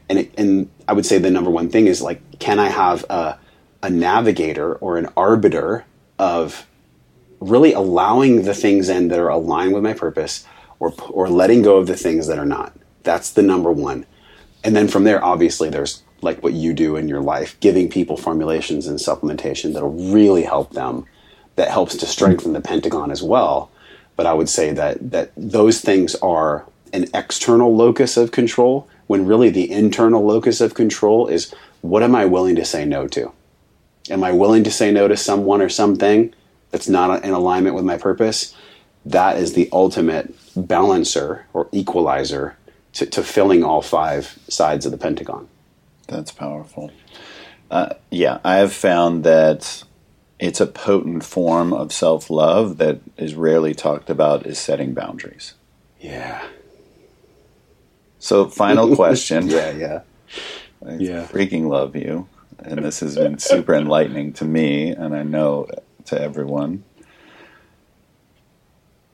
And 0.08 0.18
it, 0.18 0.32
and 0.36 0.70
I 0.88 0.92
would 0.92 1.06
say 1.06 1.18
the 1.18 1.30
number 1.30 1.50
one 1.50 1.68
thing 1.68 1.86
is 1.86 2.02
like, 2.02 2.38
can 2.38 2.58
I 2.58 2.68
have 2.68 3.04
a, 3.10 3.38
a 3.82 3.90
navigator 3.90 4.74
or 4.76 4.96
an 4.96 5.08
arbiter 5.16 5.84
of 6.18 6.66
really 7.38 7.72
allowing 7.72 8.42
the 8.42 8.54
things 8.54 8.88
in 8.88 9.08
that 9.08 9.18
are 9.18 9.28
aligned 9.28 9.72
with 9.72 9.82
my 9.82 9.92
purpose, 9.92 10.46
or 10.80 10.92
or 11.10 11.28
letting 11.28 11.62
go 11.62 11.76
of 11.76 11.86
the 11.86 11.96
things 11.96 12.26
that 12.26 12.38
are 12.38 12.46
not. 12.46 12.74
That's 13.02 13.30
the 13.30 13.42
number 13.42 13.70
one. 13.70 14.06
And 14.64 14.74
then 14.74 14.88
from 14.88 15.04
there, 15.04 15.22
obviously, 15.22 15.68
there's 15.68 16.02
like 16.22 16.42
what 16.42 16.54
you 16.54 16.72
do 16.72 16.96
in 16.96 17.06
your 17.06 17.20
life, 17.20 17.58
giving 17.60 17.88
people 17.88 18.16
formulations 18.16 18.86
and 18.86 18.98
supplementation 18.98 19.74
that'll 19.74 20.12
really 20.12 20.42
help 20.42 20.72
them. 20.72 21.06
That 21.56 21.70
helps 21.70 21.96
to 21.98 22.06
strengthen 22.06 22.52
the 22.52 22.60
Pentagon 22.60 23.12
as 23.12 23.22
well. 23.22 23.70
But 24.16 24.26
I 24.26 24.32
would 24.32 24.48
say 24.48 24.72
that 24.72 25.10
that 25.10 25.32
those 25.36 25.80
things 25.80 26.14
are 26.16 26.66
an 26.92 27.06
external 27.12 27.74
locus 27.74 28.16
of 28.16 28.30
control, 28.30 28.88
when 29.06 29.26
really 29.26 29.50
the 29.50 29.70
internal 29.70 30.24
locus 30.24 30.60
of 30.60 30.74
control 30.74 31.26
is 31.26 31.54
what 31.80 32.02
am 32.02 32.14
I 32.14 32.24
willing 32.24 32.56
to 32.56 32.64
say 32.64 32.84
no 32.84 33.06
to? 33.08 33.32
Am 34.10 34.22
I 34.22 34.32
willing 34.32 34.64
to 34.64 34.70
say 34.70 34.92
no 34.92 35.08
to 35.08 35.16
someone 35.16 35.60
or 35.60 35.68
something 35.68 36.32
that's 36.70 36.88
not 36.88 37.24
in 37.24 37.30
alignment 37.30 37.74
with 37.74 37.84
my 37.84 37.98
purpose? 37.98 38.54
That 39.04 39.36
is 39.36 39.52
the 39.52 39.68
ultimate 39.72 40.34
balancer 40.56 41.46
or 41.52 41.68
equalizer 41.72 42.56
to, 42.94 43.06
to 43.06 43.22
filling 43.22 43.64
all 43.64 43.82
five 43.82 44.38
sides 44.48 44.86
of 44.86 44.92
the 44.92 44.98
Pentagon. 44.98 45.48
That's 46.06 46.32
powerful. 46.32 46.90
Uh, 47.70 47.94
yeah, 48.10 48.38
I 48.44 48.56
have 48.56 48.72
found 48.72 49.24
that 49.24 49.82
it's 50.44 50.60
a 50.60 50.66
potent 50.66 51.24
form 51.24 51.72
of 51.72 51.90
self 51.90 52.28
love 52.28 52.76
that 52.76 53.00
is 53.16 53.34
rarely 53.34 53.74
talked 53.74 54.10
about 54.10 54.46
is 54.46 54.58
setting 54.58 54.92
boundaries. 54.92 55.54
Yeah. 55.98 56.46
So, 58.18 58.48
final 58.48 58.94
question. 59.00 59.48
Yeah, 59.48 59.70
yeah. 59.70 60.00
I 60.86 60.94
Yeah. 60.96 61.26
freaking 61.26 61.68
love 61.68 61.96
you. 61.96 62.28
And 62.58 62.84
this 62.84 63.00
has 63.00 63.16
been 63.16 63.38
super 63.38 63.74
enlightening 63.74 64.34
to 64.34 64.44
me, 64.44 64.90
and 64.90 65.14
I 65.16 65.22
know 65.22 65.66
to 66.06 66.20
everyone. 66.20 66.84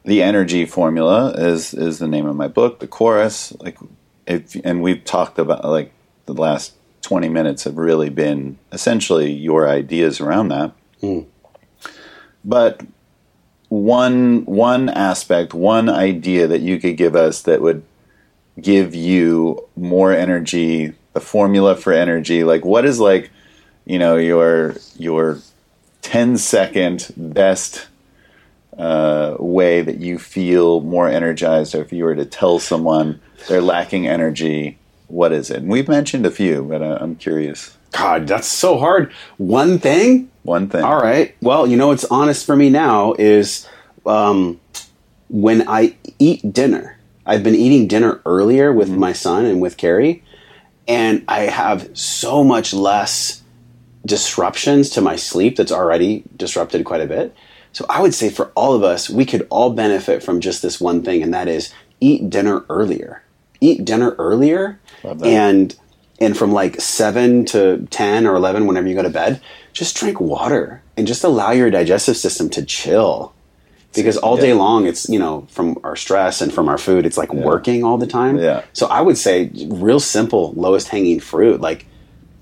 The 0.04 0.22
energy 0.22 0.64
formula 0.66 1.32
is 1.32 1.72
is 1.74 1.98
the 2.00 2.08
name 2.08 2.26
of 2.26 2.34
my 2.36 2.48
book. 2.48 2.80
The 2.80 2.86
chorus, 2.88 3.52
like, 3.60 3.78
if 4.26 4.56
and 4.64 4.82
we've 4.82 5.04
talked 5.04 5.38
about 5.38 5.64
like 5.64 5.92
the 6.26 6.34
last 6.34 6.74
twenty 7.02 7.28
minutes 7.28 7.64
have 7.64 7.76
really 7.76 8.08
been 8.10 8.58
essentially 8.72 9.30
your 9.32 9.68
ideas 9.68 10.20
around 10.20 10.48
that. 10.48 10.72
But 12.44 12.82
one 13.68 14.44
one 14.44 14.88
aspect, 14.88 15.54
one 15.54 15.88
idea 15.88 16.46
that 16.46 16.60
you 16.60 16.78
could 16.78 16.96
give 16.96 17.14
us 17.14 17.42
that 17.42 17.62
would 17.62 17.82
give 18.60 18.94
you 18.94 19.66
more 19.76 20.12
energy, 20.12 20.92
the 21.12 21.20
formula 21.20 21.76
for 21.76 21.92
energy, 21.92 22.44
like 22.44 22.64
what 22.64 22.84
is 22.84 22.98
like, 22.98 23.30
you 23.84 23.98
know, 23.98 24.16
your 24.16 24.76
your 24.96 25.38
10 26.02 26.38
second 26.38 27.12
best 27.16 27.86
uh, 28.76 29.36
way 29.38 29.82
that 29.82 30.00
you 30.00 30.18
feel 30.18 30.80
more 30.80 31.08
energized, 31.08 31.74
or 31.74 31.82
if 31.82 31.92
you 31.92 32.04
were 32.04 32.14
to 32.14 32.24
tell 32.24 32.58
someone 32.58 33.20
they're 33.48 33.60
lacking 33.60 34.06
energy, 34.06 34.78
what 35.10 35.32
is 35.32 35.50
it? 35.50 35.58
And 35.58 35.68
we've 35.68 35.88
mentioned 35.88 36.26
a 36.26 36.30
few, 36.30 36.62
but 36.62 36.82
uh, 36.82 36.98
I'm 37.00 37.16
curious. 37.16 37.76
God, 37.92 38.26
that's 38.26 38.46
so 38.46 38.78
hard. 38.78 39.12
One 39.36 39.78
thing? 39.78 40.30
One 40.42 40.68
thing. 40.68 40.82
All 40.82 41.00
right. 41.00 41.34
Well, 41.40 41.66
you 41.66 41.76
know 41.76 41.88
what's 41.88 42.04
honest 42.04 42.46
for 42.46 42.56
me 42.56 42.70
now 42.70 43.14
is 43.18 43.68
um, 44.06 44.60
when 45.28 45.68
I 45.68 45.96
eat 46.18 46.52
dinner. 46.52 46.96
I've 47.26 47.42
been 47.42 47.54
eating 47.54 47.86
dinner 47.86 48.20
earlier 48.24 48.72
with 48.72 48.90
my 48.90 49.12
son 49.12 49.44
and 49.44 49.60
with 49.60 49.76
Carrie, 49.76 50.24
and 50.88 51.24
I 51.28 51.42
have 51.42 51.96
so 51.96 52.42
much 52.42 52.72
less 52.72 53.42
disruptions 54.04 54.90
to 54.90 55.00
my 55.00 55.16
sleep 55.16 55.56
that's 55.56 55.70
already 55.70 56.24
disrupted 56.36 56.84
quite 56.84 57.02
a 57.02 57.06
bit. 57.06 57.34
So 57.72 57.86
I 57.88 58.00
would 58.00 58.14
say 58.14 58.30
for 58.30 58.46
all 58.56 58.74
of 58.74 58.82
us, 58.82 59.08
we 59.08 59.24
could 59.24 59.46
all 59.50 59.70
benefit 59.70 60.22
from 60.22 60.40
just 60.40 60.62
this 60.62 60.80
one 60.80 61.02
thing, 61.02 61.22
and 61.22 61.32
that 61.34 61.46
is 61.46 61.72
eat 62.00 62.30
dinner 62.30 62.64
earlier. 62.68 63.22
Eat 63.60 63.84
dinner 63.84 64.16
earlier, 64.18 64.80
and 65.26 65.76
and 66.20 66.36
from 66.36 66.52
like 66.52 66.80
seven 66.80 67.44
to 67.46 67.86
ten 67.90 68.26
or 68.26 68.34
eleven, 68.36 68.66
whenever 68.66 68.86
you 68.88 68.94
go 68.94 69.02
to 69.02 69.10
bed, 69.10 69.40
just 69.72 69.96
drink 69.96 70.20
water 70.20 70.82
and 70.96 71.06
just 71.06 71.24
allow 71.24 71.50
your 71.50 71.70
digestive 71.70 72.16
system 72.16 72.50
to 72.50 72.64
chill. 72.64 73.32
Because 73.94 74.16
all 74.18 74.36
day 74.36 74.52
long, 74.54 74.86
it's 74.86 75.08
you 75.08 75.18
know 75.18 75.46
from 75.50 75.76
our 75.82 75.96
stress 75.96 76.40
and 76.40 76.52
from 76.52 76.68
our 76.68 76.78
food, 76.78 77.04
it's 77.06 77.18
like 77.18 77.32
working 77.32 77.82
all 77.82 77.98
the 77.98 78.06
time. 78.06 78.38
Yeah. 78.38 78.62
So 78.72 78.86
I 78.86 79.00
would 79.00 79.18
say 79.18 79.50
real 79.68 79.98
simple, 79.98 80.52
lowest 80.52 80.88
hanging 80.88 81.18
fruit, 81.18 81.60
like 81.60 81.86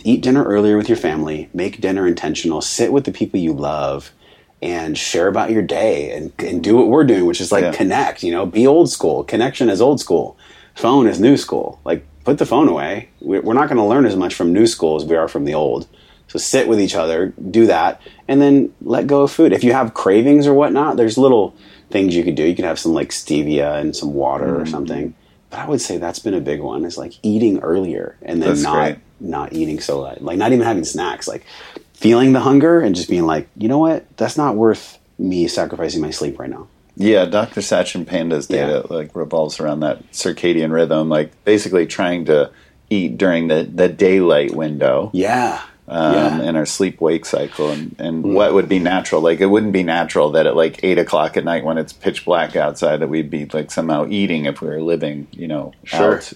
eat 0.05 0.23
dinner 0.23 0.45
earlier 0.45 0.77
with 0.77 0.89
your 0.89 0.99
family, 0.99 1.49
make 1.55 1.81
dinner 1.81 2.07
intentional, 2.07 2.61
sit 2.61 2.93
with 2.93 3.05
the 3.05 3.13
people 3.13 3.41
you 3.41 3.53
love, 3.55 4.13
and 4.61 4.99
share 4.99 5.27
about 5.29 5.51
your 5.51 5.63
day 5.63 6.11
and, 6.15 6.33
and 6.39 6.63
do 6.63 6.77
what 6.77 6.89
we're 6.89 7.05
doing, 7.05 7.25
which 7.25 7.41
is 7.41 7.51
like 7.51 7.65
Yeah. 7.65 7.73
connect, 7.73 8.23
you 8.23 8.31
know, 8.31 8.45
be 8.45 8.67
old 8.67 8.91
school. 8.91 9.25
Connection 9.25 9.71
is 9.71 9.81
old 9.81 10.01
school. 10.01 10.37
Phone 10.75 11.07
is 11.09 11.19
new 11.19 11.37
school. 11.39 11.81
Like 11.85 12.05
put 12.29 12.37
the 12.39 12.45
phone 12.47 12.69
away. 12.69 13.09
We're 13.21 13.41
we're 13.41 13.55
not 13.55 13.69
going 13.69 13.79
to 13.79 13.85
learn 13.85 14.05
as 14.05 14.15
much 14.17 14.35
from 14.35 14.53
new 14.53 14.67
school 14.67 14.97
as 14.97 15.05
we 15.07 15.17
are 15.17 15.29
from 15.29 15.45
the 15.47 15.55
old. 15.55 15.89
So 16.27 16.39
sit 16.39 16.69
with 16.69 16.79
each 16.79 16.95
other, 16.95 17.33
do 17.51 17.67
that, 17.69 18.03
and 18.29 18.39
then 18.43 18.75
let 18.83 19.07
go 19.07 19.23
of 19.23 19.31
food. 19.33 19.53
If 19.55 19.65
you 19.65 19.73
have 19.73 19.95
cravings 19.95 20.47
or 20.47 20.53
whatnot, 20.53 20.99
there's 20.99 21.17
little 21.17 21.55
things 21.89 22.15
you 22.15 22.23
could 22.23 22.35
do. 22.35 22.45
You 22.45 22.55
could 22.55 22.67
have 22.67 22.79
some 22.79 22.93
like 22.93 23.11
stevia 23.11 23.81
and 23.81 23.97
some 23.97 24.13
water 24.13 24.47
Mm. 24.59 24.63
or 24.63 24.67
something. 24.67 25.15
But 25.49 25.61
I 25.61 25.67
would 25.67 25.81
say 25.81 25.97
that's 25.97 26.19
been 26.19 26.35
a 26.35 26.41
big 26.43 26.61
one 26.61 26.85
is 26.85 26.99
like 26.99 27.15
eating 27.23 27.61
earlier 27.61 28.17
and 28.21 28.43
then 28.43 28.51
That's 28.51 28.63
not 28.63 28.75
great. 28.75 28.99
not 29.21 29.55
eating 29.55 29.81
so 29.81 30.03
late. 30.03 30.21
Like 30.21 30.37
not 30.37 30.53
even 30.53 30.67
having 30.67 30.85
snacks. 30.85 31.27
Like 31.27 31.47
feeling 31.95 32.35
the 32.35 32.41
hunger 32.41 32.79
and 32.83 32.95
just 32.95 33.09
being 33.09 33.25
like, 33.25 33.49
you 33.57 33.69
know 33.69 33.79
what? 33.79 34.05
That's 34.19 34.37
not 34.37 34.55
worth 34.55 34.99
me 35.19 35.49
sacrificing 35.49 36.03
my 36.03 36.11
sleep 36.11 36.39
right 36.39 36.51
now. 36.51 36.69
Yeah, 37.01 37.27
Dr. 37.27 37.61
Satchin 37.63 38.05
Panda's 38.05 38.49
data 38.49 38.85
like 38.93 39.15
revolves 39.15 39.61
around 39.61 39.81
that 39.81 40.11
circadian 40.11 40.73
rhythm, 40.73 41.09
like 41.09 41.33
basically 41.45 41.87
trying 41.87 42.25
to 42.27 42.51
eat 42.91 43.17
during 43.17 43.47
the, 43.49 43.63
the 43.73 43.89
daylight 43.89 44.53
window. 44.55 45.11
Yeah. 45.15 45.63
um, 45.87 46.13
yeah. 46.15 46.31
Mm. 46.41 46.49
in 46.49 46.57
our 46.57 46.67
sleep 46.67 47.01
wake 47.01 47.25
cycle 47.25 47.71
and, 47.71 47.95
and 47.99 48.23
what 48.35 48.53
would 48.53 48.69
be 48.69 48.79
natural 48.79 49.23
like 49.23 49.41
it 49.41 49.47
wouldn't 49.47 49.73
be 49.73 49.83
natural 49.83 50.33
that 50.33 50.47
at 50.47 50.55
like 50.57 50.81
eight 50.83 50.99
o'clock 50.99 51.37
at 51.39 51.45
night 51.45 51.65
when 51.65 51.79
it's 51.79 51.95
pitch 51.95 52.27
black 52.27 52.57
outside 52.57 52.99
that 52.99 53.09
we'd 53.09 53.31
be 53.31 53.47
like 53.47 53.71
somehow 53.71 54.07
eating 54.11 54.45
if 54.45 54.61
we 54.61 54.69
were 54.69 54.83
living 54.83 55.27
you 55.33 55.49
know 55.49 55.73
Sure. 55.85 56.17
out 56.17 56.33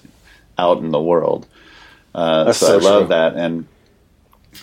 out 0.57 0.79
in 0.79 0.91
the 0.91 1.01
world 1.03 1.47
uh, 2.15 2.51
so, 2.53 2.67
so 2.67 2.79
I 2.79 2.91
love 2.91 3.03
true. 3.03 3.09
that 3.09 3.35
and 3.37 3.67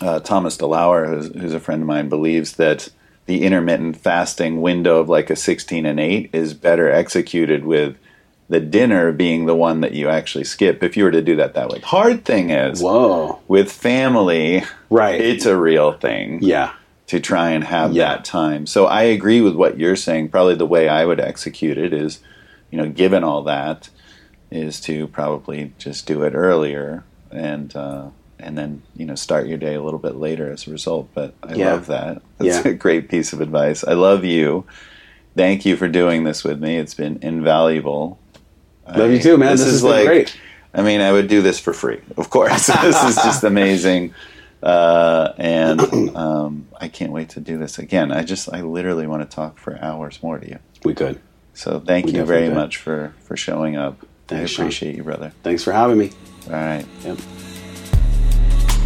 uh, 0.02 0.20
Thomas 0.22 0.58
DeLauer 0.58 1.08
who's, 1.08 1.28
who's 1.40 1.54
a 1.54 1.60
friend 1.60 1.82
of 1.84 1.88
mine 1.88 2.10
believes 2.10 2.54
that 2.54 2.90
the 3.30 3.44
intermittent 3.44 3.96
fasting 3.96 4.60
window 4.60 4.98
of 4.98 5.08
like 5.08 5.30
a 5.30 5.36
16 5.36 5.86
and 5.86 6.00
8 6.00 6.32
is 6.34 6.56
better 6.56 6.90
executed 6.90 7.64
with 7.64 7.96
the 8.50 8.60
dinner 8.60 9.12
being 9.12 9.46
the 9.46 9.54
one 9.56 9.82
that 9.82 9.92
you 9.94 10.10
actually 10.10 10.44
skip 10.44 10.82
if 10.82 10.98
you 10.98 11.04
were 11.04 11.12
to 11.12 11.22
do 11.22 11.36
that 11.36 11.54
that 11.54 11.70
way 11.70 11.80
hard 11.82 12.26
thing 12.26 12.50
is 12.50 12.82
Whoa. 12.82 13.40
with 13.48 13.72
family, 13.72 14.64
Right. 14.90 15.22
It's 15.22 15.46
a 15.46 15.56
real 15.56 15.92
thing 15.92 16.40
Yeah. 16.42 16.72
to 17.06 17.20
try 17.20 17.52
and 17.52 17.64
have 17.66 17.94
Yeah. 17.94 18.06
that 18.16 18.26
time. 18.26 18.66
So 18.66 18.88
I 18.88 19.04
agree 19.04 19.42
with 19.42 19.54
what 19.54 19.78
you're 19.78 19.96
saying. 19.96 20.30
Probably 20.30 20.56
the 20.56 20.66
way 20.66 20.90
I 20.90 21.06
would 21.06 21.20
execute 21.20 21.78
it 21.78 21.94
is, 21.94 22.22
you 22.72 22.80
know, 22.80 22.90
given 22.90 23.24
all 23.24 23.44
that, 23.44 23.90
is 24.50 24.82
to 24.82 25.06
probably 25.10 25.74
just 25.78 26.08
do 26.08 26.24
it 26.24 26.34
earlier 26.34 27.04
and 27.32 27.76
uh, 27.76 28.06
and 28.40 28.58
then 28.58 28.82
you 28.96 29.06
know 29.06 29.16
start 29.16 29.48
your 29.48 29.58
day 29.58 29.76
a 29.76 29.82
little 29.82 30.00
bit 30.00 30.16
later 30.16 30.52
as 30.52 30.68
a 30.68 30.72
result. 30.72 31.10
But 31.14 31.34
I 31.44 31.56
Yeah. 31.56 31.72
love 31.74 31.88
that. 31.88 32.22
That's 32.38 32.66
Yeah. 32.66 32.72
a 32.72 32.74
great 32.76 33.10
piece 33.10 33.34
of 33.34 33.42
advice. 33.42 33.84
I 33.84 33.94
love 33.94 34.24
you. 34.24 34.66
Thank 35.36 35.66
you 35.66 35.76
for 35.76 35.88
doing 35.88 36.24
this 36.24 36.44
with 36.44 36.60
me. 36.62 36.78
It's 36.78 36.94
been 36.94 37.20
invaluble. 37.22 38.18
Love 38.88 39.12
you 39.12 39.20
too, 39.20 39.38
man. 39.38 39.52
This, 39.52 39.62
is 39.62 39.82
been 39.84 40.06
great. 40.06 40.36
I 40.74 40.82
mean, 40.82 41.02
I 41.02 41.12
would 41.12 41.28
do 41.28 41.42
this 41.42 41.60
for 41.60 41.74
free, 41.74 42.00
of 42.18 42.30
course. 42.30 42.68
this 42.82 43.04
is 43.04 43.16
just 43.16 43.44
amazing. 43.44 44.14
Uh, 44.64 45.32
and 45.38 45.80
um, 46.16 46.68
I 46.82 46.88
can't 46.88 47.12
wait 47.12 47.30
to 47.30 47.40
do 47.40 47.58
this 47.58 47.78
again. 47.80 48.12
I 48.12 48.24
just, 48.24 48.52
I 48.52 48.62
literally 48.62 49.08
want 49.08 49.28
to 49.30 49.34
talk 49.36 49.58
for 49.58 49.78
hours 49.82 50.20
more 50.24 50.38
to 50.40 50.48
you. 50.48 50.60
We 50.84 50.94
could. 50.96 51.20
So 51.54 51.80
thank 51.80 52.08
We 52.08 52.14
you 52.14 52.26
very 52.26 52.48
could. 52.48 52.56
much 52.56 52.78
for, 52.78 53.14
for 53.24 53.38
showing 53.38 53.76
up. 53.78 54.06
Thanks, 54.28 54.52
I 54.52 54.54
Shawn. 54.56 54.66
appreciate 54.66 54.96
you, 54.96 55.04
brother. 55.04 55.32
Thanks 55.44 55.64
for 55.64 55.72
having 55.72 55.98
me. 55.98 56.12
All 56.48 56.54
right. 56.54 56.86
Yep. 57.04 57.49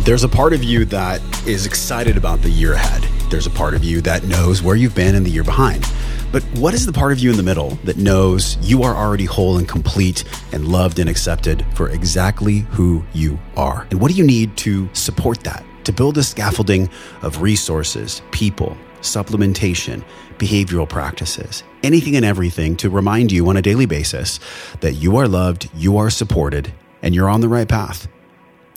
There's 0.02 0.24
a 0.24 0.30
part 0.30 0.52
of 0.52 0.64
you 0.64 0.84
that 0.86 1.22
is 1.48 1.66
excited 1.66 2.18
about 2.18 2.42
the 2.42 2.50
year 2.50 2.74
ahead. 2.74 3.04
There's 3.32 3.48
a 3.48 3.50
part 3.50 3.74
of 3.74 3.84
you 3.84 4.02
that 4.02 4.26
knows 4.26 4.62
where 4.62 4.76
you've 4.76 4.94
been 4.94 5.16
in 5.16 5.24
the 5.24 5.30
year 5.30 5.46
behind. 5.46 5.86
But 6.32 6.44
what 6.58 6.74
is 6.74 6.86
the 6.86 6.92
part 6.92 7.12
of 7.14 7.20
you 7.20 7.32
in 7.32 7.38
the 7.38 7.44
middle 7.44 7.76
that 7.86 7.96
knows 7.96 8.58
you 8.58 8.84
are 8.84 8.96
already 8.96 9.26
whole 9.26 9.58
and 9.58 9.68
complete 9.68 10.24
and 10.52 10.68
loved 10.68 11.00
and 11.00 11.10
accepted 11.10 11.66
for 11.74 11.90
exactly 11.90 12.60
who 12.72 13.04
you 13.14 13.40
are? 13.56 13.88
And 13.92 14.02
what 14.02 14.12
do 14.12 14.18
you 14.18 14.26
need 14.26 14.58
to 14.58 14.90
support 14.94 15.42
that? 15.46 15.64
To 15.86 15.94
build 15.94 16.18
a 16.18 16.24
scaffolding 16.24 16.90
of 17.22 17.42
resources, 17.42 18.22
people, 18.32 18.76
supplementation, 19.02 20.04
behavioral 20.38 20.90
practices, 20.90 21.64
anything 21.82 22.16
and 22.16 22.26
everything 22.26 22.76
to 22.78 22.90
remind 22.90 23.32
you 23.32 23.48
on 23.48 23.58
a 23.58 23.62
daily 23.62 23.86
basis 23.86 24.40
that 24.82 24.94
you 24.94 25.16
are 25.16 25.28
loved, 25.28 25.70
you 25.76 25.98
are 25.98 26.10
supported, 26.10 26.74
and 27.02 27.16
you're 27.16 27.30
on 27.30 27.42
the 27.42 27.50
right 27.50 27.70
path 27.70 28.08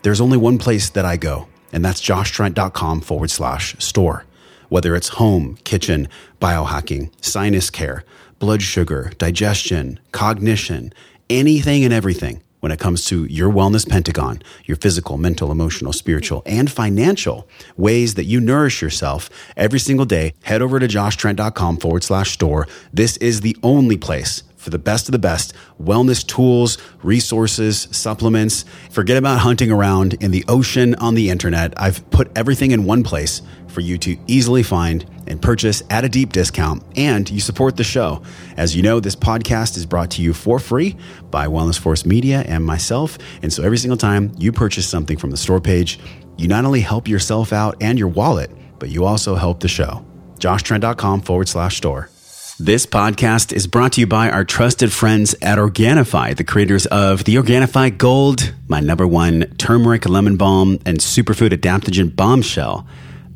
there's 0.07 0.21
only 0.21 0.37
one 0.39 0.57
place 0.57 0.89
that 0.91 1.05
I 1.05 1.17
go, 1.17 1.49
and 1.73 1.85
that's 1.85 2.01
joshtrent.com 2.01 3.01
forward 3.01 3.29
slash 3.29 3.75
store. 3.81 4.25
Whether 4.69 4.95
it's 4.95 5.09
home, 5.09 5.59
kitchen, 5.65 6.09
biohacking, 6.41 7.11
sinus 7.21 7.71
care, 7.71 8.05
blood 8.39 8.63
sugar, 8.63 9.11
digestion, 9.19 9.99
cognition, 10.13 10.93
anything 11.29 11.83
and 11.83 11.93
everything 11.93 12.41
when 12.61 12.71
it 12.71 12.79
comes 12.79 13.05
to 13.07 13.25
your 13.25 13.51
wellness 13.51 13.89
pentagon, 13.89 14.45
your 14.65 14.77
physical, 14.77 15.19
mental, 15.19 15.51
emotional, 15.51 15.93
spiritual, 15.93 16.45
and 16.47 16.71
financial 16.71 17.49
ways 17.77 18.15
that 18.15 18.27
you 18.27 18.41
nourish 18.41 18.81
yourself 18.81 19.29
every 19.57 19.81
single 19.81 20.07
day, 20.07 20.35
head 20.45 20.63
over 20.63 20.79
to 20.79 20.87
joshtrent.com 20.87 21.79
forward 21.79 22.05
slash 22.05 22.31
store. 22.31 22.69
This 22.93 23.17
is 23.17 23.41
the 23.41 23.57
only 23.65 23.97
place 23.97 24.45
for 24.67 24.71
the 24.71 24.79
best 24.81 25.07
of 25.07 25.13
the 25.13 25.19
best 25.21 25.55
wellness 25.81 26.27
tools, 26.27 26.77
resources, 27.05 27.87
supplements. 27.93 28.65
Forget 28.91 29.17
about 29.17 29.39
hunting 29.39 29.71
around 29.71 30.15
in 30.15 30.33
the 30.33 30.45
ocean 30.49 30.97
on 30.97 31.15
the 31.15 31.31
internet. 31.31 31.73
I've 31.81 32.11
put 32.11 32.37
everything 32.37 32.73
in 32.73 32.85
one 32.85 33.05
place 33.05 33.43
for 33.69 33.81
you 33.81 33.97
to 33.99 34.17
easily 34.27 34.65
find 34.65 35.09
and 35.29 35.41
purchase 35.41 35.85
at 35.89 36.05
a 36.05 36.09
deep 36.09 36.33
discount, 36.33 36.83
and 36.97 37.31
you 37.31 37.39
support 37.39 37.77
the 37.77 37.85
show. 37.85 38.25
As 38.57 38.75
you 38.75 38.83
know, 38.83 38.99
this 38.99 39.15
podcast 39.15 39.77
is 39.77 39.87
brought 39.87 40.11
to 40.13 40.23
you 40.23 40.33
for 40.33 40.59
free 40.59 40.97
by 41.31 41.47
Wellness 41.47 41.79
Force 41.79 42.05
Media 42.05 42.43
and 42.49 42.65
myself. 42.65 43.19
And 43.43 43.53
so 43.53 43.63
every 43.63 43.79
single 43.79 43.97
time 43.97 44.33
you 44.37 44.51
purchase 44.51 44.89
something 44.89 45.17
from 45.17 45.31
the 45.31 45.37
store 45.37 45.61
page, 45.61 46.01
you 46.37 46.49
not 46.49 46.65
only 46.65 46.81
help 46.81 47.07
yourself 47.07 47.53
out 47.53 47.77
and 47.81 48.01
your 48.01 48.09
wallet, 48.09 48.51
but 48.81 48.89
you 48.89 49.05
also 49.05 49.37
help 49.37 49.61
the 49.61 49.69
show. 49.69 50.05
joshtrent.com 50.41 51.21
forward 51.21 51.49
slash 51.49 51.77
store. 51.77 52.11
This 52.59 52.87
podcast 52.87 53.53
is 53.53 53.67
brought 53.67 53.93
to 53.93 54.01
you 54.01 54.07
by 54.07 54.31
our 54.31 54.43
trusted 54.43 54.91
friends 54.91 55.35
at 55.43 55.59
Organifi, 55.59 56.35
the 56.35 56.43
creators 56.43 56.87
of 56.87 57.25
the 57.25 57.35
Organifi 57.35 57.99
Gold, 57.99 58.55
my 58.67 58.81
number 58.81 59.07
one 59.07 59.55
turmeric 59.59 60.09
lemon 60.09 60.39
balm 60.39 60.79
and 60.87 60.97
superfood 60.97 61.51
adaptogen 61.51 62.17
bombshell 62.17 62.87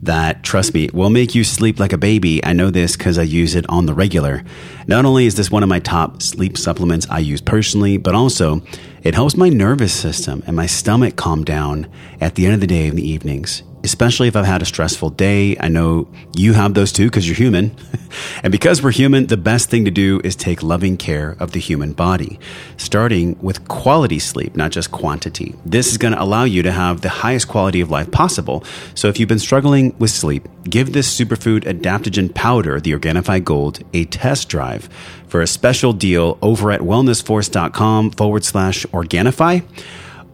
that, 0.01 0.43
trust 0.43 0.73
me, 0.73 0.89
will 0.95 1.11
make 1.11 1.35
you 1.35 1.45
sleep 1.45 1.79
like 1.79 1.93
a 1.93 1.99
baby. 1.99 2.43
I 2.43 2.55
know 2.55 2.71
this 2.71 2.97
because 2.97 3.18
I 3.18 3.25
use 3.25 3.55
it 3.55 3.68
on 3.68 3.85
the 3.85 3.93
regular. 3.93 4.43
Not 4.87 5.05
only 5.05 5.27
is 5.27 5.35
this 5.35 5.51
one 5.51 5.62
of 5.62 5.68
my 5.68 5.81
top 5.81 6.23
sleep 6.23 6.57
supplements 6.57 7.07
I 7.11 7.18
use 7.18 7.43
personally, 7.43 7.99
but 7.99 8.14
also 8.14 8.62
it 9.03 9.14
helps 9.14 9.37
my 9.37 9.51
nervous 9.51 9.93
system 9.93 10.43
and 10.47 10.57
my 10.57 10.64
stomach 10.64 11.16
calm 11.16 11.45
down 11.45 11.93
at 12.23 12.37
the 12.37 12.47
end 12.47 12.55
of 12.55 12.61
the 12.61 12.66
day 12.66 12.87
in 12.87 12.97
the 12.97 13.07
evenings 13.07 13.64
especially 13.85 14.28
if 14.28 14.37
I've 14.37 14.45
had 14.45 14.62
a 14.62 14.66
stressful 14.66 15.11
day. 15.11 15.57
I 15.59 15.68
know 15.68 16.09
you 16.37 16.53
have 16.53 16.74
those 16.74 16.93
too 16.93 17.07
because 17.07 17.26
you're 17.26 17.37
human. 17.37 17.74
and 18.43 18.53
because 18.53 18.83
we're 18.83 18.91
human, 18.91 19.26
the 19.26 19.37
best 19.37 19.70
thing 19.70 19.85
to 19.85 19.91
do 19.91 20.20
is 20.24 20.37
take 20.37 20.62
loving 20.62 20.97
care 20.97 21.37
of 21.41 21.53
the 21.53 21.61
human 21.61 21.93
body, 21.93 22.39
starting 22.76 23.39
with 23.41 23.68
quality 23.68 24.18
sleep, 24.18 24.57
not 24.57 24.70
just 24.70 24.91
quantity. 24.91 25.55
This 25.64 25.91
is 25.91 25.99
going 25.99 26.14
to 26.14 26.22
allow 26.22 26.45
you 26.45 26.62
to 26.62 26.72
have 26.72 27.01
the 27.01 27.09
highest 27.09 27.49
quality 27.49 27.81
of 27.81 27.91
life 27.91 28.11
possible. 28.11 28.64
So 28.95 29.09
if 29.09 29.18
you've 29.18 29.28
been 29.28 29.39
struggling 29.39 29.97
with 29.99 30.11
sleep, 30.11 30.49
give 30.64 30.93
this 30.93 31.18
superfood 31.18 31.64
adaptogen 31.64 32.35
powder, 32.35 32.81
the 32.81 32.93
Organifi 32.93 33.43
Gold, 33.43 33.81
a 33.93 34.05
test 34.07 34.49
drive 34.49 34.89
for 35.26 35.41
a 35.41 35.47
special 35.47 35.93
deal 35.93 36.39
over 36.43 36.70
at 36.70 36.81
wellnessforce.com 36.81 38.11
forward 38.12 38.45
slash 38.45 38.85
Organifi. 38.87 39.62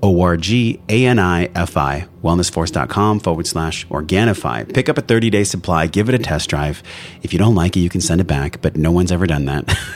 O-R-G-A-N-I-F-I, 0.07 2.07
wellnessforce.com 2.23 3.21
forward 3.21 3.47
slash 3.49 3.85
Organifi. 3.89 4.73
Pick 4.73 4.89
up 4.89 4.99
a 4.99 5.03
30-day 5.03 5.43
supply, 5.43 5.89
give 5.89 6.09
it 6.09 6.15
a 6.15 6.19
test 6.19 6.49
drive. 6.49 6.81
If 7.23 7.33
you 7.33 7.41
don't 7.41 7.57
like 7.57 7.77
it, 7.77 7.81
you 7.81 7.89
can 7.89 8.01
send 8.01 8.21
it 8.21 8.29
back, 8.29 8.63
but 8.63 8.77
no 8.77 8.93
one's 8.93 9.11
ever 9.11 9.27
done 9.27 9.47
that. 9.47 9.77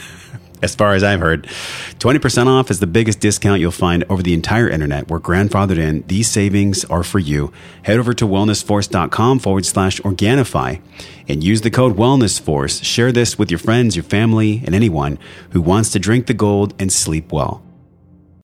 as 0.63 0.75
far 0.75 0.95
as 0.95 1.05
I've 1.05 1.21
heard. 1.21 1.45
20% 1.45 2.47
off 2.49 2.71
is 2.71 2.81
the 2.81 2.89
biggest 2.89 3.21
discount 3.21 3.61
you'll 3.61 3.71
find 3.71 4.05
over 4.09 4.23
the 4.23 4.35
entire 4.35 4.69
internet. 4.69 5.09
We're 5.09 5.21
grandfathered 5.21 5.79
in. 5.79 6.03
These 6.09 6.29
savings 6.29 6.85
are 6.87 7.05
for 7.05 7.21
you. 7.21 7.53
Head 7.85 7.99
over 7.99 8.13
to 8.15 8.27
wellnessforce.com 8.27 9.39
forward 9.39 9.65
slash 9.65 10.01
Organifi 10.01 10.81
and 11.29 11.45
use 11.45 11.61
the 11.61 11.71
code 11.71 11.97
WellnessForce. 11.97 12.85
Share 12.85 13.13
this 13.13 13.39
with 13.39 13.51
your 13.51 13.59
friends, 13.59 13.95
your 13.95 14.03
family, 14.03 14.63
and 14.67 14.75
anyone 14.75 15.19
who 15.51 15.61
wants 15.61 15.91
to 15.91 15.99
drink 15.99 16.27
the 16.27 16.35
gold 16.35 16.75
and 16.81 16.93
sleep 16.93 17.33
well. 17.33 17.63